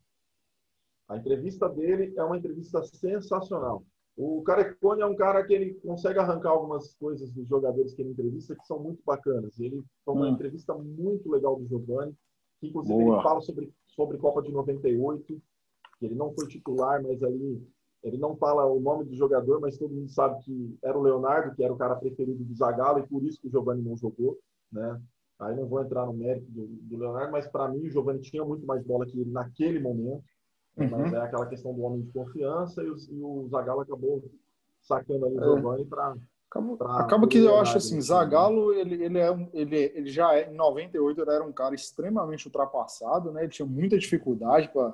[1.08, 3.84] A entrevista dele é uma entrevista sensacional.
[4.16, 8.10] O Carecone é um cara que ele consegue arrancar algumas coisas dos jogadores que ele
[8.10, 9.58] entrevista que são muito bacanas.
[9.58, 10.32] Ele foi uma hum.
[10.32, 12.14] entrevista muito legal do Giovanni,
[12.60, 13.16] que inclusive Boa.
[13.16, 15.40] ele fala sobre, sobre Copa de 98,
[15.98, 17.66] que ele não foi titular, mas ali
[18.02, 21.54] ele não fala o nome do jogador, mas todo mundo sabe que era o Leonardo,
[21.54, 24.38] que era o cara preferido do Zagallo, e por isso que o Giovanni não jogou,
[24.72, 25.00] né?
[25.38, 28.44] Aí não vou entrar no mérito do, do Leonardo, mas para mim o Giovanni tinha
[28.44, 30.24] muito mais bola que ele naquele momento.
[30.76, 30.88] Uhum.
[30.90, 34.22] Mas é aquela questão do homem de confiança e o, e o Zagallo acabou
[34.80, 35.44] sacando ali o é.
[35.44, 36.14] Giovanni para
[36.50, 40.54] Acaba, acaba que eu acho assim, Zagallo, ele, ele, é, ele, ele já é, em
[40.54, 43.42] 98 ele era um cara extremamente ultrapassado, né?
[43.44, 44.92] Ele tinha muita dificuldade para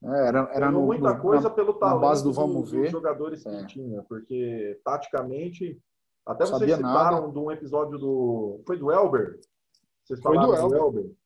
[0.00, 0.28] né?
[0.28, 2.82] era, era no, muita coisa na, pelo talento na base do vamos ver.
[2.82, 3.66] dos jogadores que é.
[3.66, 5.80] tinha, porque taticamente
[6.24, 7.32] até vocês citaram nada.
[7.32, 9.40] de um episódio do foi do Elber.
[10.04, 10.78] Vocês falaram Foi do Elber.
[10.78, 11.16] Do Elber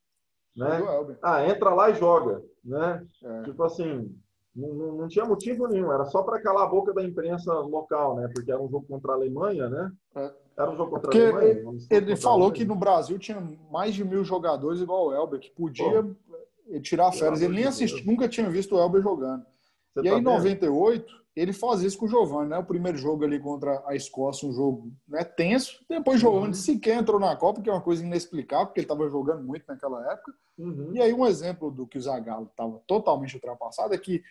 [0.57, 0.79] né?
[0.79, 1.19] Do Elber.
[1.23, 3.07] Ah, entra lá e joga, né?
[3.23, 3.43] É.
[3.43, 4.19] Tipo assim,
[4.57, 8.29] não, não, tinha motivo nenhum, era só para calar a boca da imprensa local, né?
[8.35, 9.93] Porque era um jogo contra a Alemanha, né?
[10.15, 10.33] É.
[10.57, 11.79] Era um jogo contra Porque a Alemanha.
[11.91, 13.41] Ele, ele falou que no Brasil tinha
[13.71, 17.43] mais de mil jogadores igual o Elber, que podia Pô, tirar férias.
[17.43, 19.45] Ele nem assistiu, nunca tinha visto o Elber jogando.
[19.93, 22.59] Você e tá aí, em 98, ele faz isso com o Giovanni, né?
[22.59, 25.85] O primeiro jogo ali contra a Escócia, um jogo né, tenso.
[25.89, 26.55] Depois, o Giovanni uhum.
[26.55, 30.13] sequer entrou na Copa, que é uma coisa inexplicável, porque ele estava jogando muito naquela
[30.13, 30.33] época.
[30.57, 30.93] Uhum.
[30.95, 34.23] E aí, um exemplo do que o Zagallo estava totalmente ultrapassado é que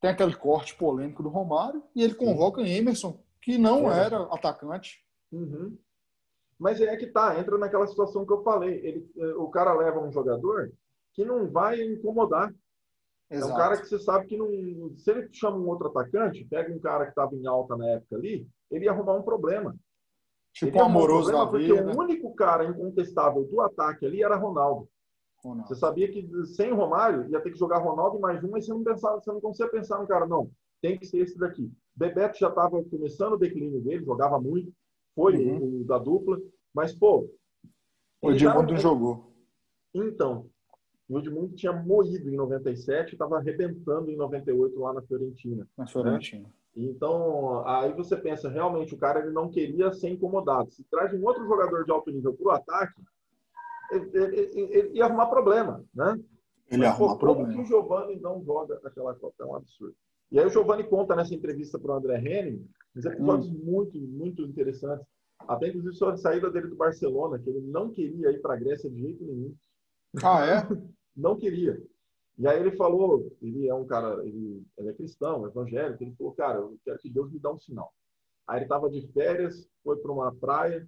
[0.00, 2.70] tem aquele corte polêmico do Romário e ele convoca Sim.
[2.70, 4.06] Emerson, que não é.
[4.06, 5.04] era atacante.
[5.32, 5.76] Uhum.
[6.58, 8.74] Mas é que tá, entra naquela situação que eu falei.
[8.84, 10.72] Ele, eh, o cara leva um jogador
[11.12, 12.54] que não vai incomodar.
[13.30, 13.50] Exato.
[13.50, 14.96] É um cara que você sabe que não.
[14.96, 18.16] Se ele chama um outro atacante, pega um cara que estava em alta na época
[18.16, 19.76] ali, ele ia arrumar um problema.
[20.52, 21.92] Tipo um amoroso um Porque vida, o né?
[21.94, 24.88] único cara incontestável do ataque ali era Ronaldo.
[25.46, 25.68] Ronaldo.
[25.68, 28.72] Você sabia que sem Romário ia ter que jogar Ronaldo e mais um, mas você
[28.72, 30.50] não pensava, você não conseguia pensar no cara, não.
[30.80, 31.72] Tem que ser esse daqui.
[31.94, 34.72] Bebeto já estava começando o declínio dele, jogava muito,
[35.14, 35.80] foi uhum.
[35.80, 36.38] o, da dupla,
[36.74, 37.28] mas, pô.
[38.20, 38.80] O Edmundo já...
[38.80, 39.32] jogou.
[39.94, 40.46] Então,
[41.08, 45.66] o Edmundo tinha moído em 97 e estava arrebentando em 98 lá na Fiorentina.
[45.76, 46.42] Na Fiorentina.
[46.42, 46.50] Né?
[46.76, 50.70] Então, aí você pensa, realmente, o cara ele não queria ser incomodado.
[50.70, 53.00] Se traz um outro jogador de alto nível para o ataque,
[54.92, 56.18] ia arrumar problema, né?
[56.70, 57.52] Ele ia arrumar problema.
[57.52, 59.44] que o Giovanni não joga aquela Copa?
[59.44, 59.94] É um absurdo.
[60.30, 63.60] E aí o Giovanni conta nessa entrevista para o André Henning uns episódios hum.
[63.62, 65.06] muito, muito interessantes.
[65.40, 68.56] Até inclusive sobre a saída dele do Barcelona, que ele não queria ir para a
[68.56, 69.54] Grécia de jeito nenhum.
[70.22, 70.66] Ah, é?
[71.14, 71.80] não queria.
[72.38, 76.32] E aí ele falou, ele é um cara, ele, ele é cristão, evangélico, ele falou,
[76.32, 77.92] cara, eu quero que Deus me dê um sinal.
[78.46, 80.86] Aí ele estava de férias, foi para uma praia,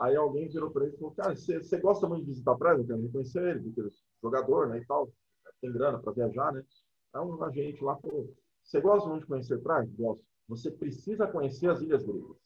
[0.00, 2.78] aí alguém virou para ele e falou, cara, você gosta muito de visitar praia?
[2.78, 3.92] Eu quero reconhecer ele, porque ele é
[4.22, 5.12] jogador, né, e tal,
[5.60, 6.64] tem grana para viajar, né?
[7.12, 8.32] Aí um agente lá falou,
[8.62, 9.88] você gosta muito de conhecer praia?
[9.98, 10.24] Gosto.
[10.48, 12.36] Você precisa conhecer as Ilhas Gregas.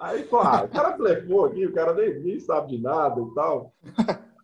[0.00, 3.74] Aí, claro, o cara blefou aqui, o cara nem, nem sabe de nada e tal.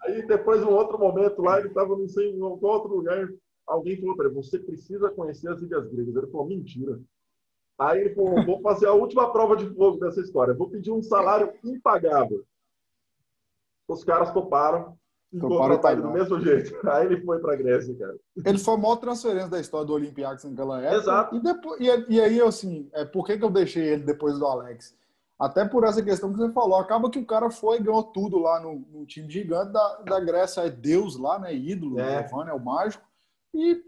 [0.02, 3.28] Aí depois, um outro momento lá, ele estava não sei em outro lugar.
[3.66, 6.16] Alguém falou para ele: Você precisa conhecer as Ilhas Gregas.
[6.16, 7.00] Ele falou: Mentira.
[7.80, 10.52] Aí ele falou: Vou fazer a última prova de fogo dessa história.
[10.52, 12.44] Vou pedir um salário impagável.
[13.88, 14.98] Os caras toparam.
[15.32, 16.76] E contrataram do mesmo jeito.
[16.90, 18.16] Aí ele foi para a Grécia, cara.
[18.44, 20.96] Ele foi a maior transferência da história do Olympiacos naquela época.
[20.96, 21.36] Exato.
[21.36, 24.44] E, depois, e, e aí, assim, é, por que, que eu deixei ele depois do
[24.44, 24.94] Alex?
[25.38, 28.38] Até por essa questão que você falou, acaba que o cara foi e ganhou tudo
[28.38, 31.54] lá no, no time gigante da, da Grécia, é Deus lá, né?
[31.54, 32.26] Ídolo, é.
[32.28, 33.04] Giovanni é o mágico.
[33.54, 33.80] E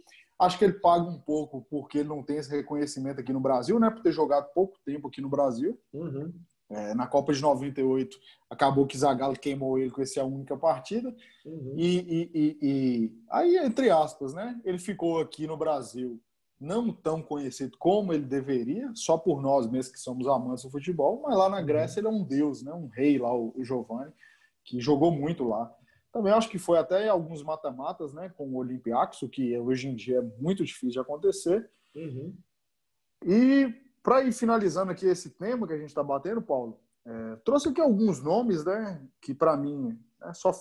[0.43, 3.78] acho que ele paga um pouco porque ele não tem esse reconhecimento aqui no Brasil,
[3.78, 3.90] né?
[3.90, 5.78] Por ter jogado pouco tempo aqui no Brasil.
[5.93, 6.32] Uhum.
[6.70, 8.16] É, na Copa de 98,
[8.49, 11.14] acabou que Zagallo queimou ele com essa única partida.
[11.45, 11.74] Uhum.
[11.76, 14.59] E, e, e, e, aí, entre aspas, né?
[14.64, 16.20] Ele ficou aqui no Brasil
[16.62, 21.20] não tão conhecido como ele deveria, só por nós mesmos que somos amantes do futebol,
[21.20, 21.66] mas lá na uhum.
[21.66, 22.72] Grécia ele é um deus, né?
[22.72, 24.12] um rei lá, o, Giovanni,
[24.64, 25.74] que jogou muito lá.
[26.13, 29.95] Também acho que foi até alguns mata-matas né, com o Olympiacos, o que hoje em
[29.95, 31.71] dia é muito difícil de acontecer.
[31.95, 32.37] Uhum.
[33.25, 37.71] E para ir finalizando aqui esse tema que a gente está batendo, Paulo, é, trouxe
[37.71, 40.53] aqui alguns nomes né, que para mim, é só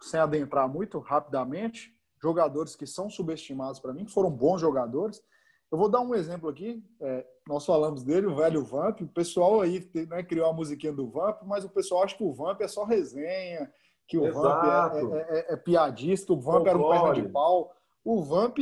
[0.00, 5.22] sem adentrar muito rapidamente, jogadores que são subestimados para mim, que foram bons jogadores.
[5.70, 6.84] Eu vou dar um exemplo aqui.
[7.00, 9.00] É, nós falamos dele, o velho Vamp.
[9.02, 12.32] O pessoal aí né, criou a musiquinha do Vamp, mas o pessoal acha que o
[12.32, 13.72] Vamp é só resenha,
[14.10, 15.08] que o Exato.
[15.08, 17.72] Vamp é, é, é, é, piadista, o Vamp era um perna de pau.
[18.04, 18.58] O Vamp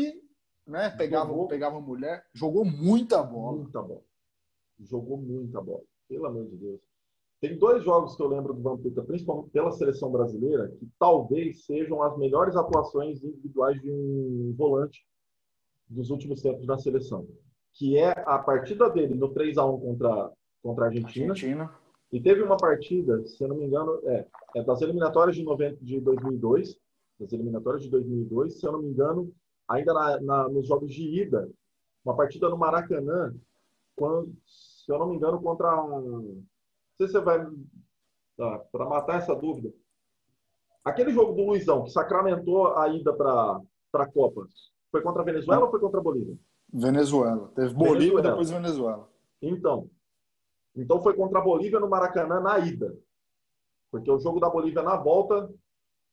[0.67, 3.57] né, pegava, jogou, pegava mulher, jogou muita bola.
[3.57, 4.03] Muita bola.
[4.79, 5.81] Jogou muita bola.
[6.07, 6.81] Pelo amor de Deus.
[7.41, 12.03] Tem dois jogos que eu lembro do Vampeta, principalmente pela seleção brasileira, que talvez sejam
[12.03, 15.07] as melhores atuações individuais de um volante
[15.89, 17.27] dos últimos tempos na seleção,
[17.73, 20.33] que é a partida dele no 3 a 1 contra,
[20.63, 21.33] contra a Argentina.
[21.33, 21.78] Argentina.
[22.11, 25.85] E teve uma partida, se eu não me engano, é, é das eliminatórias de, 90,
[25.85, 26.79] de 2002,
[27.21, 29.31] das eliminatórias de 2002, se eu não me engano,
[29.69, 31.51] ainda na, na, nos jogos de ida,
[32.05, 33.35] uma partida no Maracanã,
[33.95, 36.01] quando, se eu não me engano, contra um.
[36.01, 36.45] Não
[36.97, 37.47] sei se você vai.
[38.37, 39.73] Tá, para matar essa dúvida.
[40.85, 43.61] Aquele jogo do Luizão, que sacramentou a ida para
[43.95, 44.47] a Copa,
[44.91, 46.39] foi contra a Venezuela ou foi contra a Bolívia?
[46.73, 47.51] Venezuela.
[47.55, 49.11] Teve Bolívia e depois Venezuela.
[49.43, 49.91] Então,
[50.83, 52.97] então foi contra a Bolívia no Maracanã na ida.
[53.91, 55.53] Porque o jogo da Bolívia na volta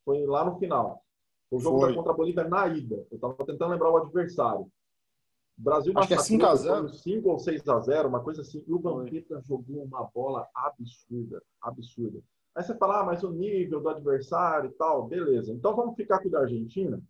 [0.03, 1.03] foi lá no final.
[1.51, 1.93] O jogo foi.
[1.93, 3.05] contra a Bolívia na ida.
[3.11, 4.61] Eu estava tentando lembrar o adversário.
[4.61, 6.89] O Brasil Acho que é 5x0.
[6.89, 8.63] 5 ou 6x0, uma coisa assim.
[8.67, 11.41] E o Vampeta jogou uma bola absurda.
[11.61, 12.19] Absurda.
[12.55, 15.51] Aí você fala, ah, mas o nível do adversário e tal, beleza.
[15.51, 17.01] Então vamos ficar com o da Argentina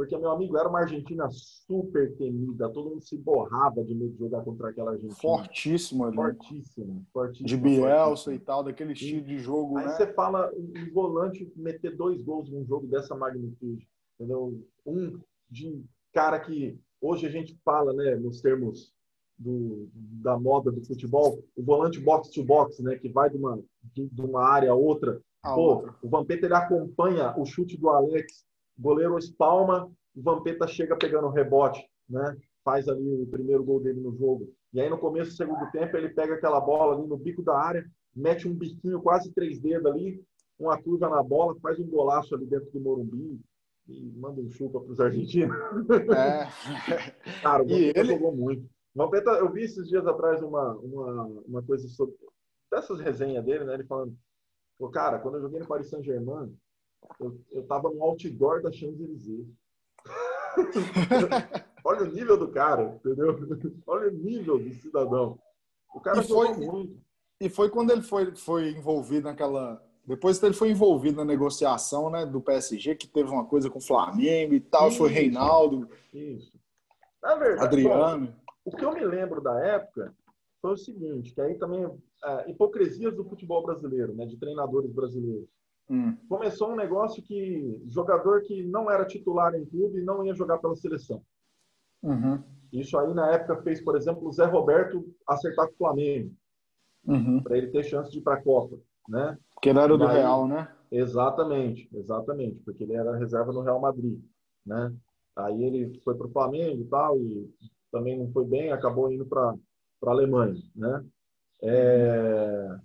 [0.00, 4.18] porque, meu amigo, era uma Argentina super temida, todo mundo se borrava de medo de
[4.18, 5.20] jogar contra aquela Argentina.
[5.20, 6.16] Fortíssimo ali.
[6.16, 7.46] Fortíssimo, fortíssimo.
[7.46, 9.92] De Bielsa e tal, daquele estilo de jogo, Aí né?
[9.92, 14.58] você fala um volante meter dois gols num jogo dessa magnitude, entendeu?
[14.86, 15.20] Um
[15.50, 15.84] de
[16.14, 18.94] cara que hoje a gente fala, né, nos termos
[19.36, 23.62] do, da moda do futebol, o volante box to box, né, que vai de uma,
[23.94, 25.20] de, de uma área a outra.
[25.42, 25.94] A Pô, outra.
[26.02, 28.48] o Vampeta ele acompanha o chute do Alex
[28.80, 32.36] goleiro espalma, o Vampeta chega pegando o rebote, né?
[32.64, 34.52] Faz ali o primeiro gol dele no jogo.
[34.72, 37.56] E aí no começo do segundo tempo ele pega aquela bola ali no bico da
[37.58, 40.22] área, mete um biquinho quase três dedos ali,
[40.58, 43.40] uma curva na bola, faz um golaço ali dentro do Morumbi
[43.88, 45.56] e manda um chupa para os argentinos.
[46.14, 46.46] É.
[47.42, 48.12] Cara, o Vampeta ele...
[48.12, 48.64] jogou muito.
[48.94, 52.14] O Vampeta, eu vi esses dias atrás uma, uma, uma coisa sobre
[52.70, 53.74] dessas resenhas dele, né?
[53.74, 54.16] Ele falando,
[54.92, 56.54] cara, quando eu joguei no Paris Saint-Germain,
[57.18, 59.46] eu, eu tava no outdoor da Champs-Élysées.
[61.84, 63.38] Olha o nível do cara, entendeu?
[63.86, 65.38] Olha o nível do cidadão.
[65.94, 67.00] O cara e foi muito.
[67.40, 69.82] E foi quando ele foi, foi envolvido naquela.
[70.06, 73.82] Depois ele foi envolvido na negociação né, do PSG, que teve uma coisa com o
[73.82, 75.88] Flamengo e tal, isso, foi Reinaldo.
[76.12, 76.58] Isso.
[77.22, 78.26] Na verdade, Adriano.
[78.26, 78.32] Bom,
[78.64, 80.14] o que eu me lembro da época
[80.60, 81.86] foi o seguinte, que aí também
[82.24, 85.48] é, hipocrisias do futebol brasileiro, né, de treinadores brasileiros.
[85.90, 86.16] Hum.
[86.28, 90.76] Começou um negócio que jogador que não era titular em clube não ia jogar pela
[90.76, 91.20] seleção.
[92.00, 92.40] Uhum.
[92.72, 96.32] Isso aí na época fez, por exemplo, o Zé Roberto acertar com o Flamengo
[97.04, 97.42] uhum.
[97.42, 98.78] para ele ter chance de ir para a Copa,
[99.08, 99.36] né?
[99.52, 100.68] Porque ele era do aí, Real, né?
[100.92, 104.20] Exatamente, exatamente, porque ele era reserva no Real Madrid,
[104.64, 104.94] né?
[105.34, 107.52] Aí ele foi para o Flamengo e tal e
[107.90, 109.54] também não foi bem, acabou indo para
[110.00, 111.04] para Alemanha, né?
[111.62, 112.78] É,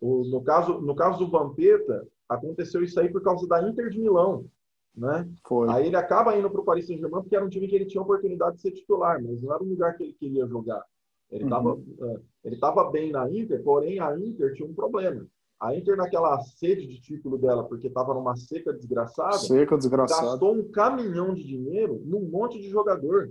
[0.00, 4.00] o, no caso no caso do Vampeta aconteceu isso aí por causa da Inter de
[4.00, 4.46] Milão,
[4.94, 5.28] né?
[5.46, 5.68] Foi.
[5.70, 8.02] Aí ele acaba indo para o Paris Saint-Germain porque era um time que ele tinha
[8.02, 10.84] oportunidade de ser titular, mas não era um lugar que ele queria jogar.
[11.30, 11.96] Ele estava uhum.
[12.00, 15.26] É, ele tava bem na Inter, porém a Inter tinha um problema.
[15.60, 20.54] A Inter, naquela sede de título dela, porque estava numa seca desgraçada, seca desgraçada, gastou
[20.54, 23.30] um caminhão de dinheiro num monte de jogador.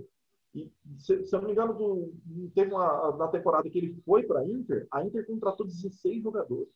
[0.54, 2.12] E, se, se eu não me engano, do,
[2.54, 6.68] teve uma, na temporada que ele foi para a Inter, a Inter contratou 16 jogadores.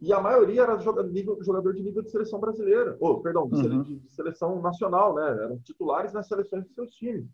[0.00, 3.82] E a maioria era jogador de nível de seleção brasileira, ou, perdão, de, uhum.
[3.82, 5.26] de seleção nacional, né?
[5.44, 7.26] Eram titulares nas seleções de seus times.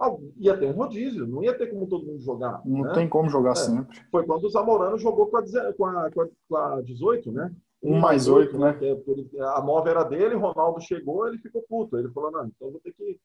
[0.00, 2.62] Ah, ia ter um rodízio, não ia ter como todo mundo jogar.
[2.64, 2.94] Não né?
[2.94, 3.56] tem como jogar é.
[3.56, 4.00] sempre.
[4.10, 5.42] Foi quando o Zamorano jogou com a,
[5.74, 6.10] com a,
[6.48, 7.54] com a 18, né?
[7.82, 8.78] Um mais oito, né?
[8.80, 9.44] né?
[9.54, 11.98] a móvel era dele, Ronaldo chegou, ele ficou puto.
[11.98, 13.18] Ele falou, não, então vou ter que.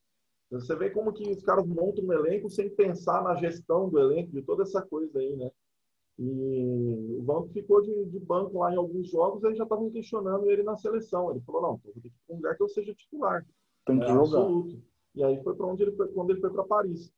[0.52, 4.32] Você vê como que os caras montam um elenco sem pensar na gestão do elenco,
[4.32, 5.50] de toda essa coisa aí, né?
[6.18, 10.50] E o Vamp ficou de, de, banco lá em alguns jogos e já estavam questionando
[10.50, 11.30] ele na seleção.
[11.32, 13.46] Ele falou: não, vou ter que ir para um lugar que eu seja titular.
[13.86, 14.22] Tem que é, jogar.
[14.22, 14.82] Absoluto.
[15.14, 17.12] E aí foi para onde ele foi, quando ele foi para Paris.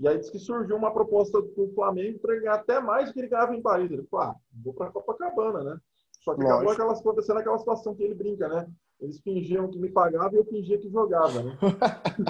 [0.00, 3.20] E aí disse que surgiu uma proposta do Flamengo para ganhar até mais do que
[3.20, 3.90] ele ganhava em Paris.
[3.90, 5.80] Ele falou: ah, vou para Copacabana, né?
[6.20, 8.68] Só que acabou aquela, acontecendo aquela situação que ele brinca, né?
[9.00, 11.58] Eles fingiam que me pagavam e eu fingia que jogava, né?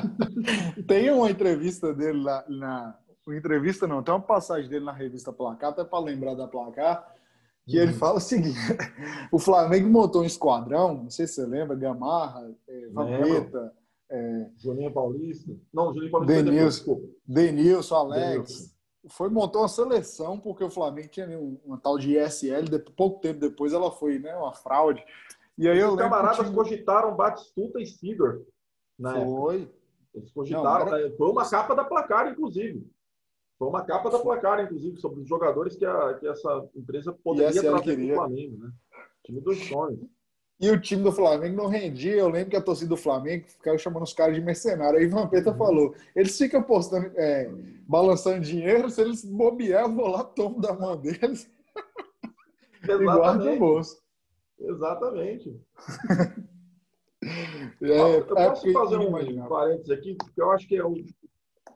[0.89, 2.99] Tem uma entrevista dele lá na,
[3.31, 7.15] entrevista não, tem uma passagem dele na revista Placar, até para lembrar da Placar,
[7.67, 7.83] que uhum.
[7.83, 8.59] ele fala o seguinte:
[9.31, 13.73] o Flamengo montou um esquadrão, não sei se você lembra, Gamarra, é, Vampeta,
[14.11, 15.53] é, Juninho Paulista.
[15.73, 16.43] Não, Juninho Paulista.
[16.43, 18.31] Denilson, Denilson Alex.
[18.31, 18.73] Denilson.
[19.09, 23.21] Foi montou uma seleção porque o Flamengo tinha uma, uma tal de ISL, de, pouco
[23.21, 25.05] tempo depois ela foi, né, uma fraude.
[25.59, 26.53] E aí Os camaradas tinha...
[26.53, 28.43] cogitaram Batistuta e Sidor.
[29.01, 29.63] Foi.
[29.63, 29.83] Época.
[30.15, 30.87] Eles cogitaram.
[30.87, 31.17] Não, era...
[31.17, 32.87] Foi uma capa da placar, inclusive.
[33.59, 37.63] Foi uma capa da placar, inclusive, sobre os jogadores que, a, que essa empresa poderia
[37.63, 38.73] trazer para o Flamengo, né?
[39.25, 40.01] Time dos sonhos.
[40.61, 42.15] E o time do Flamengo não rendia.
[42.15, 44.99] Eu lembro que a torcida do Flamengo ficava chamando os caras de mercenário.
[44.99, 45.59] Aí Vampeta uhum.
[45.59, 47.51] falou: eles ficam postando, é,
[47.89, 51.51] balançando dinheiro, se eles bobear, eu vou lá, tomo da mão deles.
[52.83, 52.87] Exatamente.
[53.03, 54.03] e guardo no bolso.
[54.61, 55.61] Exatamente.
[57.83, 60.95] é, eu posso é fazer um parênteses aqui, porque eu acho que é o,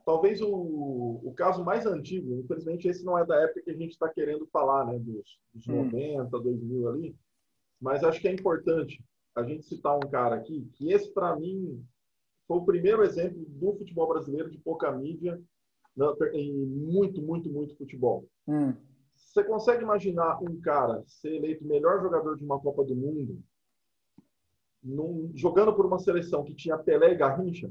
[0.07, 2.41] talvez o, o caso mais antigo.
[2.41, 4.99] Infelizmente, esse não é da época que a gente está querendo falar, né?
[4.99, 5.85] Dos, dos hum.
[5.85, 7.17] 90, 2000 ali
[7.81, 9.05] mas acho que é importante
[9.35, 11.85] a gente citar um cara aqui, que esse, para mim,
[12.49, 15.41] foi o primeiro exemplo do futebol brasileiro de pouca mídia
[16.33, 18.27] em muito, muito, muito futebol.
[18.47, 18.75] Hum.
[19.15, 23.43] Você consegue imaginar um cara ser eleito melhor jogador de uma Copa do Mundo
[24.83, 27.71] num, jogando por uma seleção que tinha Pelé e Garrincha?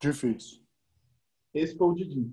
[0.00, 0.61] Difícil.
[1.54, 2.30] Esse foi o Didi.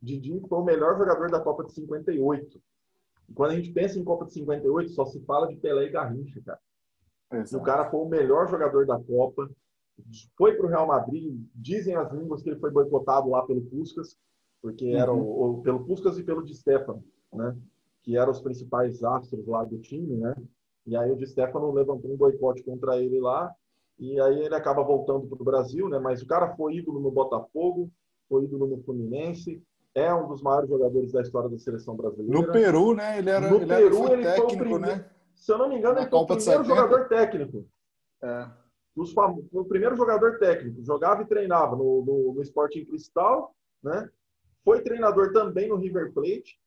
[0.00, 2.60] Didi foi o melhor jogador da Copa de 58.
[3.28, 5.90] E quando a gente pensa em Copa de 58, só se fala de Pelé e
[5.90, 6.60] Garrincha, cara.
[7.32, 7.62] Exato.
[7.62, 9.50] O cara foi o melhor jogador da Copa,
[10.36, 11.40] foi para o Real Madrid.
[11.54, 14.16] Dizem as línguas que ele foi boicotado lá pelo Puskas,
[14.62, 14.96] porque uhum.
[14.96, 17.02] era o, o, pelo Puskas e pelo Di Stefano,
[17.32, 17.56] né?
[18.02, 20.36] Que eram os principais astros lá do time, né?
[20.86, 23.52] E aí o Di Stefano levantou um boicote contra ele lá,
[23.98, 25.98] e aí ele acaba voltando para o Brasil, né?
[25.98, 27.90] Mas o cara foi ídolo no Botafogo,
[28.28, 29.62] foi ídolo no Fluminense,
[29.94, 32.32] é um dos maiores jogadores da história da seleção brasileira.
[32.32, 33.18] No Peru, né?
[33.18, 35.10] Ele era, no ele Peru, ele técnico, foi o primeiro, né?
[35.34, 37.66] Se eu não me engano, Na ele foi o primeiro jogador técnico.
[38.22, 38.50] É.
[38.94, 39.42] Os fam...
[39.52, 40.82] O primeiro jogador técnico.
[40.84, 44.10] Jogava e treinava no, no, no Sporting Cristal, né?
[44.64, 46.58] Foi treinador também no River Plate.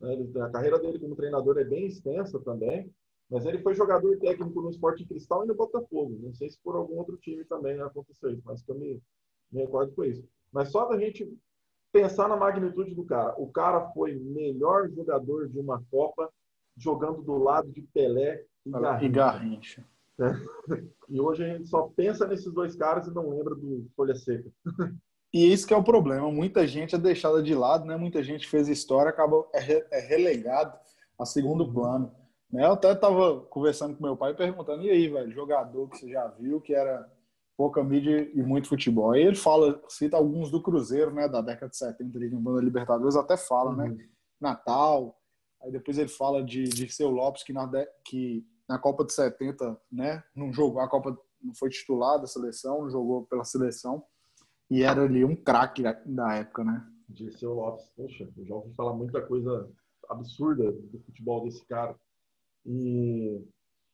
[0.00, 0.42] Né?
[0.42, 2.92] A carreira dele como treinador é bem extensa também.
[3.30, 6.18] Mas ele foi jogador técnico no Sporting Cristal e no Botafogo.
[6.22, 9.02] Não sei se por algum outro time também aconteceu isso, mas que eu me,
[9.50, 10.24] me recordo foi isso.
[10.56, 11.30] Mas só da gente
[11.92, 13.34] pensar na magnitude do cara.
[13.36, 16.30] O cara foi melhor jogador de uma Copa
[16.74, 19.04] jogando do lado de Pelé e Garrincha.
[19.04, 19.84] E, Garrincha.
[20.18, 20.32] É.
[21.10, 24.50] e hoje a gente só pensa nesses dois caras e não lembra do Folha Seca.
[25.30, 26.32] E isso que é o problema.
[26.32, 27.94] Muita gente é deixada de lado, né?
[27.94, 30.74] Muita gente fez história, acabou é, é relegado
[31.18, 31.74] a segundo uhum.
[31.74, 32.14] plano.
[32.50, 32.64] Né?
[32.64, 36.26] Eu até estava conversando com meu pai perguntando, e aí, velho, jogador que você já
[36.28, 37.06] viu que era
[37.56, 39.12] pouca mídia e muito futebol.
[39.12, 43.16] Aí ele fala, cita alguns do Cruzeiro, né, da década de 70, ali, no Libertadores,
[43.16, 43.96] até fala, né, uhum.
[43.96, 44.08] né,
[44.40, 45.18] Natal.
[45.62, 47.68] Aí depois ele fala de, de Seu Lopes, que na,
[48.04, 52.82] que na Copa de 70, né, não jogou, a Copa não foi titular da seleção,
[52.82, 54.04] não jogou pela seleção,
[54.70, 56.86] e era ali um craque da época, né.
[57.38, 59.70] Seu Lopes, poxa, eu já ouvi falar muita coisa
[60.08, 61.96] absurda do futebol desse cara.
[62.64, 63.44] E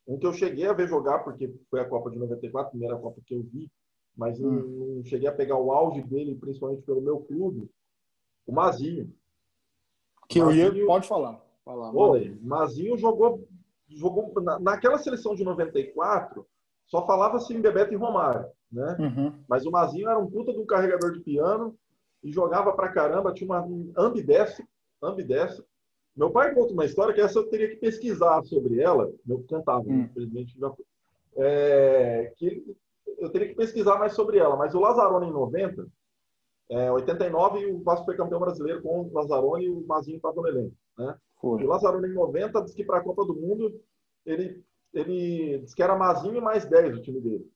[0.06, 2.98] um que eu cheguei a ver jogar, porque foi a Copa de 94, a primeira
[2.98, 3.70] Copa que eu vi,
[4.16, 4.96] mas hum.
[4.96, 7.70] não, cheguei a pegar o auge dele, principalmente pelo meu clube,
[8.46, 9.12] o Mazinho.
[10.28, 11.40] Que o Mazinho, eu ia, pode falar.
[11.64, 11.90] falar
[12.42, 13.46] Mazinho jogou,
[13.88, 16.46] jogou na, naquela seleção de 94,
[16.86, 18.96] só falava-se em Bebeto e Romário, né?
[18.98, 19.44] Uhum.
[19.48, 21.78] Mas o Mazinho era um puta de um carregador de piano
[22.22, 24.66] e jogava pra caramba, tinha uma ambidestro,
[25.02, 25.64] ambidestro
[26.14, 29.10] meu pai conta uma história que essa eu teria que pesquisar sobre ela.
[29.26, 30.02] Eu contava, hum.
[30.02, 30.84] infelizmente já foi.
[31.36, 32.62] É, que
[33.18, 34.56] eu teria que pesquisar mais sobre ela.
[34.56, 35.86] Mas o Lazzaroni em 90,
[36.70, 40.40] é, 89, e o Vasco foi campeão brasileiro com o Lazzaroni e o Mazinho estava
[40.40, 40.74] no elenco.
[40.98, 41.16] Né?
[41.40, 41.62] Foi.
[41.62, 43.80] E o Lazzaroni em 90 disse que para a Copa do Mundo
[44.26, 47.50] ele, ele disse que era Mazinho e mais 10 o time dele.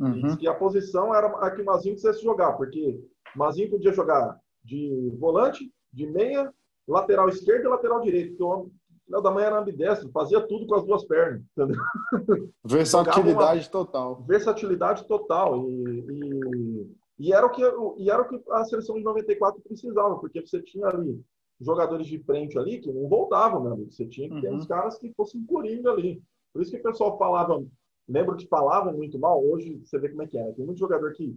[0.00, 0.22] Uhum.
[0.22, 3.00] Disse que a posição era a que o Mazinho quisesse jogar, porque
[3.34, 6.52] o Mazinho podia jogar de volante, de meia
[6.88, 8.36] lateral esquerdo e lateral direito.
[8.36, 8.70] Porque o
[9.08, 11.42] Léo da Manhã era ambidestro, fazia tudo com as duas pernas.
[11.52, 11.80] Entendeu?
[12.64, 14.22] Versatilidade total.
[14.26, 15.68] Versatilidade total.
[15.68, 17.62] E, e, e, era o que,
[17.98, 21.22] e era o que a seleção de 94 precisava, porque você tinha ali
[21.60, 23.90] jogadores de frente ali que não voltavam, amigo.
[23.90, 24.40] Você tinha que uhum.
[24.40, 26.22] ter uns caras que fossem coringa ali.
[26.52, 27.62] Por isso que o pessoal falava,
[28.08, 30.52] lembro que falavam muito mal, hoje você vê como é que é.
[30.52, 31.36] Tem muito jogador que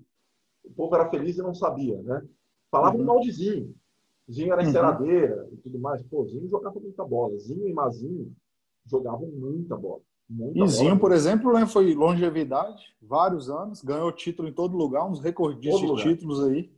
[0.64, 2.22] o povo era feliz e não sabia, né?
[2.70, 3.06] Falavam uhum.
[3.06, 3.32] mal de
[4.30, 4.54] Zinho.
[4.54, 5.54] Era enceradeira uhum.
[5.54, 6.02] e tudo mais.
[6.04, 7.38] Pô, Zinho jogava muita bola.
[7.38, 8.32] Zinho e Mazinho
[8.86, 10.02] jogavam muita bola.
[10.30, 15.06] Muita e Zinho, por exemplo, né, foi longevidade, vários anos, ganhou título em todo lugar,
[15.06, 16.72] uns recordistas de títulos aí.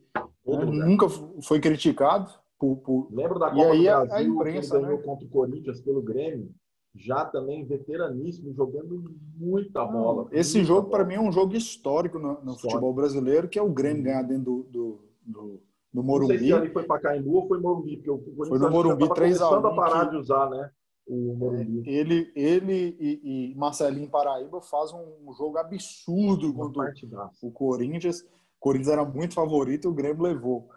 [0.45, 1.07] Né, nunca
[1.41, 2.31] foi criticado.
[2.59, 3.07] Por, por...
[3.11, 5.03] Lembro da Copa e aí Brasil, a imprensa, ganhou né?
[5.03, 6.49] contra o Corinthians pelo Grêmio,
[6.95, 10.27] já também veteraníssimo, jogando muita bola.
[10.31, 13.61] Esse muita jogo, para mim, é um jogo histórico no, no futebol brasileiro, que é
[13.61, 14.03] o Grêmio uhum.
[14.03, 15.61] ganhar dentro do, do, do
[15.93, 16.33] no Morumbi.
[16.33, 19.13] Não sei se ali foi para Caimbu ou foi Morumbi, porque o foi no Morumbi
[19.13, 20.11] 3 a 1 a parar que...
[20.11, 20.71] de usar, né?
[21.07, 21.83] O Morumbi.
[21.87, 26.93] É, ele, ele e, e Marcelinho Paraíba fazem um jogo absurdo contra
[27.41, 28.21] o Corinthians.
[28.21, 30.67] O Corinthians era muito favorito e o Grêmio levou.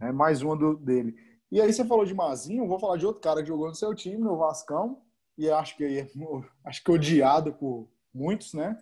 [0.00, 1.14] É mais uma do, dele.
[1.50, 3.94] E aí você falou de Mazinho, vou falar de outro cara que jogou no seu
[3.94, 5.02] time, no Vascão,
[5.36, 5.84] e acho que
[6.64, 8.76] acho que odiado por muitos, né?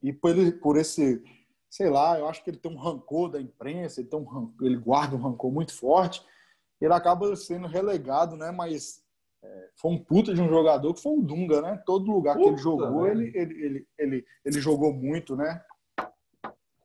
[0.00, 1.22] E por, por esse,
[1.72, 4.66] sei lá, eu acho que ele tem um rancor da imprensa, ele, tem um rancor,
[4.66, 6.22] ele guarda um rancor muito forte.
[6.78, 8.50] Ele acaba sendo relegado, né?
[8.50, 9.02] Mas
[9.42, 11.82] é, foi um puta de um jogador que foi o Dunga, né?
[11.86, 15.64] Todo lugar puta, que ele jogou, ele, ele, ele, ele, ele jogou muito, né?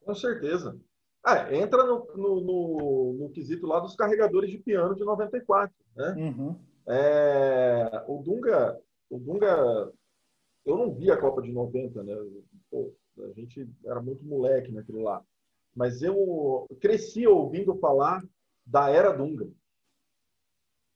[0.06, 0.80] Com certeza.
[1.22, 6.14] Ah, entra no, no, no, no, quesito lá dos carregadores de piano de 94, né?
[6.16, 6.58] Uhum.
[6.86, 8.80] É, o Dunga,
[9.10, 9.92] o Dunga,
[10.64, 12.16] eu não vi a Copa de 90, né?
[12.70, 15.22] Pô, a gente era muito moleque naquilo lá.
[15.74, 18.22] Mas eu cresci ouvindo falar
[18.66, 19.48] da era Dunga.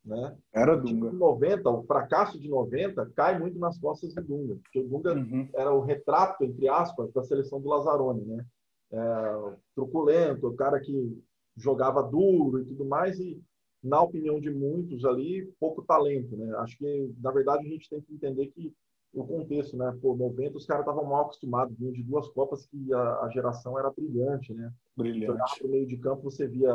[0.04, 0.36] Né?
[0.52, 1.10] Era Dunga.
[1.10, 4.56] De 90, o fracasso de 90 cai muito nas costas do Dunga.
[4.56, 5.48] Porque o Dunga uhum.
[5.54, 8.46] era o retrato, entre aspas, da seleção do Lazzaroni, né?
[8.90, 11.22] É, truculento, o cara que
[11.56, 13.42] jogava duro e tudo mais, e
[13.82, 16.54] na opinião de muitos ali, pouco talento, né?
[16.58, 18.74] Acho que, na verdade, a gente tem que entender que
[19.12, 19.96] o contexto, né?
[20.00, 23.78] Pô, 90 os caras estavam mal acostumados, vinham de duas Copas que a, a, geração
[23.78, 24.72] era brilhante, né?
[24.96, 25.58] Brilhante.
[25.58, 26.74] Pro meio de campo, você via,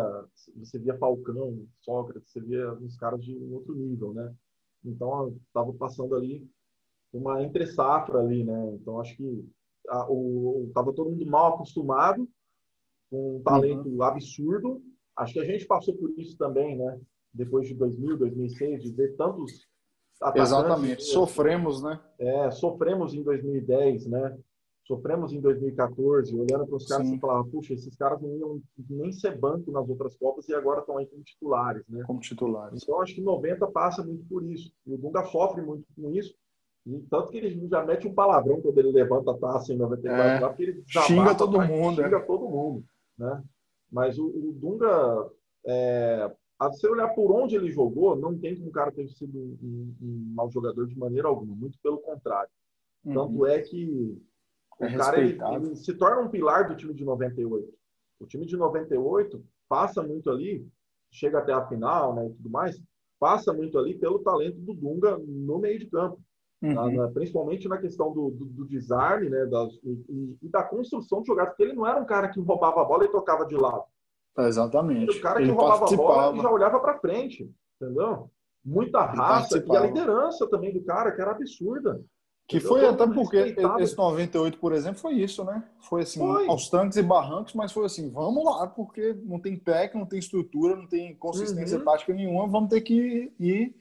[0.56, 4.34] você via Falcão, Sócrates, você via uns caras de um outro nível, né?
[4.86, 6.48] Então, estava passando ali
[7.12, 8.76] uma entre safra ali, né?
[8.76, 9.50] Então, acho que
[9.90, 12.30] a, o, tava todo mundo mal acostumado,
[13.10, 14.04] com um talento uhum.
[14.04, 14.84] absurdo,
[15.18, 17.02] Acho que a gente passou por isso também, né?
[17.34, 19.67] Depois de 2000, 2006, de ver tantos
[20.36, 21.04] Exatamente.
[21.04, 22.00] Sofremos, né?
[22.20, 24.38] É, sofremos em 2010, né?
[24.88, 29.12] Sofremos em 2014, olhando para os caras e falava, puxa, esses caras não iam nem
[29.12, 32.04] ser banco nas outras Copas e agora estão aí como titulares, né?
[32.08, 32.82] Como titulares.
[32.82, 34.72] Então, acho que 90 passa muito por isso.
[34.86, 36.34] E o Dunga sofre muito com isso.
[36.86, 40.16] E tanto que ele já mete um palavrão quando ele levanta a taça em 94,
[40.24, 42.02] é, porque ele xinga todo mundo.
[42.02, 42.22] Xinga é.
[42.22, 42.86] todo mundo,
[43.18, 43.44] né?
[43.92, 45.30] Mas o, o Dunga,
[45.66, 45.97] é,
[46.68, 49.96] a você olhar por onde ele jogou, não tem como o cara ter sido um,
[50.02, 52.50] um, mau jogador de maneira alguma, muito pelo contrário.
[53.06, 53.14] Uhum.
[53.14, 54.22] Tanto é que
[54.80, 57.74] o é cara ele, ele se torna um pilar do time de 98.
[58.20, 60.68] O time de 98 passa muito ali,
[61.12, 62.82] chega até a final né, e tudo mais,
[63.20, 66.20] passa muito ali pelo talento do Dunga no meio de campo.
[66.62, 66.74] Uhum.
[66.74, 71.22] Na, na, principalmente na questão do, do, do design né, das, e, e, da construção
[71.22, 73.56] de jogadas, porque ele não era um cara que roubava a bola e tocava de
[73.56, 73.84] lado.
[74.38, 75.18] Exatamente.
[75.18, 77.50] O cara que ele roubava a bola já olhava para frente,
[77.82, 78.30] entendeu?
[78.64, 82.02] Muita raça e a liderança também do cara, que era absurda.
[82.48, 85.64] Que foi até porque esse 98, por exemplo, foi isso, né?
[85.82, 86.48] Foi assim, foi.
[86.48, 90.20] aos tanques e barrancos, mas foi assim, vamos lá, porque não tem técnica, não tem
[90.20, 91.84] estrutura, não tem consistência uhum.
[91.84, 93.76] tática nenhuma, vamos ter que ir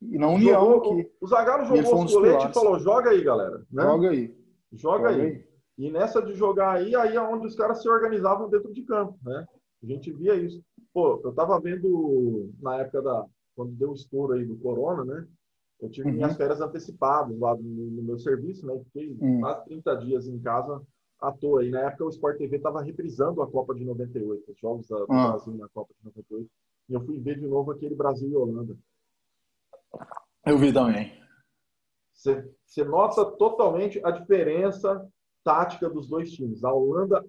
[0.00, 1.10] e na união jogou, aqui.
[1.20, 3.58] O Zagallo jogou os coletes e falou: joga aí, galera.
[3.70, 3.82] Né?
[3.82, 4.34] Joga aí.
[4.72, 5.20] Joga, joga aí.
[5.20, 5.48] aí.
[5.76, 9.16] E nessa de jogar aí, aí é onde os caras se organizavam dentro de campo,
[9.22, 9.46] né?
[9.82, 10.62] A gente via isso.
[10.92, 13.24] Pô, eu tava vendo na época da.
[13.54, 15.26] Quando deu o estouro aí do Corona, né?
[15.80, 16.16] Eu tive uhum.
[16.16, 18.78] minhas férias antecipadas lá no, no meu serviço, né?
[18.84, 19.40] Fiquei uhum.
[19.40, 20.82] quase 30 dias em casa
[21.20, 21.64] à toa.
[21.64, 25.06] E na época o Sport TV estava reprisando a Copa de 98, os jogos do
[25.10, 25.30] ah.
[25.30, 26.50] Brasil na Copa de 98.
[26.88, 28.76] E eu fui ver de novo aquele Brasil e Holanda.
[30.44, 31.12] Eu vi também.
[32.12, 35.06] Você, você nota totalmente a diferença
[35.44, 36.64] tática dos dois times.
[36.64, 37.24] A Holanda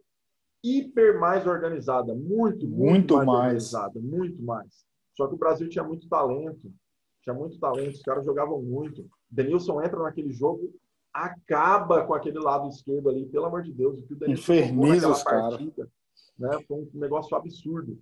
[0.64, 4.86] hiper mais organizada, muito, muito, muito mais, mais, organizada, muito mais.
[5.16, 6.72] Só que o Brasil tinha muito talento,
[7.22, 9.06] tinha muito talento, os caras jogavam muito.
[9.30, 10.74] Denilson entra naquele jogo,
[11.14, 15.10] acaba com aquele lado esquerdo ali, pelo amor de Deus, o que o Denilson Inferniza
[15.10, 15.60] os caras.
[15.60, 18.00] Né, foi um negócio absurdo.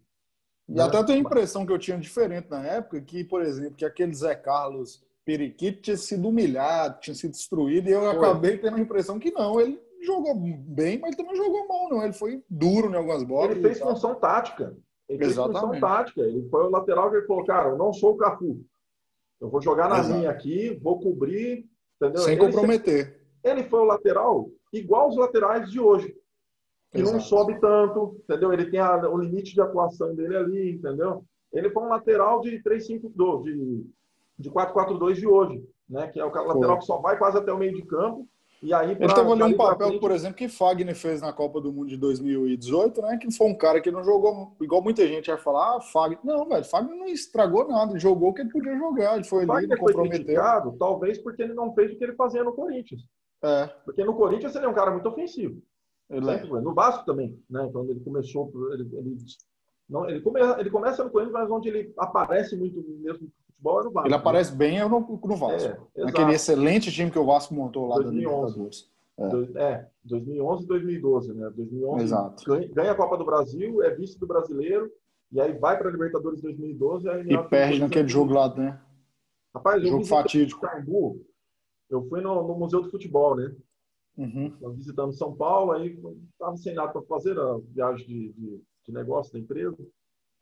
[0.69, 0.83] E né?
[0.83, 4.13] até tem a impressão que eu tinha diferente na época, que, por exemplo, que aquele
[4.13, 8.15] Zé Carlos Periquito tinha sido humilhado, tinha sido destruído, e eu foi.
[8.15, 12.03] acabei tendo a impressão que não, ele jogou bem, mas também jogou mal, não.
[12.03, 13.51] Ele foi duro em algumas bolas.
[13.51, 14.75] Ele fez função tática.
[15.07, 15.59] Ele Exatamente.
[15.59, 16.21] fez função tática.
[16.21, 18.65] Ele foi o lateral que ele falou, cara, eu não sou o Cafu.
[19.39, 20.15] Eu vou jogar na Exato.
[20.15, 21.65] minha aqui, vou cobrir,
[22.01, 22.21] entendeu?
[22.23, 23.21] Sem ele comprometer.
[23.43, 26.15] Ele foi o lateral igual os laterais de hoje.
[26.91, 27.13] Que Exato.
[27.13, 28.51] não sobe tanto, entendeu?
[28.51, 31.23] Ele tem a, o limite de atuação dele ali, entendeu?
[31.53, 33.85] Ele foi um lateral de 3-5-2, de,
[34.39, 36.07] de 4-4-2 de hoje, né?
[36.07, 36.77] Que é o lateral foi.
[36.79, 38.27] que só vai quase até o meio de campo
[38.61, 39.99] e aí, pra, teve ali um papel, frente...
[39.99, 43.17] por exemplo, que Fagner fez na Copa do Mundo de 2018, né?
[43.17, 46.19] Que foi um cara que não jogou, igual muita gente vai falar, ah, Fagner.
[46.23, 49.45] Não, velho, Fagner não estragou nada, ele jogou o que ele podia jogar, ele foi
[49.47, 50.41] ali, não comprometeu.
[50.79, 53.01] talvez porque ele não fez o que ele fazia no Corinthians.
[53.43, 53.67] É.
[53.85, 55.61] Porque no Corinthians ele é um cara muito ofensivo.
[56.09, 56.43] Ele é.
[56.43, 57.69] No Vasco também, né?
[57.71, 59.17] Quando ele começou, ele, ele,
[59.87, 63.89] não, ele, come, ele começa no Corinthians, mas onde ele aparece muito mesmo futebol era
[63.89, 64.07] o Vasco.
[64.07, 64.57] Ele aparece né?
[64.57, 65.89] bem no, no Vasco.
[65.95, 68.13] É, Naquele excelente time que o Vasco montou lá 2011.
[68.15, 68.89] da Libertadores.
[69.19, 69.63] É.
[69.63, 71.49] é, 2011 e 2012, né?
[71.55, 72.43] 2011 Exato.
[72.73, 74.91] Ganha, a Copa do Brasil, é vice do brasileiro,
[75.31, 78.79] e aí vai para a Libertadores 2012 e, e perde naquele jogo lá, né?
[79.53, 80.61] Rapaz, jogo fatídico.
[80.61, 81.25] Caimbu,
[81.89, 83.53] eu fui no, no Museu do Futebol, né?
[84.17, 84.51] Uhum.
[84.73, 85.95] visitando São Paulo, aí
[86.31, 89.77] estava sem nada para fazer, a viagem de, de, de, negócio da empresa.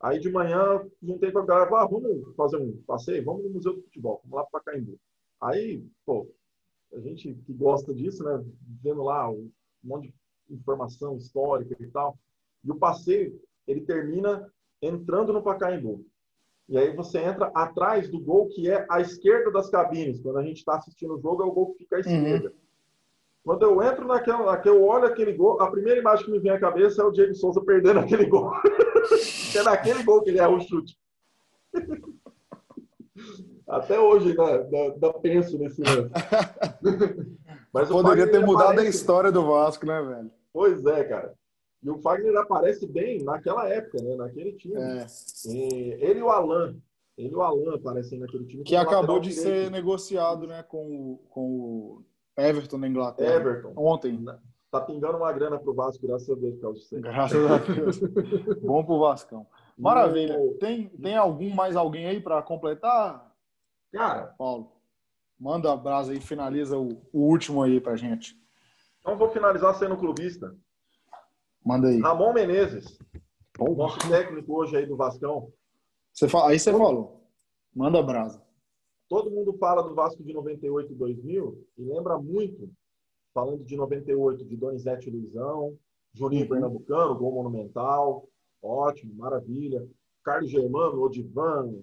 [0.00, 3.74] Aí de manhã, juntei com a galera, ah, vamos fazer um passeio, vamos no Museu
[3.74, 4.98] do Futebol, vamos lá para Caimbu.
[5.40, 6.28] Aí, pô,
[6.92, 8.44] a gente que gosta disso, né,
[8.82, 9.50] vendo lá um
[9.82, 10.12] monte
[10.48, 12.18] de informação histórica e tal,
[12.64, 14.50] e o passeio, ele termina
[14.82, 16.04] entrando no Pacaembu.
[16.68, 20.20] E aí você entra atrás do gol que é à esquerda das cabines.
[20.20, 22.04] Quando a gente está assistindo o jogo, é o gol que fica à uhum.
[22.04, 22.48] esquerda.
[22.48, 22.54] Uhum.
[23.44, 26.50] Quando eu entro naquela, que eu olho aquele gol, a primeira imagem que me vem
[26.50, 28.50] à cabeça é o Diego Souza perdendo aquele gol.
[29.58, 30.96] é naquele gol que ele erra o chute.
[33.66, 36.10] Até hoje ainda, penso nesse lance.
[37.72, 38.86] Mas Poderia ter mudado aparece...
[38.86, 40.30] a história do Vasco, né, velho?
[40.52, 41.34] Pois é, cara.
[41.82, 44.16] E o Fagner aparece bem naquela época, né?
[44.16, 44.74] Naquele time.
[44.76, 45.06] É.
[45.46, 46.76] ele e o Alan.
[47.18, 48.64] Ele e o Alan aparecem naquele time.
[48.64, 49.46] Que acabou de direito.
[49.46, 50.62] ser negociado, né?
[50.62, 52.04] Com, com o
[52.36, 53.34] Everton na Inglaterra.
[53.34, 53.72] Everton.
[53.76, 54.24] Ontem.
[54.76, 57.00] Tá pingando uma grana pro Vasco, graças a Deus, por causa disso.
[57.00, 57.98] Graças a Deus.
[58.60, 59.46] Bom pro Vascão.
[59.78, 60.38] Maravilha.
[60.60, 63.34] Tem, tem algum mais alguém aí para completar?
[63.90, 64.34] Cara.
[64.38, 64.72] Paulo.
[65.38, 68.38] Manda a brasa aí, finaliza o, o último aí pra gente.
[69.00, 70.54] Então vou finalizar sendo clubista.
[71.64, 72.00] Manda aí.
[72.00, 72.98] Ramon Menezes,
[73.58, 75.50] nosso técnico hoje aí do Vascão.
[76.12, 76.82] Você fala, aí você Todo...
[76.82, 77.28] falou.
[77.74, 78.42] Manda brasa.
[79.08, 82.70] Todo mundo fala do Vasco de 98 e 2000 e lembra muito,
[83.36, 85.76] falando de 98, de Donizete Luizão,
[86.14, 86.48] Juninho uhum.
[86.48, 88.26] Pernambucano, gol monumental,
[88.62, 89.86] ótimo, maravilha.
[90.24, 91.74] Carlos Germano, Odivan,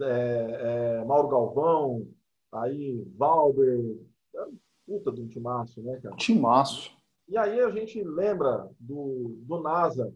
[0.00, 2.08] é, é, Mauro Galvão,
[2.50, 3.98] aí Valber,
[4.34, 4.46] é,
[4.86, 6.16] puta de um timaço, né, cara?
[6.16, 6.96] Timaço.
[7.28, 10.10] E aí a gente lembra do, do NASA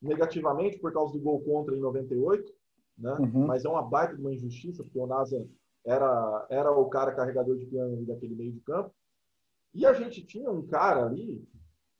[0.00, 2.54] negativamente por causa do gol contra em 98,
[2.96, 3.16] né?
[3.18, 3.48] Uhum.
[3.48, 5.44] Mas é uma baita de uma injustiça, porque o NASA
[5.84, 8.94] era, era o cara carregador de piano daquele meio de campo.
[9.74, 11.46] E a gente tinha um cara ali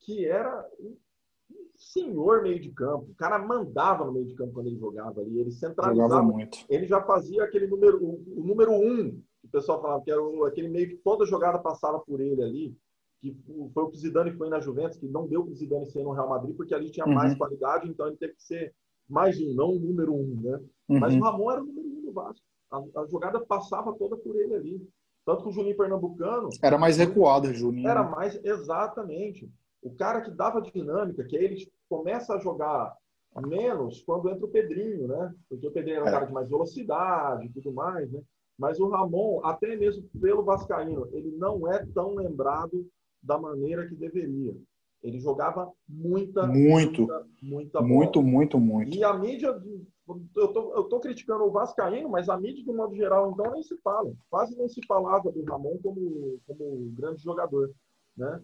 [0.00, 0.96] que era um
[1.76, 3.10] senhor meio de campo.
[3.10, 5.38] O cara mandava no meio de campo quando ele jogava ali.
[5.38, 6.22] Ele centralizava.
[6.22, 6.58] muito.
[6.68, 9.10] Ele já fazia aquele número, o, número um,
[9.40, 12.76] que o pessoal falava que era aquele meio que toda jogada passava por ele ali
[13.24, 13.34] que
[13.72, 16.12] foi o que Zidane foi na Juventus, que não deu para o Zidane ser no
[16.12, 17.14] Real Madrid, porque ali tinha uhum.
[17.14, 18.74] mais qualidade, então ele teve que ser
[19.08, 20.60] mais um, não o número um, né?
[20.88, 21.00] Uhum.
[21.00, 22.44] Mas o Ramon era o número um do Vasco.
[22.70, 24.88] A, a, jogada passava toda por ele ali.
[25.24, 26.50] Tanto que o Juninho Pernambucano...
[26.62, 27.88] Era mais recuado, Juninho.
[27.88, 29.50] Era mais, exatamente.
[29.82, 32.96] O cara que dava dinâmica, que aí ele começa a jogar
[33.46, 35.34] menos quando entra o Pedrinho, né?
[35.48, 36.10] Porque o Pedrinho era um é.
[36.12, 38.20] cara de mais velocidade e tudo mais, né?
[38.56, 42.86] Mas o Ramon, até mesmo pelo Vascaíno, ele não é tão lembrado
[43.22, 44.54] da maneira que deveria.
[45.04, 47.94] Ele jogava muita, muito, muita, muita bola.
[47.94, 48.96] Muito, muito, muito.
[48.96, 49.54] E a mídia,
[50.34, 53.62] eu tô, eu tô criticando o Vascaíno, mas a mídia, de modo geral, então, nem
[53.62, 54.10] se fala.
[54.30, 57.70] Quase nem se falava do Ramon como, como grande jogador,
[58.16, 58.40] né?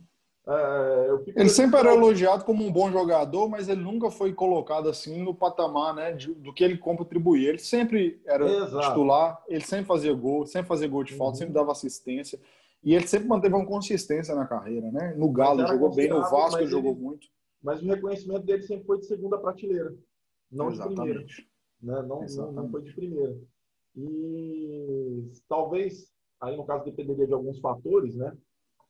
[0.47, 5.23] É, ele sempre era elogiado como um bom jogador, mas ele nunca foi colocado assim
[5.23, 7.51] no patamar né, de, do que ele contribuía.
[7.51, 8.89] Ele sempre era Exato.
[8.89, 11.39] titular, ele sempre fazia gol, sempre fazia gol de falta, uhum.
[11.39, 12.39] sempre dava assistência.
[12.83, 15.15] E ele sempre manteve uma consistência na carreira, né?
[15.15, 17.27] No Galo jogou bem, no Vasco jogou ele, muito.
[17.63, 19.95] Mas o reconhecimento dele sempre foi de segunda prateleira,
[20.51, 20.97] não Exatamente.
[20.97, 21.51] de primeira.
[21.83, 22.09] Né?
[22.09, 23.39] Não, não, não, foi de primeira.
[23.97, 26.11] E talvez,
[26.41, 28.35] aí no caso dependeria de alguns fatores, né?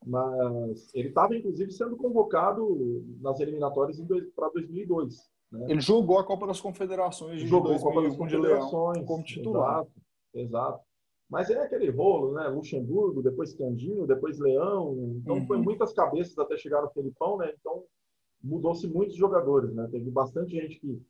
[0.06, 4.00] Mas ele estava, inclusive, sendo convocado nas eliminatórias
[4.34, 5.16] para 2002.
[5.52, 5.66] Né?
[5.68, 9.80] Ele jogou a Copa das Confederações de jogou 2001 a Copa das Confederações, como titular.
[9.80, 9.92] Exato.
[10.34, 10.89] exato.
[11.30, 12.48] Mas é aquele rolo, né?
[12.48, 15.14] Luxemburgo, depois Candinho, depois Leão.
[15.22, 15.46] Então uhum.
[15.46, 17.52] foi muitas cabeças até chegar no Felipão, né?
[17.58, 17.84] Então
[18.42, 19.88] mudou-se muitos jogadores, né?
[19.92, 21.00] Teve bastante gente que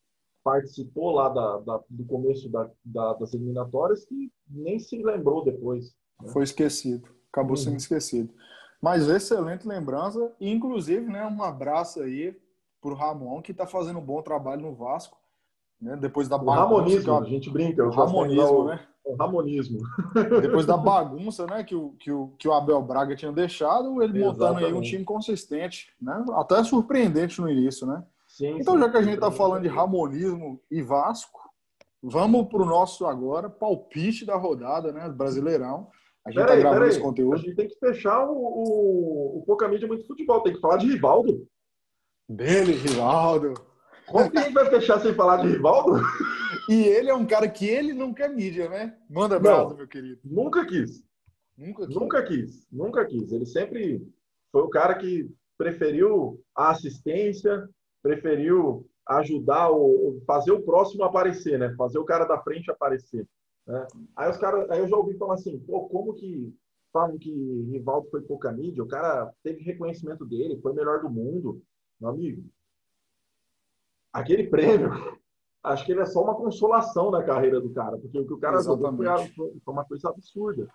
[0.45, 5.95] participou lá da, da do começo da, da, das eliminatórias que nem se lembrou depois.
[6.21, 6.29] Né?
[6.33, 7.57] Foi esquecido, acabou uhum.
[7.57, 8.33] sendo esquecido.
[8.81, 12.35] Mas excelente lembrança, e inclusive, né, um abraço aí
[12.81, 15.20] pro Ramon, que está fazendo um bom trabalho no Vasco,
[15.81, 15.97] né?
[15.97, 16.61] Depois da bagunça.
[16.61, 17.85] Ramonismo, a gente brinca.
[17.85, 18.81] O ramonismo, né?
[19.05, 19.81] O ramonismo.
[20.43, 24.19] Depois da bagunça, né, que o, que o, que o Abel Braga tinha deixado, ele
[24.19, 24.25] Exatamente.
[24.25, 26.25] montando aí um time consistente, né?
[26.35, 28.05] Até surpreendente no início, né?
[28.29, 31.41] Sim, então, sim, já que a gente está falando de ramonismo e Vasco,
[32.03, 35.09] vamos para o nosso agora palpite da rodada, né?
[35.09, 35.89] Brasileirão.
[36.25, 37.35] A gente está gravando esse conteúdo.
[37.35, 40.43] A gente tem que fechar o, o, o pouca mídia muito futebol.
[40.43, 41.47] Tem que falar de Rivaldo.
[42.29, 43.55] Dele, Rivaldo.
[44.11, 46.03] Como que a gente vai fechar sem falar de Rivaldo?
[46.69, 48.97] E ele é um cara que ele não quer mídia, né?
[49.09, 50.21] Manda abraço, meu querido.
[50.25, 51.03] Nunca quis.
[51.57, 51.95] Nunca quis.
[51.95, 52.67] Nunca quis.
[52.71, 53.33] Nunca quis.
[53.33, 54.07] Ele sempre
[54.53, 57.69] foi o cara que preferiu a assistência,
[58.03, 61.75] preferiu ajudar o fazer o próximo aparecer, né?
[61.77, 63.27] Fazer o cara da frente aparecer.
[63.67, 63.87] Né?
[64.17, 66.55] Aí os caras, aí eu já ouvi falar assim, pô, como que
[66.93, 67.31] falam que
[67.71, 71.63] Rivaldo foi pouca mídia, o cara teve reconhecimento dele, foi o melhor do mundo.
[72.01, 72.43] Meu amigo,
[74.13, 74.91] aquele prêmio,
[75.63, 78.39] acho que ele é só uma consolação na carreira do cara, porque o que o
[78.39, 78.95] cara jogou
[79.35, 80.69] foi, uma coisa absurda.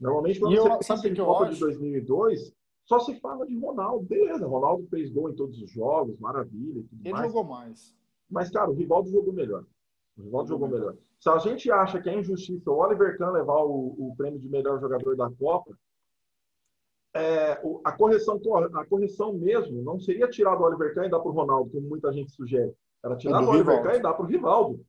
[0.00, 2.52] Normalmente, quando e você eu, pensa em Copa de 2002,
[2.84, 4.04] só se fala de Ronaldo.
[4.04, 6.84] Beleza, Ronaldo fez gol em todos os jogos, maravilha.
[7.04, 7.26] ele mais.
[7.26, 7.96] jogou mais.
[8.28, 9.64] Mas, cara, o Rivaldo jogou melhor.
[10.18, 10.96] O Rivaldo jogou melhor.
[11.18, 14.48] Se a gente acha que é injustiça o Oliver Kahn levar o, o prêmio de
[14.48, 15.74] melhor jogador da Copa,
[17.14, 18.40] é, a, correção,
[18.74, 21.88] a correção mesmo não seria tirar do Oliver Kahn e dar para o Ronaldo, como
[21.88, 22.72] muita gente sugere.
[23.04, 24.84] Era tirar é do, do Oliver Kahn e dar para o Rivaldo.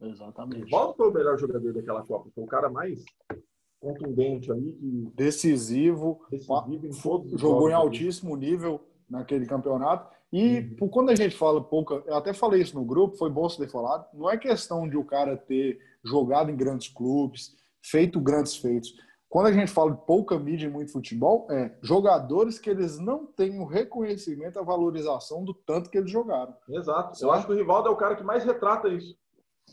[0.00, 0.62] Exatamente.
[0.62, 2.30] O Rivaldo foi o melhor jogador daquela Copa.
[2.34, 3.02] Foi o cara mais
[3.80, 4.72] contundente ali.
[4.72, 5.12] Que...
[5.16, 6.24] Decisivo.
[6.30, 10.14] Decisivo em todos Jogou em altíssimo nível naquele campeonato.
[10.32, 10.88] E uhum.
[10.88, 13.70] quando a gente fala pouca, eu até falei isso no grupo, foi bom você ter
[13.70, 18.94] falado, não é questão de o cara ter jogado em grandes clubes, feito grandes feitos.
[19.34, 23.26] Quando a gente fala de pouca mídia e muito futebol, é jogadores que eles não
[23.26, 26.54] têm o reconhecimento, a valorização do tanto que eles jogaram.
[26.68, 27.20] Exato.
[27.20, 29.18] Eu acho que o Rivaldo é o cara que mais retrata isso.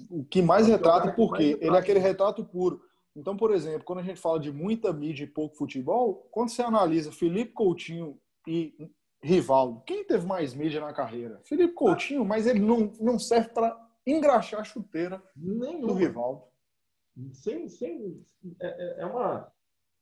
[0.09, 2.81] O que mais retrata, é porque ele é aquele retrato puro.
[3.15, 6.63] Então, por exemplo, quando a gente fala de muita mídia e pouco futebol, quando você
[6.63, 8.89] analisa Felipe Coutinho e
[9.21, 11.39] Rivaldo, quem teve mais mídia na carreira?
[11.43, 15.85] Felipe Coutinho, mas ele não, não serve para engraxar a chuteira Nenhuma.
[15.85, 16.50] do Rivaldo.
[17.33, 18.21] Sem, sem,
[18.59, 19.47] é, é, é, uma,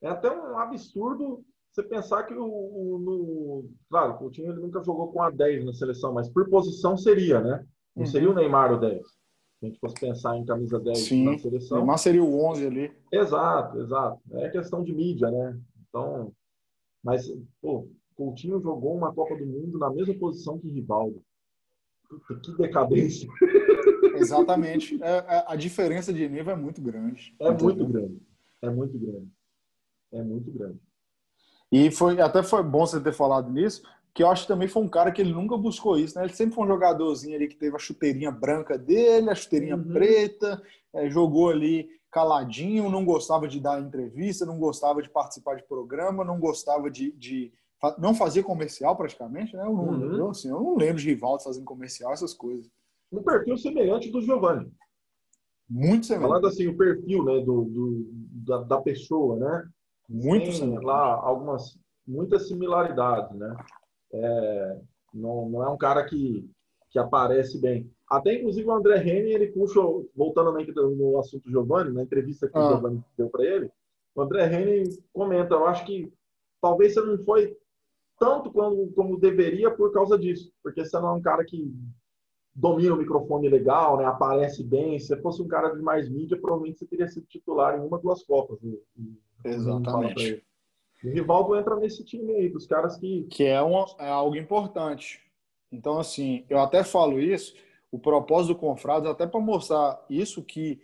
[0.01, 4.83] é até um absurdo você pensar que o, o no, claro, o Coutinho ele nunca
[4.83, 7.65] jogou com a 10 na seleção, mas por posição seria, né?
[7.95, 8.09] Não uhum.
[8.09, 9.19] seria o Neymar o 10
[9.61, 11.77] a gente fosse pensar em camisa 10 Sim, na seleção.
[11.77, 12.91] Neymar seria o 11 ali.
[13.11, 14.21] Exato, exato.
[14.31, 15.59] É questão de mídia, né?
[15.87, 16.31] Então,
[17.03, 17.29] mas,
[17.61, 21.21] pô, Coutinho jogou uma Copa do Mundo na mesma posição que Rivaldo.
[22.43, 23.29] Que decadência.
[24.19, 25.01] Exatamente.
[25.03, 27.35] É, é, a diferença de nível é muito grande.
[27.39, 28.21] É muito grande.
[28.61, 29.27] É muito grande.
[30.11, 30.79] É muito grande.
[31.71, 34.81] E foi, até foi bom você ter falado nisso, que eu acho que também foi
[34.81, 36.25] um cara que ele nunca buscou isso, né?
[36.25, 39.93] Ele sempre foi um jogadorzinho ali que teve a chuteirinha branca dele, a chuteirinha uhum.
[39.93, 40.61] preta,
[40.93, 46.25] é, jogou ali caladinho, não gostava de dar entrevista, não gostava de participar de programa,
[46.25, 47.53] não gostava de, de
[47.97, 49.63] não fazia comercial praticamente, né?
[49.63, 50.15] Eu não, uhum.
[50.15, 52.69] eu, assim, eu não lembro de Rivaldo fazendo comercial, essas coisas.
[53.11, 54.71] Um perfil semelhante do Giovanni.
[55.69, 56.29] Muito semelhante.
[56.29, 58.09] Falando assim, o perfil né, do, do
[58.45, 59.69] da, da pessoa, né?
[60.07, 60.85] Muito Tem semelhante.
[60.85, 63.55] lá algumas, muitas similaridades, né?
[64.11, 64.79] É,
[65.13, 66.49] não, não é um cara que,
[66.89, 67.89] que aparece bem.
[68.09, 69.79] Até, inclusive, o André Reni, ele puxa,
[70.15, 72.61] voltando no assunto Giovanni, na entrevista que ah.
[72.61, 73.71] o Giovanni deu para ele,
[74.15, 74.83] o André Reni
[75.13, 76.11] comenta, eu acho que
[76.59, 77.55] talvez você não foi
[78.19, 81.71] tanto como, como deveria por causa disso, porque você não é um cara que
[82.59, 84.99] domina o microfone legal, né, aparece bem.
[84.99, 88.21] Se fosse um cara de mais mídia, provavelmente você teria sido titular em uma, duas
[88.23, 88.59] Copas.
[88.61, 88.75] Né?
[89.45, 90.43] Exatamente.
[91.01, 93.23] O Rivaldo entra nesse time aí, dos caras que.
[93.31, 95.21] Que é, um, é algo importante.
[95.71, 97.55] Então, assim, eu até falo isso,
[97.89, 100.81] o propósito do Confrados, até para mostrar isso, que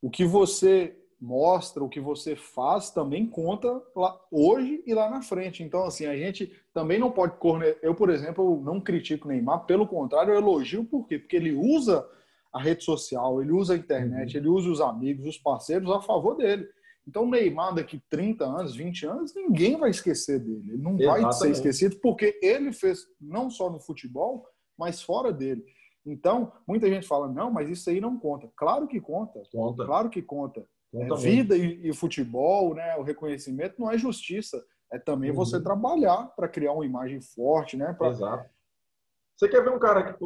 [0.00, 5.20] o que você mostra, o que você faz também conta lá, hoje e lá na
[5.22, 5.62] frente.
[5.62, 7.78] Então, assim, a gente também não pode corner.
[7.82, 11.18] Eu, por exemplo, não critico Neymar, pelo contrário, eu elogio por quê?
[11.18, 12.08] Porque ele usa
[12.52, 14.40] a rede social, ele usa a internet, uhum.
[14.40, 16.66] ele usa os amigos, os parceiros a favor dele.
[17.06, 20.72] Então, o Neymar, daqui 30 anos, 20 anos, ninguém vai esquecer dele.
[20.72, 21.22] Ele não Exatamente.
[21.22, 24.46] vai ser esquecido porque ele fez não só no futebol,
[24.78, 25.64] mas fora dele.
[26.04, 28.48] Então, muita gente fala, não, mas isso aí não conta.
[28.56, 29.42] Claro que conta.
[29.52, 29.84] Conta.
[29.84, 30.64] Claro que conta.
[30.90, 34.62] Conta é, vida e, e, futebol, né, o reconhecimento não é justiça.
[34.92, 35.36] É também uhum.
[35.36, 37.92] você trabalhar para criar uma imagem forte, né?
[37.92, 38.08] Pra...
[38.08, 38.50] Exato.
[39.36, 40.24] Você quer ver um cara que,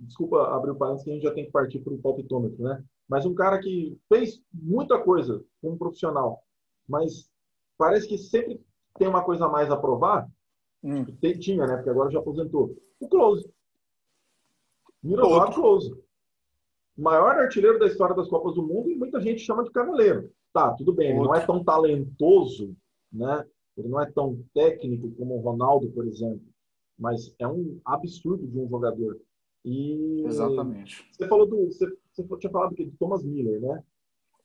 [0.00, 2.82] desculpa abrir o parênteses, que a gente já tem que partir para o palpitômetro, né?
[3.08, 6.42] Mas um cara que fez muita coisa como profissional,
[6.88, 7.30] mas
[7.76, 8.60] parece que sempre
[8.98, 10.28] tem uma coisa a mais a provar.
[10.82, 11.04] Hum.
[11.38, 11.76] Tinha, né?
[11.76, 12.76] Porque agora já aposentou.
[12.98, 13.48] O Close.
[15.02, 15.96] Miroslav Close.
[17.00, 20.30] Maior artilheiro da história das Copas do Mundo e muita gente chama de cavaleiro.
[20.52, 22.76] Tá, tudo bem, ele não é tão talentoso,
[23.12, 23.44] né?
[23.76, 26.42] Ele não é tão técnico como o Ronaldo, por exemplo.
[26.98, 29.18] Mas é um absurdo de um jogador.
[29.64, 31.08] E Exatamente.
[31.12, 31.66] Você falou do.
[31.66, 33.82] Você, você tinha falado do Thomas Miller, né?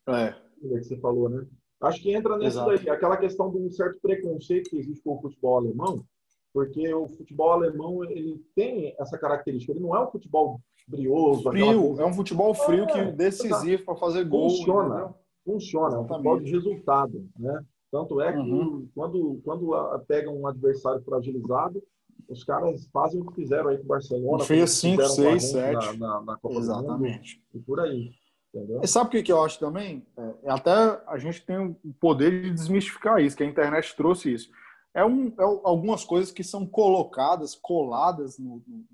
[0.07, 0.35] É.
[0.59, 1.45] Que você falou, né?
[1.81, 5.21] Acho que entra nisso daí, aquela questão de um certo preconceito que existe com o
[5.21, 6.05] futebol alemão,
[6.53, 9.73] porque o futebol alemão ele tem essa característica.
[9.73, 11.49] Ele não é um futebol brioso.
[11.49, 14.49] Frio, é um futebol frio é, que decisivo para fazer gol.
[14.49, 15.15] Funciona, entendeu?
[15.45, 17.63] funciona, é um futebol de resultado, né?
[17.91, 18.89] Tanto é que uhum.
[18.93, 21.81] quando, quando pega um adversário fragilizado,
[22.27, 24.43] os caras fazem o que fizeram aí com o Barcelona.
[24.43, 25.73] Fez 5, 6, 7.
[25.73, 27.41] Na, na, na Copa Exatamente.
[27.53, 28.11] e por aí.
[28.53, 28.81] Entendeu?
[28.83, 30.05] E sabe o que eu acho também?
[30.17, 30.71] É, até
[31.07, 34.49] a gente tem o poder de desmistificar isso, que a internet trouxe isso.
[34.93, 38.85] É, um, é algumas coisas que são colocadas, coladas no, no,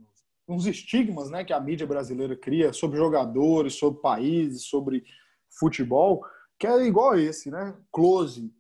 [0.52, 5.04] nos estigmas né, que a mídia brasileira cria sobre jogadores, sobre países, sobre
[5.60, 6.24] futebol,
[6.60, 7.76] que é igual a esse, né?
[7.92, 8.54] Close.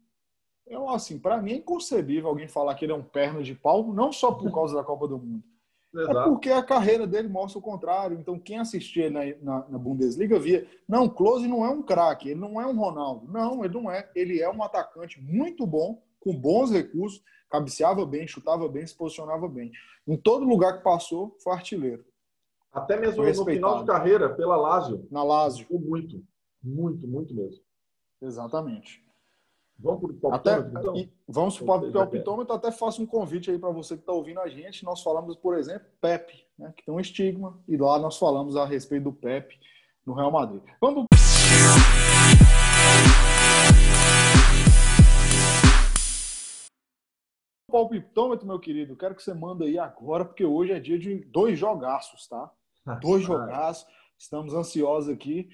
[0.65, 3.93] Eu, assim, para mim é inconcebível alguém falar que ele é um perno de pau,
[3.93, 5.43] não só por causa da Copa do Mundo,
[5.93, 6.19] é Exato.
[6.19, 8.17] É porque a carreira dele mostra o contrário.
[8.17, 12.39] Então, quem assistia na, na, na Bundesliga via, não, Close não é um craque, ele
[12.39, 13.29] não é um Ronaldo.
[13.29, 14.09] Não, ele não é.
[14.15, 19.49] Ele é um atacante muito bom, com bons recursos, cabeceava bem, chutava bem, se posicionava
[19.49, 19.71] bem.
[20.07, 22.05] Em todo lugar que passou, foi artilheiro.
[22.71, 25.05] Até mesmo no final de carreira, pela Lazio.
[25.11, 25.67] Na Lazio.
[25.69, 26.23] Muito,
[26.63, 27.61] muito, muito mesmo.
[28.21, 29.03] Exatamente.
[29.77, 31.09] Vamos para o palpitômetro, até, então?
[31.27, 32.53] Vamos para o palpitômetro.
[32.53, 34.85] Até faço um convite aí para você que está ouvindo a gente.
[34.85, 38.63] Nós falamos, por exemplo, Pepe, né, que tem um estigma, e lá nós falamos a
[38.63, 39.59] respeito do Pepe
[40.05, 40.61] no Real Madrid.
[40.79, 41.07] Vamos
[47.71, 51.57] palpitômetro, meu querido, quero que você manda aí agora, porque hoje é dia de dois
[51.57, 52.51] jogaços, tá?
[53.01, 53.87] Dois jogaços.
[54.17, 55.49] Estamos ansiosos aqui.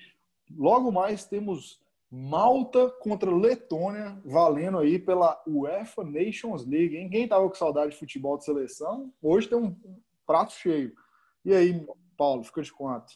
[0.55, 1.79] Logo mais temos
[2.09, 6.95] Malta contra Letônia, valendo aí pela UEFA Nations League.
[6.95, 7.09] Hein?
[7.09, 9.75] Quem tava com saudade de futebol de seleção, hoje tem um
[10.25, 10.93] prato cheio.
[11.43, 11.85] E aí,
[12.17, 13.07] Paulo, fica de conta.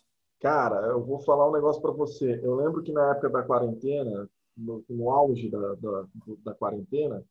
[0.42, 2.40] Cara, eu vou falar um negócio para você.
[2.44, 6.06] Eu lembro que na época da quarentena, no, no auge da, da,
[6.44, 7.24] da, quarentena,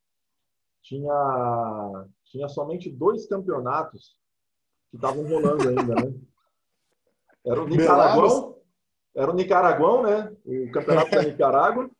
[0.83, 4.17] tinha, tinha somente dois campeonatos
[4.91, 6.15] que estavam rolando ainda, né?
[7.45, 8.61] Era o Nicaraguão
[9.15, 10.33] era o Nicaraguão, né?
[10.45, 11.91] O campeonato da Nicarágua.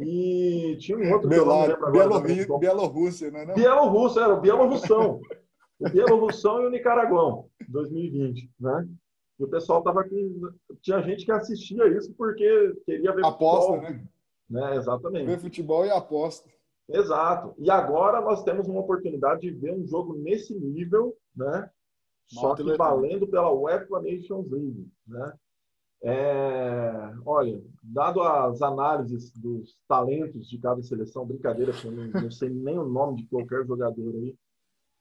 [0.00, 1.28] E tinha um outro.
[1.28, 3.44] Belar, Bielorrússia, Bielorrússia, né?
[3.46, 3.54] Não?
[3.54, 5.20] Bielorrússia, era o Bielorrussão.
[5.78, 8.88] o Bielorrussão e o Nicaraguão, 2020, né?
[9.38, 10.50] E o pessoal tava com.
[10.82, 13.90] Tinha gente que assistia isso porque queria ver aposta, futebol.
[13.92, 14.08] Né?
[14.50, 14.76] né?
[14.76, 15.26] Exatamente.
[15.26, 16.50] Ver futebol e aposta.
[16.88, 17.54] Exato.
[17.58, 21.70] E agora nós temos uma oportunidade de ver um jogo nesse nível, né?
[22.26, 25.34] Só que valendo pela UEFA Nations League, né?
[26.06, 32.50] É, olha, dado as análises dos talentos de cada seleção, brincadeira, eu não, não sei
[32.52, 34.36] nem o nome de qualquer jogador aí,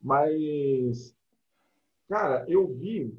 [0.02, 1.14] mas,
[2.08, 3.14] cara, eu vi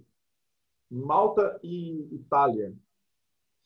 [0.90, 2.74] Malta e Itália,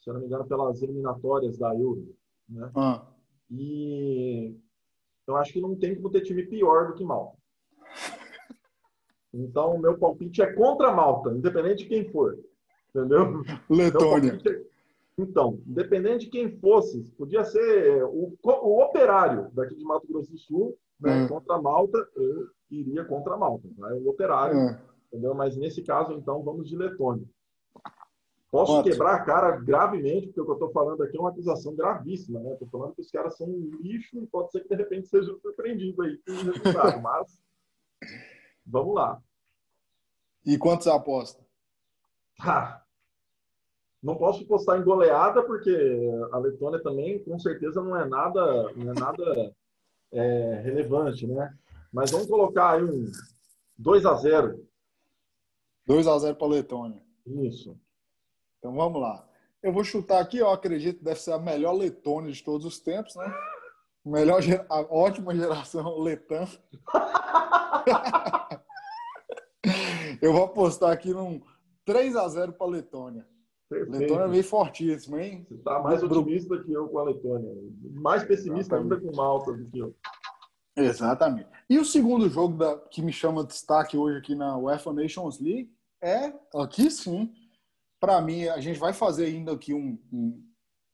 [0.00, 2.12] se eu não me engano, pelas eliminatórias da Euro,
[2.48, 2.72] né?
[2.74, 3.06] Ah.
[3.48, 4.56] E
[5.28, 7.36] eu acho que não tem como ter time pior do que Malta.
[9.32, 12.38] Então, o meu palpite é contra Malta, independente de quem for.
[12.88, 13.42] Entendeu?
[13.68, 14.38] Letônia.
[15.18, 20.38] Então, independente de quem fosse, podia ser o, o operário daqui de Mato Grosso do
[20.38, 21.28] Sul, né, é.
[21.28, 24.80] contra Malta, eu iria contra Malta, né, o operário, é.
[25.08, 25.34] entendeu?
[25.34, 27.26] Mas nesse caso, então, vamos de Letônia.
[28.50, 28.88] Posso Quanto?
[28.88, 32.40] quebrar a cara gravemente, porque o que eu estou falando aqui é uma acusação gravíssima,
[32.40, 32.54] né?
[32.54, 35.36] Estou falando que os caras são um lixo e pode ser que de repente seja
[35.42, 37.38] surpreendido aí com o resultado, mas
[38.64, 39.20] vamos lá.
[40.46, 41.46] E quantos aposta?
[42.40, 42.82] Ah,
[44.02, 45.76] não posso postar em goleada, porque
[46.32, 49.54] a Letônia também, com certeza, não é nada, não é nada
[50.12, 51.54] é, relevante, né?
[51.92, 53.10] Mas vamos colocar aí um
[53.76, 54.66] 2 a 0
[55.84, 57.02] 2 a 0 para a Letônia.
[57.26, 57.76] Isso.
[58.58, 59.26] Então vamos lá.
[59.62, 62.78] Eu vou chutar aqui, eu acredito que deve ser a melhor Letônia de todos os
[62.78, 63.32] tempos, né?
[64.04, 64.40] Melhor,
[64.70, 66.46] a ótima geração letã.
[70.22, 71.40] eu vou apostar aqui num
[71.84, 73.26] 3 a 0 para a Letônia.
[73.68, 73.98] Perfeito.
[73.98, 75.44] Letônia veio fortíssimo, hein?
[75.48, 77.50] Você está mais otimista que eu com a Letônia.
[77.94, 78.94] Mais pessimista Exatamente.
[78.94, 79.94] ainda com Malta do que eu.
[80.76, 81.48] Exatamente.
[81.68, 85.40] E o segundo jogo da, que me chama de destaque hoje aqui na UEFA Nations
[85.40, 85.70] League
[86.00, 87.32] é, aqui sim,
[88.00, 90.44] para mim, a gente vai fazer ainda aqui um, um,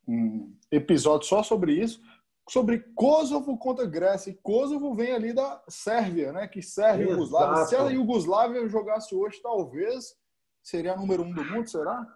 [0.08, 2.00] um, episódio só sobre isso,
[2.48, 4.30] sobre Kosovo contra Grécia.
[4.30, 6.46] E Kosovo vem ali da Sérvia, né?
[6.48, 7.64] Que Sérvia e Yugoslávia.
[7.66, 10.16] Se a Yugoslávia jogasse hoje, talvez
[10.62, 12.06] seria a número um do mundo, será?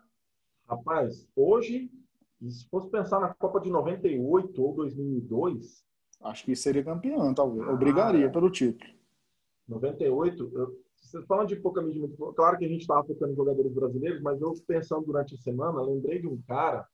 [0.68, 1.90] Rapaz, hoje,
[2.46, 5.86] se fosse pensar na Copa de 98 ou 2002...
[6.20, 7.66] Acho que seria campeão, talvez.
[7.66, 8.92] Eu brigaria ah, pelo título.
[9.68, 10.87] 98, eu, você
[11.26, 14.54] falando de pouca mídia, claro que a gente estava focando em jogadores brasileiros, mas eu
[14.66, 16.86] pensando durante a semana, lembrei de um cara,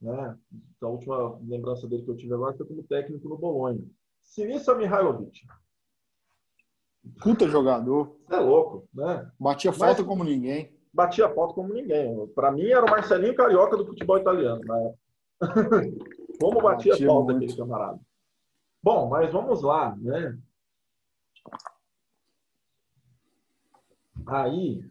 [0.00, 0.36] né?
[0.80, 3.84] A última lembrança dele que eu tive agora foi como técnico no Bolonha.
[4.22, 5.46] Sinisa Mihailovic.
[7.22, 8.16] Puta jogador.
[8.30, 9.30] é louco, né?
[9.38, 12.26] Batia falta mas, como ninguém batia a foto como ninguém.
[12.28, 14.60] Para mim, era o Marcelinho Carioca do futebol italiano.
[14.64, 14.94] Né?
[16.40, 17.44] como batia, batia falta muito.
[17.44, 18.00] aquele camarada.
[18.82, 20.38] Bom, mas vamos lá, né?
[24.26, 24.82] Aí,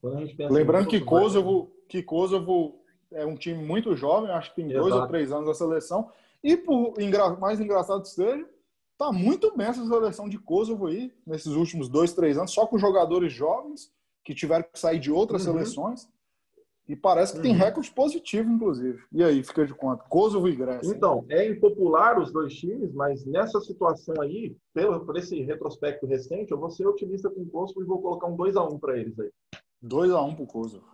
[0.00, 2.80] quando a gente pensa Lembrando que Kosovo, que Kosovo
[3.10, 4.80] é um time muito jovem, acho que tem Exato.
[4.80, 6.10] dois ou três anos da seleção.
[6.42, 6.94] E por
[7.40, 8.46] mais engraçado que seja,
[8.98, 12.78] tá muito bem essa seleção de Kosovo aí, nesses últimos dois, três anos, só com
[12.78, 13.92] jogadores jovens
[14.22, 15.52] que tiveram que sair de outras uhum.
[15.52, 16.08] seleções.
[16.86, 17.44] E parece que uhum.
[17.44, 19.02] tem recorde positivo, inclusive.
[19.10, 20.04] E aí, fica de conta?
[20.04, 20.94] Kosovo e Grécia.
[20.94, 26.52] Então, é impopular os dois times, mas nessa situação aí, pelo, por esse retrospecto recente,
[26.52, 29.30] eu vou ser otimista com o Kosovo e vou colocar um 2x1 para eles aí.
[29.82, 30.86] 2x1 pro Kosovo.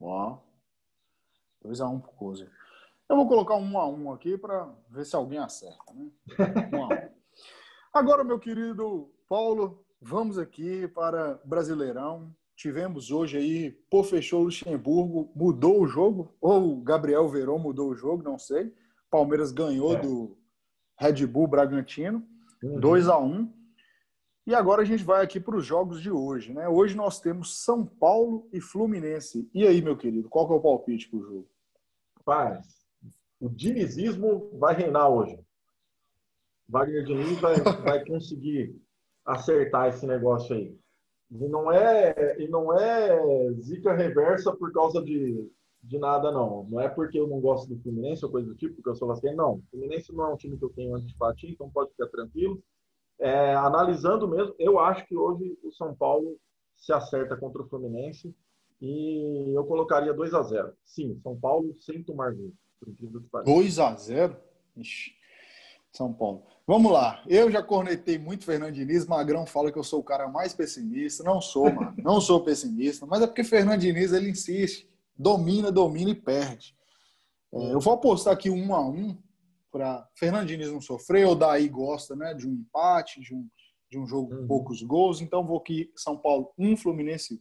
[0.00, 0.42] Uau.
[1.62, 2.50] 2x1 pro Kosovo.
[3.10, 5.92] Eu vou colocar um a um aqui para ver se alguém acerta.
[5.92, 6.10] Né?
[6.72, 7.10] Um a um.
[7.92, 12.32] Agora, meu querido Paulo, vamos aqui para Brasileirão.
[12.60, 17.96] Tivemos hoje aí, pô, fechou Luxemburgo, mudou o jogo, ou o Gabriel Verão mudou o
[17.96, 18.70] jogo, não sei.
[19.10, 20.00] Palmeiras ganhou é.
[20.02, 20.36] do
[20.98, 22.22] Red Bull Bragantino,
[22.62, 22.78] uhum.
[22.78, 23.50] 2 a 1
[24.46, 26.68] E agora a gente vai aqui para os jogos de hoje, né?
[26.68, 29.48] Hoje nós temos São Paulo e Fluminense.
[29.54, 31.48] E aí, meu querido, qual que é o palpite para o jogo?
[32.26, 32.84] Paz,
[33.40, 35.40] o dinizismo vai reinar hoje.
[36.68, 38.78] Wagner Diniz vai, vai conseguir
[39.24, 40.78] acertar esse negócio aí.
[41.30, 45.48] E não é, e não é zica reversa por causa de,
[45.82, 46.64] de nada, não.
[46.64, 49.08] Não é porque eu não gosto do Fluminense ou coisa do tipo, porque eu sou
[49.08, 49.54] vascaíno, não.
[49.54, 52.60] O Fluminense não é um time que eu tenho antipatia, então pode ficar tranquilo.
[53.18, 56.36] É, analisando mesmo, eu acho que hoje o São Paulo
[56.76, 58.34] se acerta contra o Fluminense
[58.80, 62.50] e eu colocaria 2 a 0 Sim, São Paulo sem tomar gol.
[63.44, 64.36] 2 a 0
[64.76, 65.19] Ixi.
[65.92, 66.44] São Paulo.
[66.66, 67.22] Vamos lá.
[67.26, 69.06] Eu já cornetei muito Fernando Diniz.
[69.06, 71.24] Magrão fala que eu sou o cara mais pessimista.
[71.24, 71.94] Não sou, mano.
[71.98, 73.04] Não sou pessimista.
[73.06, 74.88] Mas é porque Fernando Diniz ele insiste.
[75.16, 76.76] Domina, domina e perde.
[77.52, 79.18] É, eu vou apostar aqui um a um
[79.72, 81.26] para Fernando Diniz não sofrer.
[81.26, 83.48] O Daí gosta né, de um empate, de um,
[83.90, 84.46] de um jogo com uhum.
[84.46, 85.20] poucos gols.
[85.20, 87.38] Então vou aqui São Paulo 1, um, Fluminense 1.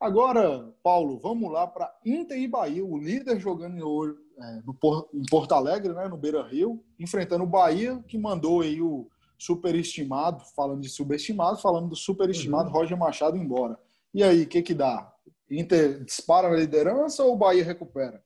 [0.00, 2.82] Agora, Paulo, vamos lá para Inter e Bahia.
[2.82, 7.46] O líder jogando hoje é, no, em Porto Alegre, né, no Beira Rio, enfrentando o
[7.46, 9.08] Bahia, que mandou aí o
[9.38, 12.74] superestimado, falando de subestimado, falando do superestimado uhum.
[12.74, 13.78] Roger Machado embora.
[14.12, 15.12] E aí, o que que dá?
[15.50, 18.22] Inter dispara na liderança ou o Bahia recupera?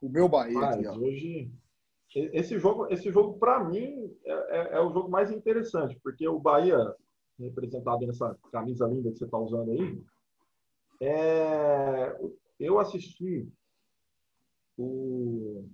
[0.00, 0.58] O meu Bahia.
[0.58, 1.52] Mas, aqui, hoje,
[2.14, 6.38] esse jogo, esse jogo para mim é, é, é, o jogo mais interessante, porque o
[6.38, 6.78] Bahia,
[7.38, 10.02] representado nessa camisa linda que você está usando aí,
[11.00, 12.16] é,
[12.58, 13.46] eu assisti
[14.78, 15.68] o.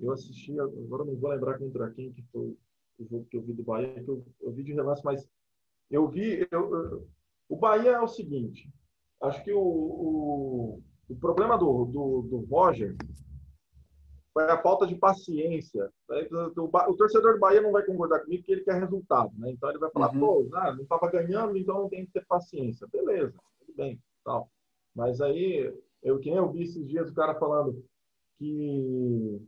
[0.00, 2.56] Eu assisti, agora não vou lembrar contra quem que foi
[2.98, 5.28] o jogo que eu vi do Bahia, que eu, eu vi de relance, mas
[5.90, 6.46] eu vi.
[6.50, 7.08] Eu, eu,
[7.48, 8.70] o Bahia é o seguinte:
[9.22, 12.96] acho que o, o, o problema do, do, do Roger
[14.32, 15.90] foi a falta de paciência.
[16.56, 19.50] O, o, torcedor do Bahia não vai concordar comigo porque ele quer resultado, né?
[19.50, 20.20] Então ele vai falar, uhum.
[20.20, 22.86] pô, ah, não estava ganhando, então não tem que ter paciência.
[22.92, 24.48] Beleza, tudo bem, tal.
[24.94, 25.72] Mas aí
[26.02, 27.84] eu, quem eu vi esses dias o cara falando
[28.38, 29.42] que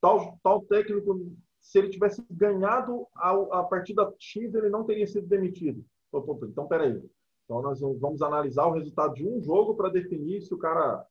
[0.00, 5.26] tal, tal técnico, se ele tivesse ganhado a, a partida X, ele não teria sido
[5.26, 5.84] demitido.
[6.14, 7.02] Então, peraí.
[7.44, 11.04] Então, nós vamos analisar o resultado de um jogo para definir se o cara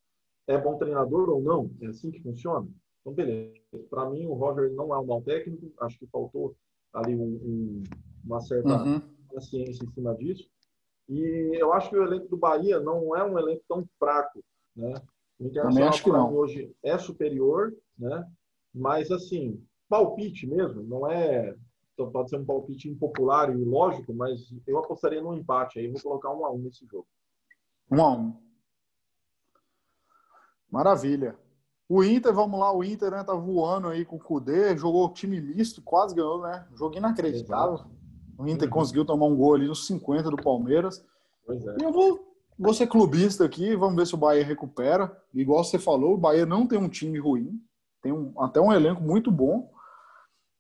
[0.48, 1.72] é bom treinador ou não.
[1.82, 2.68] É assim que funciona?
[3.02, 3.54] Então, beleza.
[3.90, 5.72] Para mim, o Roger não é um mau técnico.
[5.80, 6.56] Acho que faltou
[6.94, 7.84] ali um, um,
[8.24, 9.02] uma certa uhum.
[9.34, 10.50] paciência em cima disso.
[11.08, 14.44] E eu acho que o elenco do Bahia não é um elenco tão fraco
[14.76, 15.02] né?
[15.40, 16.34] O Internacional acho que não.
[16.34, 18.28] hoje é superior, né?
[18.74, 21.56] mas assim, palpite mesmo, não é.
[21.94, 26.02] Então, pode ser um palpite impopular e ilógico, mas eu apostaria no empate aí, vou
[26.02, 27.08] colocar um a um nesse jogo.
[27.90, 28.34] Um a um.
[30.70, 31.38] Maravilha.
[31.88, 35.40] O Inter, vamos lá, o Inter né, tá voando aí com o Cudê, jogou time
[35.40, 36.68] misto, quase ganhou, né?
[36.76, 37.76] Jogo inacreditável.
[37.76, 37.90] Exato.
[38.38, 38.74] O Inter uhum.
[38.74, 41.06] conseguiu tomar um gol ali nos 50 do Palmeiras.
[41.46, 41.78] Pois é.
[41.80, 45.22] E eu vou Vou ser clubista aqui, vamos ver se o Bahia recupera.
[45.34, 47.62] Igual você falou, o Bahia não tem um time ruim,
[48.02, 49.70] tem um, até um elenco muito bom.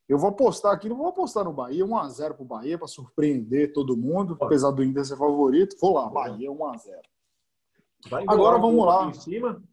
[0.07, 3.97] Eu vou apostar aqui, não vou apostar no Bahia, 1x0 pro Bahia para surpreender todo
[3.97, 5.77] mundo, apesar do Inter ser favorito.
[5.79, 7.01] Vou lá, Bahia 1x0.
[8.27, 9.07] Agora vamos lá.
[9.07, 9.63] Em cima,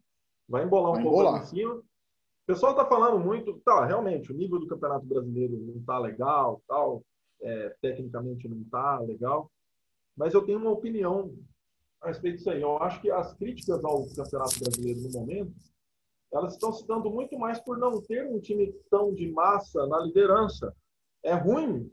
[0.49, 1.75] vai embolar um vai pouco em cima.
[1.75, 6.63] O pessoal tá falando muito, tá, realmente, o nível do Campeonato Brasileiro não tá legal,
[6.67, 7.03] tal,
[7.41, 9.51] é, tecnicamente não tá legal.
[10.17, 11.33] Mas eu tenho uma opinião
[12.03, 12.61] a respeito disso aí.
[12.61, 15.53] Eu acho que as críticas ao Campeonato Brasileiro no momento,
[16.33, 20.01] elas estão se dando muito mais por não ter um time tão de massa na
[20.01, 20.75] liderança.
[21.23, 21.91] É ruim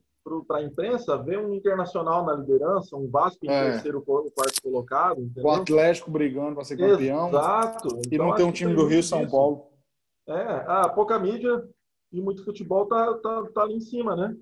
[0.48, 3.72] para a imprensa ver um internacional na liderança, um Vasco em é.
[3.72, 5.22] terceiro ou quarto colocado.
[5.22, 5.46] Entendeu?
[5.46, 7.30] O Atlético brigando para ser campeão.
[7.30, 7.88] Exato.
[7.98, 9.68] E então, não ter um time do Rio São Paulo.
[10.28, 11.68] É, a pouca mídia
[12.12, 14.36] e muito futebol tá, tá, tá ali em cima, né?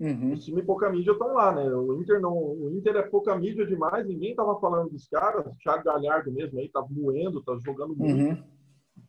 [0.00, 0.32] Uhum.
[0.32, 1.68] Os times pouca mídia estão lá, né?
[1.74, 5.44] O Inter não, o Inter é pouca mídia demais, ninguém tava falando dos caras.
[5.46, 8.44] O Thiago Galhardo mesmo aí tá moendo, tá jogando muito, uhum.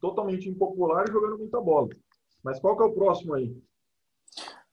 [0.02, 1.90] totalmente impopular e jogando muita bola.
[2.44, 3.56] Mas qual que é o próximo aí?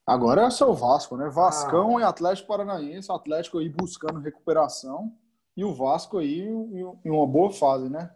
[0.07, 1.29] Agora é o seu Vasco, né?
[1.29, 2.01] Vascão ah.
[2.01, 5.13] e Atlético Paranaense, o Atlético aí buscando recuperação
[5.57, 8.11] e o Vasco aí em uma boa fase, né?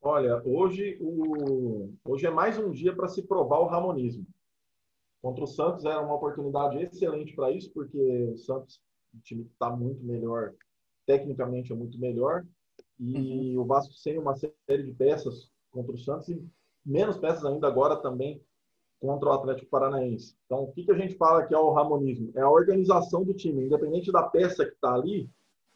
[0.00, 1.92] Olha, hoje, o...
[2.04, 4.26] hoje é mais um dia para se provar o ramonismo.
[5.22, 8.80] Contra o Santos era uma oportunidade excelente para isso, porque o Santos,
[9.14, 10.52] o time está muito melhor,
[11.06, 12.44] tecnicamente é muito melhor,
[12.98, 13.62] e uhum.
[13.62, 16.44] o Vasco sem uma série de peças contra o Santos e
[16.84, 18.42] menos peças ainda agora também
[19.00, 20.36] contra o Atlético Paranaense.
[20.46, 22.30] Então, o que, que a gente fala que é o ramonismo?
[22.34, 23.64] É a organização do time.
[23.64, 25.28] Independente da peça que está ali,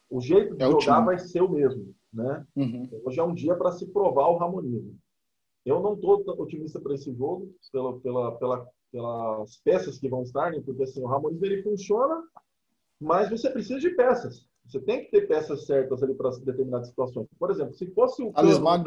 [0.08, 1.94] o jeito de é jogar vai ser o mesmo.
[2.12, 2.46] Né?
[2.54, 2.88] Uhum.
[3.04, 4.96] Hoje é um dia para se provar o ramonismo.
[5.64, 10.50] Eu não estou otimista para esse jogo, pela, pela, pela, pelas peças que vão estar,
[10.50, 10.62] né?
[10.64, 12.22] porque assim, o ramonismo ele funciona,
[13.00, 14.46] mas você precisa de peças.
[14.64, 17.28] Você tem que ter peças certas ali para determinadas situações.
[17.38, 18.32] Por exemplo, se fosse o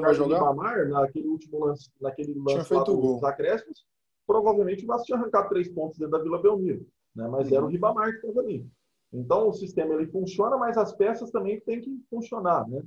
[0.02, 0.40] vai jogar?
[0.40, 3.86] Ribamar, naquele último lance, naquele lance lá dos acréscimos,
[4.28, 6.86] provavelmente o Vasco tinha arrancado três pontos dentro da Vila Belmiro,
[7.16, 7.28] né?
[7.30, 7.56] mas uhum.
[7.56, 7.68] era o.
[7.70, 8.68] Ribamar que estava ali.
[9.12, 12.68] Então, o sistema ele funciona, mas as peças também têm que funcionar.
[12.68, 12.84] Né?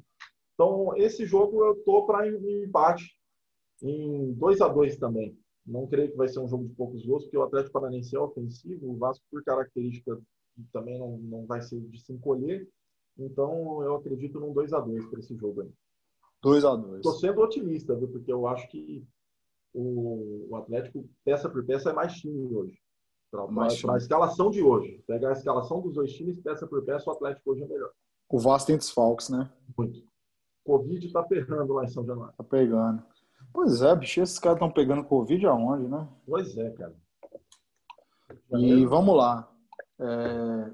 [0.54, 3.16] Então, esse jogo eu estou para empate
[3.82, 5.36] em 2 a 2 também.
[5.64, 8.18] Não creio que vai ser um jogo de poucos gols, porque o Atlético Paranaense é
[8.18, 10.20] ofensivo, o Vasco, por característica,
[10.72, 12.68] também não, não vai ser de se encolher.
[13.16, 15.70] Então, eu acredito num 2 a 2 para esse jogo aí.
[16.42, 18.08] 2 a 2 Estou sendo otimista, viu?
[18.08, 19.06] porque eu acho que
[19.72, 22.78] o, o Atlético, peça por peça, é mais time hoje.
[23.30, 25.02] Para a escalação de hoje.
[25.06, 27.90] Pegar a escalação dos dois times, peça por peça, o Atlético hoje é melhor.
[28.28, 29.50] O Vasco tem desfalques, né?
[29.76, 30.02] Muito.
[30.64, 32.34] Covid tá ferrando lá em São Januário.
[32.36, 33.02] Tá pegando.
[33.52, 36.08] Pois é, bicho, esses caras estão pegando Covid aonde, né?
[36.26, 36.94] Pois é, cara.
[38.52, 39.48] E vamos lá.
[40.00, 40.70] É...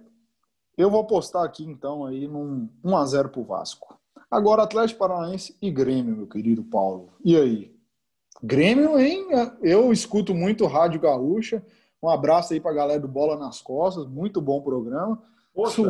[0.76, 3.98] Eu vou apostar aqui, então, aí num 1x0 pro Vasco.
[4.30, 7.14] Agora, Atlético Paranaense e Grêmio, meu querido Paulo.
[7.24, 7.76] E aí?
[8.40, 9.26] Grêmio, hein?
[9.60, 11.64] Eu escuto muito Rádio Gaúcha.
[12.00, 15.20] Um abraço aí pra galera do Bola nas Costas, muito bom programa.
[15.52, 15.82] Poxa.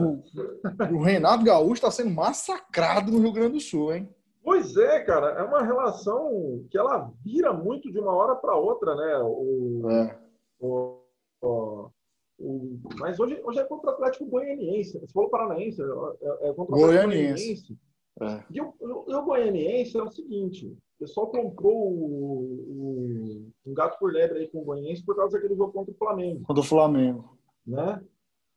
[0.91, 4.09] O Renato Gaúcho está sendo massacrado no Rio Grande do Sul, hein?
[4.49, 8.97] Pois é, cara, é uma relação que ela vira muito de uma hora para outra,
[8.97, 9.19] né?
[9.19, 10.19] O, é.
[10.59, 11.03] o,
[11.43, 11.91] o,
[12.39, 14.99] o, mas hoje, hoje é contra o Atlético Goianiense.
[15.01, 17.79] Você falou Paranaense, é, é contra o Atlético Goianiense.
[18.23, 18.43] É.
[18.51, 24.49] E o, Goianiense é o seguinte: o pessoal comprou o, um gato por lebre aí
[24.49, 26.43] com o Goianiense por causa daquele jogo contra o Flamengo.
[26.47, 27.37] Contra o Flamengo.
[27.67, 28.03] Né?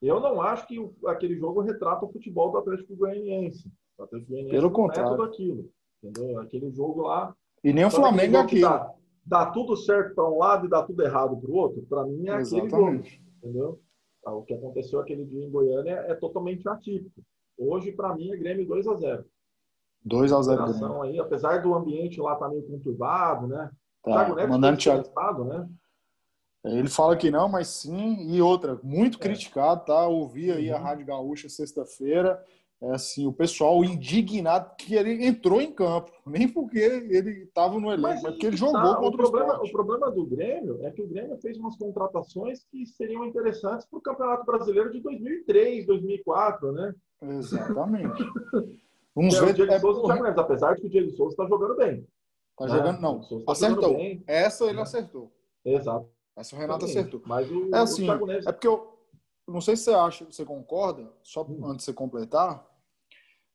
[0.02, 3.70] Eu não acho que aquele jogo retrata o futebol do Atlético Goianiense.
[3.98, 5.10] O Atlético Goianiense Pelo contrário.
[5.10, 5.70] é tudo aquilo.
[6.04, 6.40] Entendeu?
[6.40, 7.36] Aquele jogo lá.
[7.64, 8.62] E nem o Flamengo aqui.
[8.62, 8.92] Dá,
[9.26, 11.82] dá, tudo certo para um lado e dá tudo errado para o outro.
[11.84, 12.76] Para mim é Exatamente.
[12.76, 13.04] aquele jogo.
[13.38, 13.82] Entendeu?
[14.26, 17.22] Ah, o que aconteceu aquele dia em Goiânia é, é totalmente atípico.
[17.58, 19.26] Hoje, para mim, é Grêmio 2 a 0
[20.04, 23.70] 2 a 0 aí, apesar do ambiente lá estar tá meio conturbado, né?
[24.04, 25.44] Tá, Thiago Neves mandando Thiago...
[25.44, 25.70] né?
[26.64, 28.32] Ele fala que não, mas sim.
[28.32, 29.22] E outra, muito é.
[29.22, 30.08] criticado, tá?
[30.08, 30.76] Ouvi aí uhum.
[30.76, 32.44] a Rádio Gaúcha sexta-feira.
[32.84, 36.12] É assim, o pessoal indignado que ele entrou em campo.
[36.26, 39.64] Nem porque ele estava no elenco, mas, mas porque ele jogou tá, contra o problema,
[39.64, 44.00] o problema do Grêmio é que o Grêmio fez umas contratações que seriam interessantes para
[44.00, 46.96] o Campeonato Brasileiro de 2003, 2004, né?
[47.22, 48.24] Exatamente.
[49.14, 49.50] Vamos ver.
[49.50, 52.08] O Diego é, Souza é, apesar de que o Diego Souza está jogando bem.
[52.58, 52.78] Tá né?
[52.78, 53.22] jogando, não.
[53.22, 53.98] Tá acertou.
[54.26, 55.32] Essa ele acertou.
[55.64, 56.10] Exato.
[56.36, 57.22] Essa o Renato acertou.
[57.26, 58.48] Mas o, é assim, o Neves...
[58.48, 58.98] é porque eu
[59.48, 61.66] não sei se você acha, você concorda, só hum.
[61.66, 62.71] antes de você completar.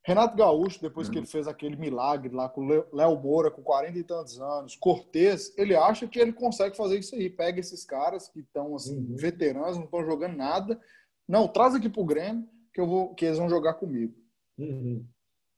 [0.07, 3.99] Renato Gaúcho, depois que ele fez aquele milagre lá com o Léo Moura, com 40
[3.99, 7.29] e tantos anos, Cortez, ele acha que ele consegue fazer isso aí.
[7.29, 9.17] Pega esses caras que estão assim, uhum.
[9.17, 10.81] veteranos, não estão jogando nada.
[11.27, 14.15] Não, traz aqui pro Grêmio que, eu vou, que eles vão jogar comigo.
[14.57, 15.05] Uhum.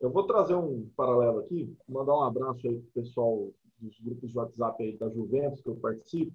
[0.00, 4.38] Eu vou trazer um paralelo aqui, mandar um abraço aí pro pessoal dos grupos de
[4.38, 6.32] WhatsApp aí da Juventus que eu participo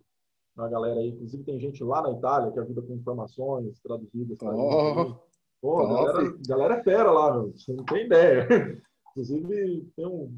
[0.55, 1.09] a galera aí.
[1.09, 4.37] Inclusive, tem gente lá na Itália que ajuda com informações traduzidas.
[4.43, 5.15] Oh,
[5.63, 7.53] Pô, a galera, galera é fera lá, meu.
[7.53, 8.45] Você não tem ideia.
[9.11, 10.37] Inclusive, tem um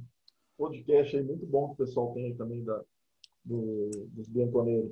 [0.56, 2.80] podcast aí muito bom que o pessoal tem aí também da,
[3.44, 4.92] do, dos Bianconeiros.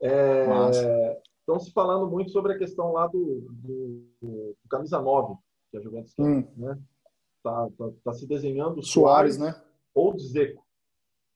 [0.00, 5.34] É, estão se falando muito sobre a questão lá do, do, do Camisa 9,
[5.72, 6.46] que a Juventus quer, hum.
[6.56, 6.78] né?
[7.42, 9.60] Tá, tá, tá, se desenhando Soares, Soares né?
[9.92, 10.64] ou Dzeko,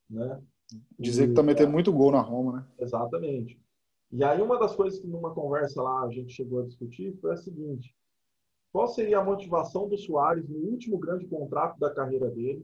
[0.09, 0.41] né?
[0.97, 2.67] Dizer que também tem muito gol na Roma, né?
[2.79, 3.61] Exatamente.
[4.13, 7.33] E aí uma das coisas que numa conversa lá a gente chegou a discutir foi
[7.33, 7.96] a seguinte:
[8.77, 12.63] qual seria a motivação do Soares no último grande contrato da carreira dele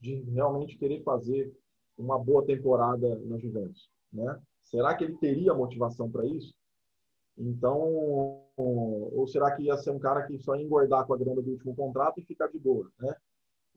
[0.00, 1.52] de realmente querer fazer
[1.98, 4.40] uma boa temporada na Juventus, né?
[4.62, 6.54] Será que ele teria motivação para isso?
[7.36, 7.80] Então,
[8.56, 11.50] ou será que ia ser um cara que só ia engordar com a grana do
[11.50, 13.12] último contrato e ficar de boa, né?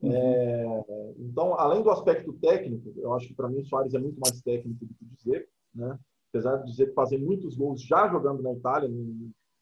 [0.00, 0.12] Uhum.
[0.12, 0.84] É,
[1.18, 4.40] então, além do aspecto técnico, eu acho que para mim o Soares é muito mais
[4.42, 5.98] técnico do que dizer, né?
[6.28, 8.88] Apesar de dizer que fazer muitos gols já jogando na Itália,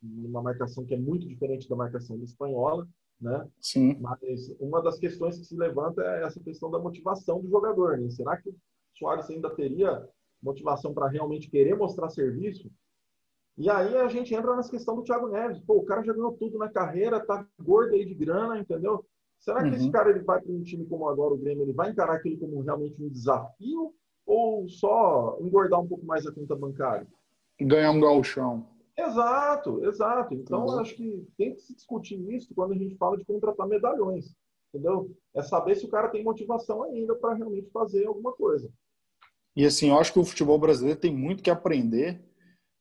[0.02, 2.88] numa marcação que é muito diferente da marcação espanhola,
[3.20, 3.46] né?
[3.60, 3.96] Sim.
[4.00, 8.10] Mas uma das questões que se levanta é essa questão da motivação do jogador, né?
[8.10, 8.56] Será que o
[8.94, 10.06] Soares ainda teria
[10.42, 12.70] motivação para realmente querer mostrar serviço?
[13.56, 15.60] E aí a gente entra nessa questão do Thiago Neves.
[15.60, 19.04] Pô, o cara já ganhou tudo na carreira, tá gordo aí de grana, entendeu?
[19.38, 19.74] Será que uhum.
[19.74, 22.38] esse cara ele vai para um time como agora o Grêmio, ele vai encarar aquilo
[22.38, 23.92] como realmente um desafio
[24.24, 27.06] ou só engordar um pouco mais a conta bancária?
[27.60, 28.66] Ganhar um galchão.
[28.96, 30.34] Exato, exato.
[30.34, 30.78] Então, uhum.
[30.78, 34.34] acho que tem que se discutir isso quando a gente fala de contratar medalhões,
[34.68, 35.10] entendeu?
[35.34, 38.70] É saber se o cara tem motivação ainda para realmente fazer alguma coisa.
[39.56, 42.22] E assim, eu acho que o futebol brasileiro tem muito que aprender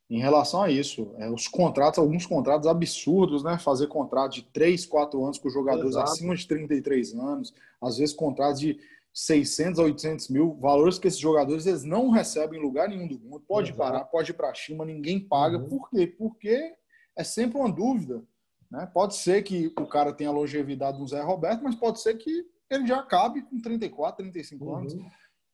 [0.10, 1.14] em relação a isso.
[1.18, 3.58] É, os contratos, alguns contratos absurdos, né?
[3.58, 6.12] Fazer contrato de 3, 4 anos com jogadores Exato.
[6.12, 8.78] acima de 33 anos, às vezes contratos de
[9.14, 13.20] 600 a 800 mil, valores que esses jogadores eles não recebem em lugar nenhum do
[13.20, 13.44] mundo.
[13.48, 13.78] Pode Exato.
[13.78, 15.58] parar, pode ir para a China, ninguém paga.
[15.58, 15.68] Uhum.
[15.68, 16.08] Por quê?
[16.08, 16.74] Porque
[17.18, 18.24] é sempre uma dúvida.
[18.70, 18.90] Né?
[18.94, 22.46] Pode ser que o cara tenha a longevidade do Zé Roberto, mas pode ser que
[22.70, 24.76] ele já acabe com 34, 35 uhum.
[24.78, 24.96] anos.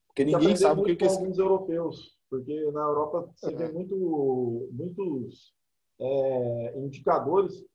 [0.08, 3.56] Porque ninguém sabe o que, que é alguns europeus, porque na Europa você é.
[3.56, 5.54] vê muito, muitos
[6.00, 7.66] é, indicadores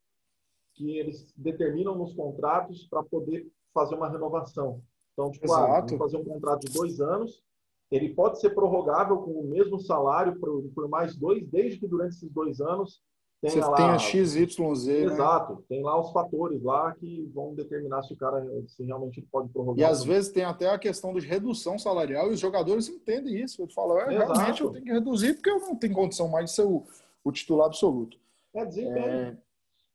[0.74, 4.82] que eles determinam nos contratos para poder fazer uma renovação.
[5.12, 7.42] Então, tipo, ah, fazer um contrato de dois anos,
[7.90, 12.16] ele pode ser prorrogável com o mesmo salário por, por mais dois, desde que durante
[12.16, 13.02] esses dois anos
[13.42, 13.76] tenha Você lá...
[13.76, 14.94] Tenha XYZ, né?
[15.02, 15.54] Exato.
[15.54, 15.58] Né?
[15.68, 19.78] Tem lá os fatores lá que vão determinar se o cara se realmente pode prorrogar.
[19.78, 23.60] E às vezes tem até a questão de redução salarial e os jogadores entendem isso.
[23.60, 26.56] Ele fala, é, realmente eu tenho que reduzir porque eu não tenho condição mais de
[26.56, 26.86] ser o,
[27.24, 28.16] o titular absoluto.
[28.54, 29.06] É desempenho.
[29.06, 29.36] É,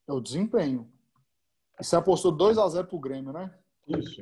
[0.09, 0.87] é o desempenho.
[1.79, 3.53] E você apostou 2 a 0 pro Grêmio, né?
[3.87, 4.21] Isso.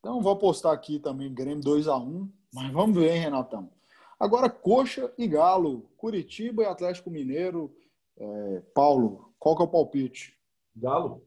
[0.00, 3.70] Então vou apostar aqui também Grêmio 2 a 1 mas vamos ver, hein, Renatão.
[4.18, 7.72] Agora, Coxa e Galo, Curitiba e Atlético Mineiro.
[8.16, 10.36] É, Paulo, qual que é o palpite?
[10.74, 11.22] Galo.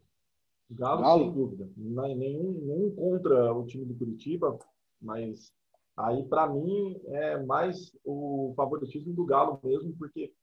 [0.69, 1.23] Galo, Galo?
[1.23, 1.69] sem dúvida.
[1.77, 4.57] Não, é nenhum, nenhum contra o time do Curitiba,
[5.01, 5.53] mas
[5.95, 10.33] aí, para mim, é mais o favoritismo do Galo mesmo, porque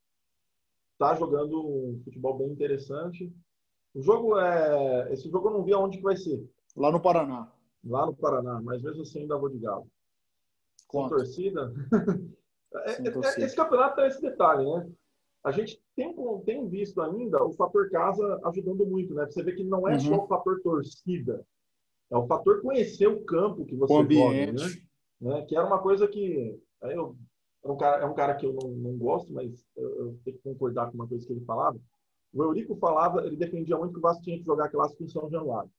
[0.98, 3.32] tá jogando um futebol bem interessante.
[3.94, 5.12] O jogo é.
[5.12, 6.48] Esse jogo eu não vi aonde que vai ser.
[6.76, 7.52] Lá no Paraná
[7.84, 9.86] lá no Paraná, mas mesmo assim ainda vou de Galo.
[10.86, 11.72] Com torcida.
[12.74, 14.90] é, é, esse campeonato tem esse detalhe, né?
[15.44, 16.14] A gente tem,
[16.44, 19.26] tem visto ainda o fator casa ajudando muito, né?
[19.26, 20.00] Você vê que não é uhum.
[20.00, 21.44] só o fator torcida,
[22.10, 24.52] é o fator conhecer o campo que você o joga, né?
[25.20, 25.42] né?
[25.42, 27.16] Que era uma coisa que eu,
[27.64, 30.36] é, um cara, é um cara que eu não, não gosto, mas eu, eu, tenho
[30.36, 31.78] que concordar com uma coisa que ele falava.
[32.32, 35.30] O Eurico falava, ele defendia muito que o Vasco tinha que jogar clássico em São
[35.30, 35.70] Januário.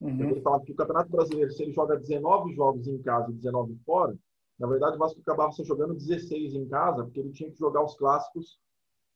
[0.00, 0.30] Uhum.
[0.30, 3.76] Ele falava que o Campeonato Brasileiro, se ele joga 19 jogos em casa e 19
[3.84, 4.14] fora,
[4.58, 7.82] na verdade o Vasco acabava se jogando 16 em casa, porque ele tinha que jogar
[7.82, 8.58] os clássicos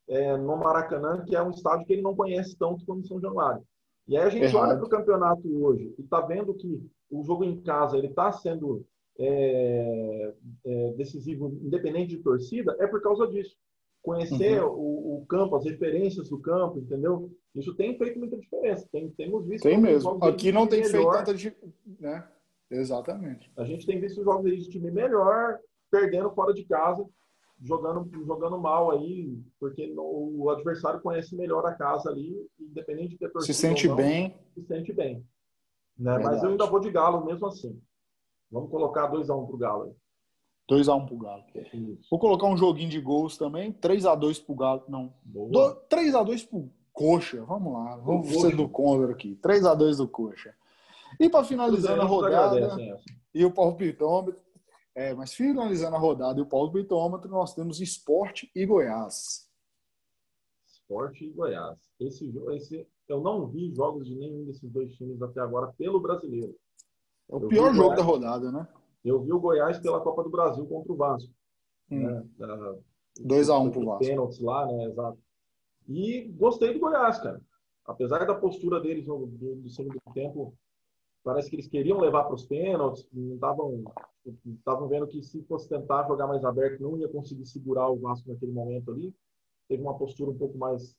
[0.09, 3.63] é, no Maracanã, que é um estádio que ele não conhece tanto como São Januário.
[4.07, 4.69] E aí a gente Errado.
[4.69, 8.33] olha para o campeonato hoje e está vendo que o jogo em casa ele está
[8.33, 8.85] sendo
[9.19, 10.35] é,
[10.65, 13.57] é, decisivo, independente de torcida, é por causa disso
[14.03, 14.73] conhecer uhum.
[14.73, 17.31] o, o, campo, as referências do campo, entendeu?
[17.55, 18.89] Isso tem feito muita diferença.
[18.91, 19.65] Tem, temos visto.
[19.65, 20.23] Tem mesmo.
[20.25, 21.25] Aqui não tem melhor.
[21.25, 22.01] feito tanta.
[22.01, 22.29] Né?
[22.71, 23.51] Exatamente.
[23.57, 25.59] A gente tem visto jogos de time melhor,
[25.91, 27.05] perdendo fora de casa,
[27.63, 33.19] jogando, jogando mal aí, porque no, o adversário conhece melhor a casa ali, independente de
[33.19, 33.53] ter torcida.
[33.53, 34.37] Se sente não, bem.
[34.55, 35.25] Se sente bem.
[35.99, 36.19] Né?
[36.19, 37.81] Mas eu ainda vou de Galo mesmo assim.
[38.51, 39.93] Vamos colocar 2x1 um pro Galo aí.
[40.69, 41.45] 2x1 pro Galo.
[41.55, 42.09] Isso.
[42.11, 43.73] Vou colocar um joguinho de gols também.
[43.73, 44.85] 3x2 pro Galo.
[44.87, 45.13] Não.
[45.91, 47.43] 3x2 pro Coxa.
[47.45, 47.97] Vamos lá.
[47.97, 49.39] Vamos ser do contra aqui.
[49.43, 50.55] 3x2 do Coxa.
[51.19, 53.01] E para finalizando a rodada.
[53.35, 54.41] E o palpitômetro.
[54.95, 59.49] É, mas finalizando a rodada e o palpitômetro, nós temos Esporte e Goiás.
[60.67, 61.79] Esporte e Goiás.
[62.01, 66.53] Esse, esse, eu não vi jogos de nenhum desses dois times até agora pelo brasileiro.
[67.31, 68.69] É o eu pior jogo Goiás, da rodada, né?
[69.05, 71.33] Eu vi o Goiás pela Copa do Brasil contra o Vasco.
[71.91, 72.03] Hum.
[72.03, 72.27] Né?
[73.21, 74.05] 2x1 um pro Vasco.
[74.05, 74.85] Pênaltis lá, né?
[74.85, 75.19] Exato.
[75.89, 77.41] E gostei do Goiás, cara.
[77.85, 80.55] Apesar da postura deles no, do, do segundo tempo,
[81.25, 83.85] parece que eles queriam levar para os pênaltis, estavam
[84.45, 88.31] estavam vendo que se fosse tentar jogar mais aberto, não ia conseguir segurar o Vasco
[88.31, 89.15] naquele momento ali.
[89.67, 90.95] Teve uma postura um pouco mais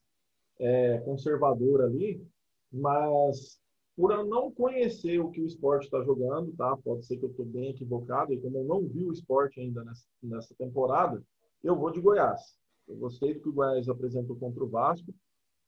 [0.58, 2.26] é, conservadora ali,
[2.72, 3.59] mas
[4.00, 6.74] por não conhecer o que o esporte está jogando, tá?
[6.78, 9.84] Pode ser que eu estou bem equivocado, e como eu não vi o esporte ainda
[9.84, 11.22] nessa, nessa, temporada,
[11.62, 12.58] eu vou de Goiás.
[12.88, 15.14] Eu gostei do que o Goiás apresentou contra o Vasco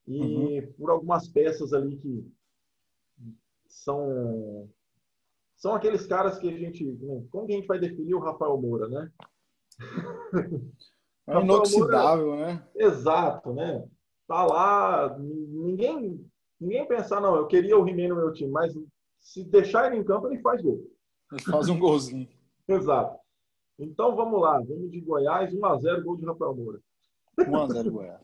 [0.06, 0.72] e uhum.
[0.78, 2.26] por algumas peças ali que
[3.66, 4.66] são
[5.54, 8.60] são aqueles caras que a gente né, como que a gente vai definir o Rafael
[8.60, 9.12] Moura, né?
[11.24, 12.68] É inoxidável, Moura, né?
[12.74, 13.88] Exato, né?
[14.26, 16.31] Tá lá, ninguém
[16.62, 18.72] ninguém pensar não, eu queria o Rimei no meu time, mas
[19.20, 20.80] se deixar ele em campo ele faz gol.
[21.30, 22.28] Ele faz um golzinho.
[22.68, 23.18] Exato.
[23.78, 26.80] Então vamos lá, vamos de Goiás, 1 a 0 gol de Rafael Moura.
[27.39, 28.20] 1 a 0 Goiás.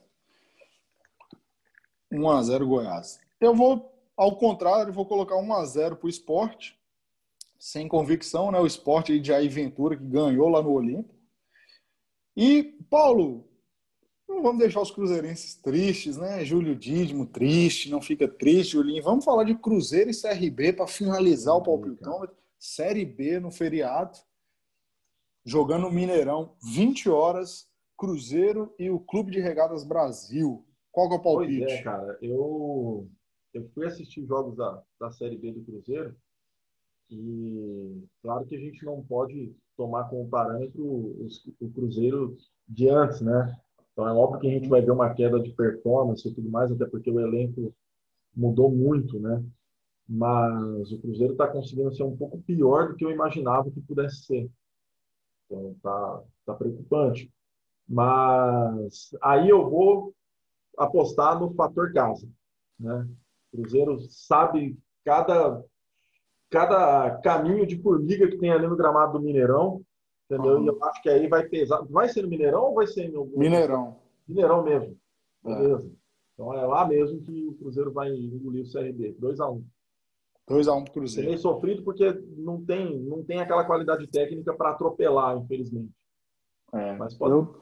[2.10, 3.20] 1 a 0 Goiás.
[3.40, 6.78] Eu vou, ao contrário, vou colocar 1 a 0 para o esporte,
[7.58, 8.60] sem convicção, né?
[8.60, 11.14] O esporte de Jair Ventura, que ganhou lá no Olímpico.
[12.36, 13.47] E, Paulo,
[14.28, 16.44] não vamos deixar os cruzeirenses tristes, né?
[16.44, 19.02] Júlio Dídimo triste, não fica triste, Julinho.
[19.02, 22.36] Vamos falar de Cruzeiro e CRB para finalizar o palpitômetro.
[22.58, 24.18] Série B no feriado,
[25.44, 30.64] jogando no Mineirão, 20 horas, Cruzeiro e o Clube de Regadas Brasil.
[30.92, 31.58] Qual que é o palpite?
[31.60, 32.18] Pois é, cara.
[32.20, 33.08] Eu,
[33.54, 36.16] eu fui assistir jogos da, da Série B do Cruzeiro
[37.10, 41.26] e claro que a gente não pode tomar como parâmetro o,
[41.60, 42.36] o Cruzeiro
[42.68, 43.56] de antes, né?
[43.98, 46.70] Então é óbvio que a gente vai ver uma queda de performance e tudo mais,
[46.70, 47.74] até porque o elenco
[48.32, 49.44] mudou muito, né?
[50.08, 54.22] Mas o Cruzeiro está conseguindo ser um pouco pior do que eu imaginava que pudesse
[54.22, 54.48] ser.
[55.44, 57.28] Então tá, tá preocupante.
[57.88, 60.14] Mas aí eu vou
[60.76, 62.28] apostar no fator casa.
[62.78, 63.04] Né?
[63.52, 65.60] O Cruzeiro sabe cada,
[66.48, 69.84] cada caminho de formiga que tem ali no gramado do Mineirão.
[70.30, 70.58] Entendeu?
[70.58, 70.64] Uhum.
[70.64, 71.82] E eu acho que aí vai pesar.
[71.88, 73.24] Vai ser no Mineirão ou vai ser no.
[73.34, 73.96] Mineirão.
[74.28, 74.96] Mineirão mesmo.
[75.46, 75.54] É.
[75.54, 75.90] Beleza.
[76.34, 79.16] Então é lá mesmo que o Cruzeiro vai engolir o CRB.
[79.20, 79.62] 2x1.
[80.48, 81.28] 2x1 um pro Cruzeiro.
[81.28, 85.90] Meio sofrido porque não tem, não tem aquela qualidade técnica para atropelar, infelizmente.
[86.72, 87.32] É, Mas pode...
[87.32, 87.54] eu,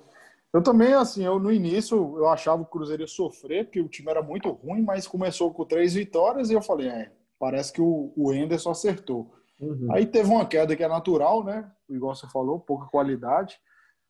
[0.52, 3.88] eu também, assim, eu no início eu achava que o Cruzeiro ia sofrer, porque o
[3.88, 7.80] time era muito ruim, mas começou com três vitórias e eu falei, é, parece que
[7.80, 9.32] o, o Enderson acertou.
[9.60, 9.88] Uhum.
[9.90, 11.70] Aí teve uma queda que é natural, né?
[11.88, 13.58] Igual você falou, pouca qualidade.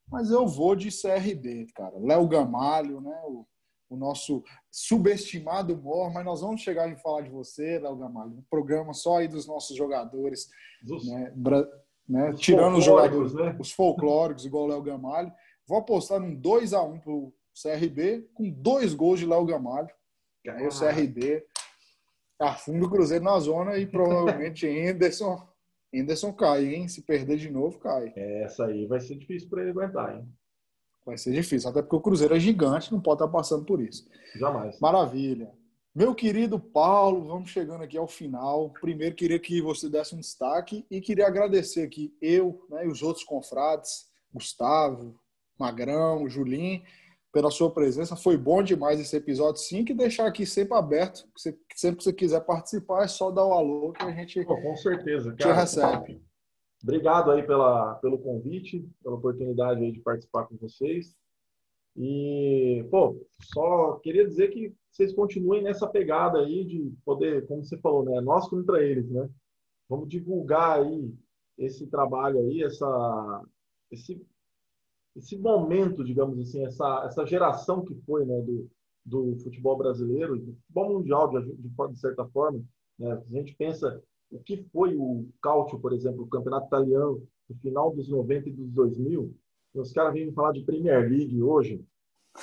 [0.09, 1.95] Mas eu vou de CRB, cara.
[1.99, 3.21] Léo Gamalho, né?
[3.25, 3.47] O,
[3.91, 8.33] o nosso subestimado Mor, mas nós vamos chegar em falar de você, Léo Gamalho.
[8.33, 10.49] Um programa só aí dos nossos jogadores,
[10.83, 11.33] dos, né?
[11.35, 11.67] Bra
[12.09, 12.31] né?
[12.31, 13.57] Os tirando os jogadores, né?
[13.59, 15.33] os folclóricos, igual o Léo Gamalho.
[15.67, 19.91] Vou apostar num 2 a 1 pro CRB, com dois gols de Léo Gamalho.
[20.47, 21.45] Aí o CRB
[22.39, 25.43] afunda o Cruzeiro na zona e provavelmente Henderson,
[25.99, 26.89] Henderson cai, hein?
[26.89, 28.13] Se perder de novo, cai.
[28.17, 30.29] Essa aí vai ser difícil para ele aguentar, hein?
[31.05, 34.09] Vai ser difícil, até porque o Cruzeiro é gigante, não pode estar passando por isso.
[34.35, 34.79] Jamais.
[34.81, 35.53] Maravilha.
[35.95, 38.71] Meu querido Paulo, vamos chegando aqui ao final.
[38.81, 43.03] Primeiro, queria que você desse um destaque e queria agradecer aqui eu né, e os
[43.03, 45.19] outros confrades, Gustavo,
[45.59, 46.83] Magrão, Julim,
[47.37, 48.17] pela sua presença.
[48.17, 51.29] Foi bom demais esse episódio, sim, que deixar aqui sempre aberto.
[51.37, 54.75] Sempre que você quiser participar, é só dar o alô que a gente Pô, com
[54.75, 55.55] certeza, cara.
[55.55, 56.23] te recebe.
[56.83, 61.15] Obrigado aí pela, pelo convite, pela oportunidade aí de participar com vocês.
[61.95, 63.23] E, pô,
[63.53, 68.19] só queria dizer que vocês continuem nessa pegada aí de poder, como você falou, né?
[68.23, 69.29] Nós contra eles, né?
[69.91, 71.13] Vamos divulgar aí
[71.59, 73.43] esse trabalho aí, essa,
[73.91, 74.27] esse,
[75.17, 78.69] esse momento, digamos assim, essa, essa geração que foi, né, do,
[79.05, 82.63] do futebol brasileiro, do futebol mundial, de, de, de certa forma.
[82.99, 83.13] Né?
[83.13, 87.95] A gente pensa o que foi o Calcio, por exemplo, o campeonato italiano no final
[87.95, 89.35] dos 90 e dos 2000,
[89.75, 91.85] os caras vêm falar de Premier League hoje.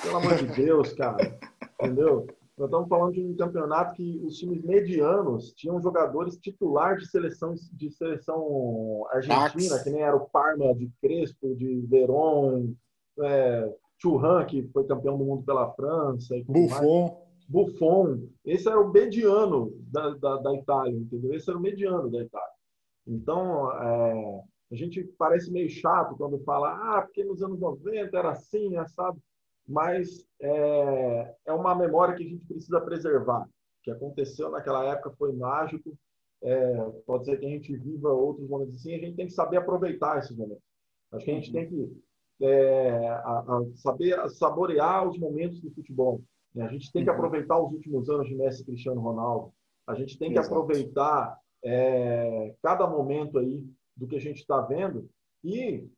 [0.02, 1.38] Pelo amor de Deus, cara.
[1.80, 2.26] Entendeu?
[2.56, 7.54] Nós estamos falando de um campeonato que os times medianos tinham jogadores titulares de seleção,
[7.72, 12.72] de seleção argentina, que nem era o Parma de Crespo, de Verón,
[13.20, 16.36] é, Churran, que foi campeão do mundo pela França.
[16.46, 17.24] Buffon.
[17.48, 21.34] Buffon, esse era o mediano da, da, da, Itália, entendeu?
[21.34, 22.54] Esse era o mediano da Itália.
[23.06, 28.30] Então, é, a gente parece meio chato quando fala, ah, porque nos anos 90 era
[28.30, 29.18] assim, assado,
[29.66, 33.42] mas é, é uma memória que a gente precisa preservar.
[33.42, 33.48] O
[33.82, 35.96] que aconteceu naquela época foi mágico,
[36.42, 36.76] é,
[37.06, 40.18] pode ser que a gente viva outros momentos assim, a gente tem que saber aproveitar
[40.18, 40.62] esses momentos.
[41.12, 42.02] Acho que a gente tem que
[42.42, 46.20] é, a, a saber saborear os momentos do futebol.
[46.54, 46.64] Né?
[46.64, 47.16] A gente tem que uhum.
[47.16, 49.52] aproveitar os últimos anos de Messi e Cristiano Ronaldo.
[49.86, 50.54] A gente tem que Exato.
[50.54, 53.64] aproveitar é, cada momento aí
[53.96, 55.08] do que a gente está vendo
[55.42, 55.88] e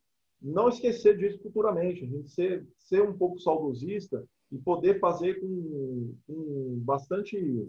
[0.41, 2.05] não esquecer disso futuramente.
[2.05, 7.69] A gente ser, ser um pouco saudosista e poder fazer com, com bastante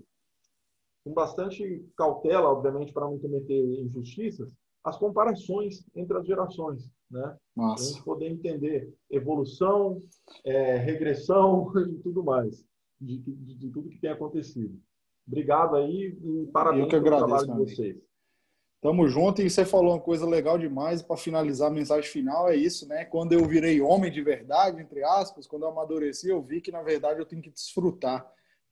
[1.04, 4.54] com bastante cautela, obviamente, para não cometer injustiças,
[4.84, 6.92] as comparações entre as gerações.
[7.10, 7.38] né?
[7.56, 10.04] Para a gente poder entender evolução,
[10.44, 12.66] é, regressão e tudo mais,
[13.00, 14.78] de, de, de, tudo que tem acontecido.
[15.26, 18.07] Obrigado aí e parabéns Eu que agradeço, pelo trabalho de vocês.
[18.80, 21.02] Tamo junto e você falou uma coisa legal demais.
[21.02, 23.06] Para finalizar a mensagem final, é isso, né?
[23.06, 26.84] Quando eu virei homem de verdade, entre aspas, quando eu amadureci, eu vi que na
[26.84, 28.26] verdade eu tenho que desfrutar.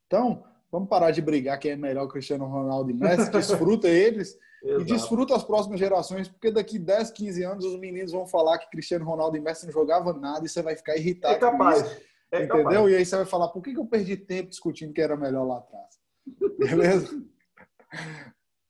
[0.05, 3.31] Então, vamos parar de brigar quem é melhor, Cristiano Ronaldo e Messi.
[3.31, 8.27] Desfruta eles e desfruta as próximas gerações, porque daqui 10, 15 anos os meninos vão
[8.27, 11.35] falar que Cristiano Ronaldo e Messi não jogavam nada e você vai ficar irritado.
[11.35, 11.81] É capaz.
[11.81, 12.01] Isso,
[12.31, 12.63] é entendeu?
[12.63, 12.91] Capaz.
[12.91, 15.57] E aí você vai falar: por que eu perdi tempo discutindo que era melhor lá
[15.57, 15.99] atrás?
[16.59, 17.09] Beleza?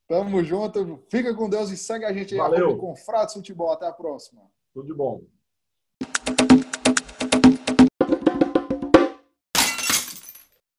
[0.07, 1.03] Tamo junto.
[1.09, 2.77] Fica com Deus e segue a gente aí Valeu.
[2.77, 3.71] com Fratos Futebol.
[3.71, 4.41] Até a próxima.
[4.73, 5.21] Tudo de bom.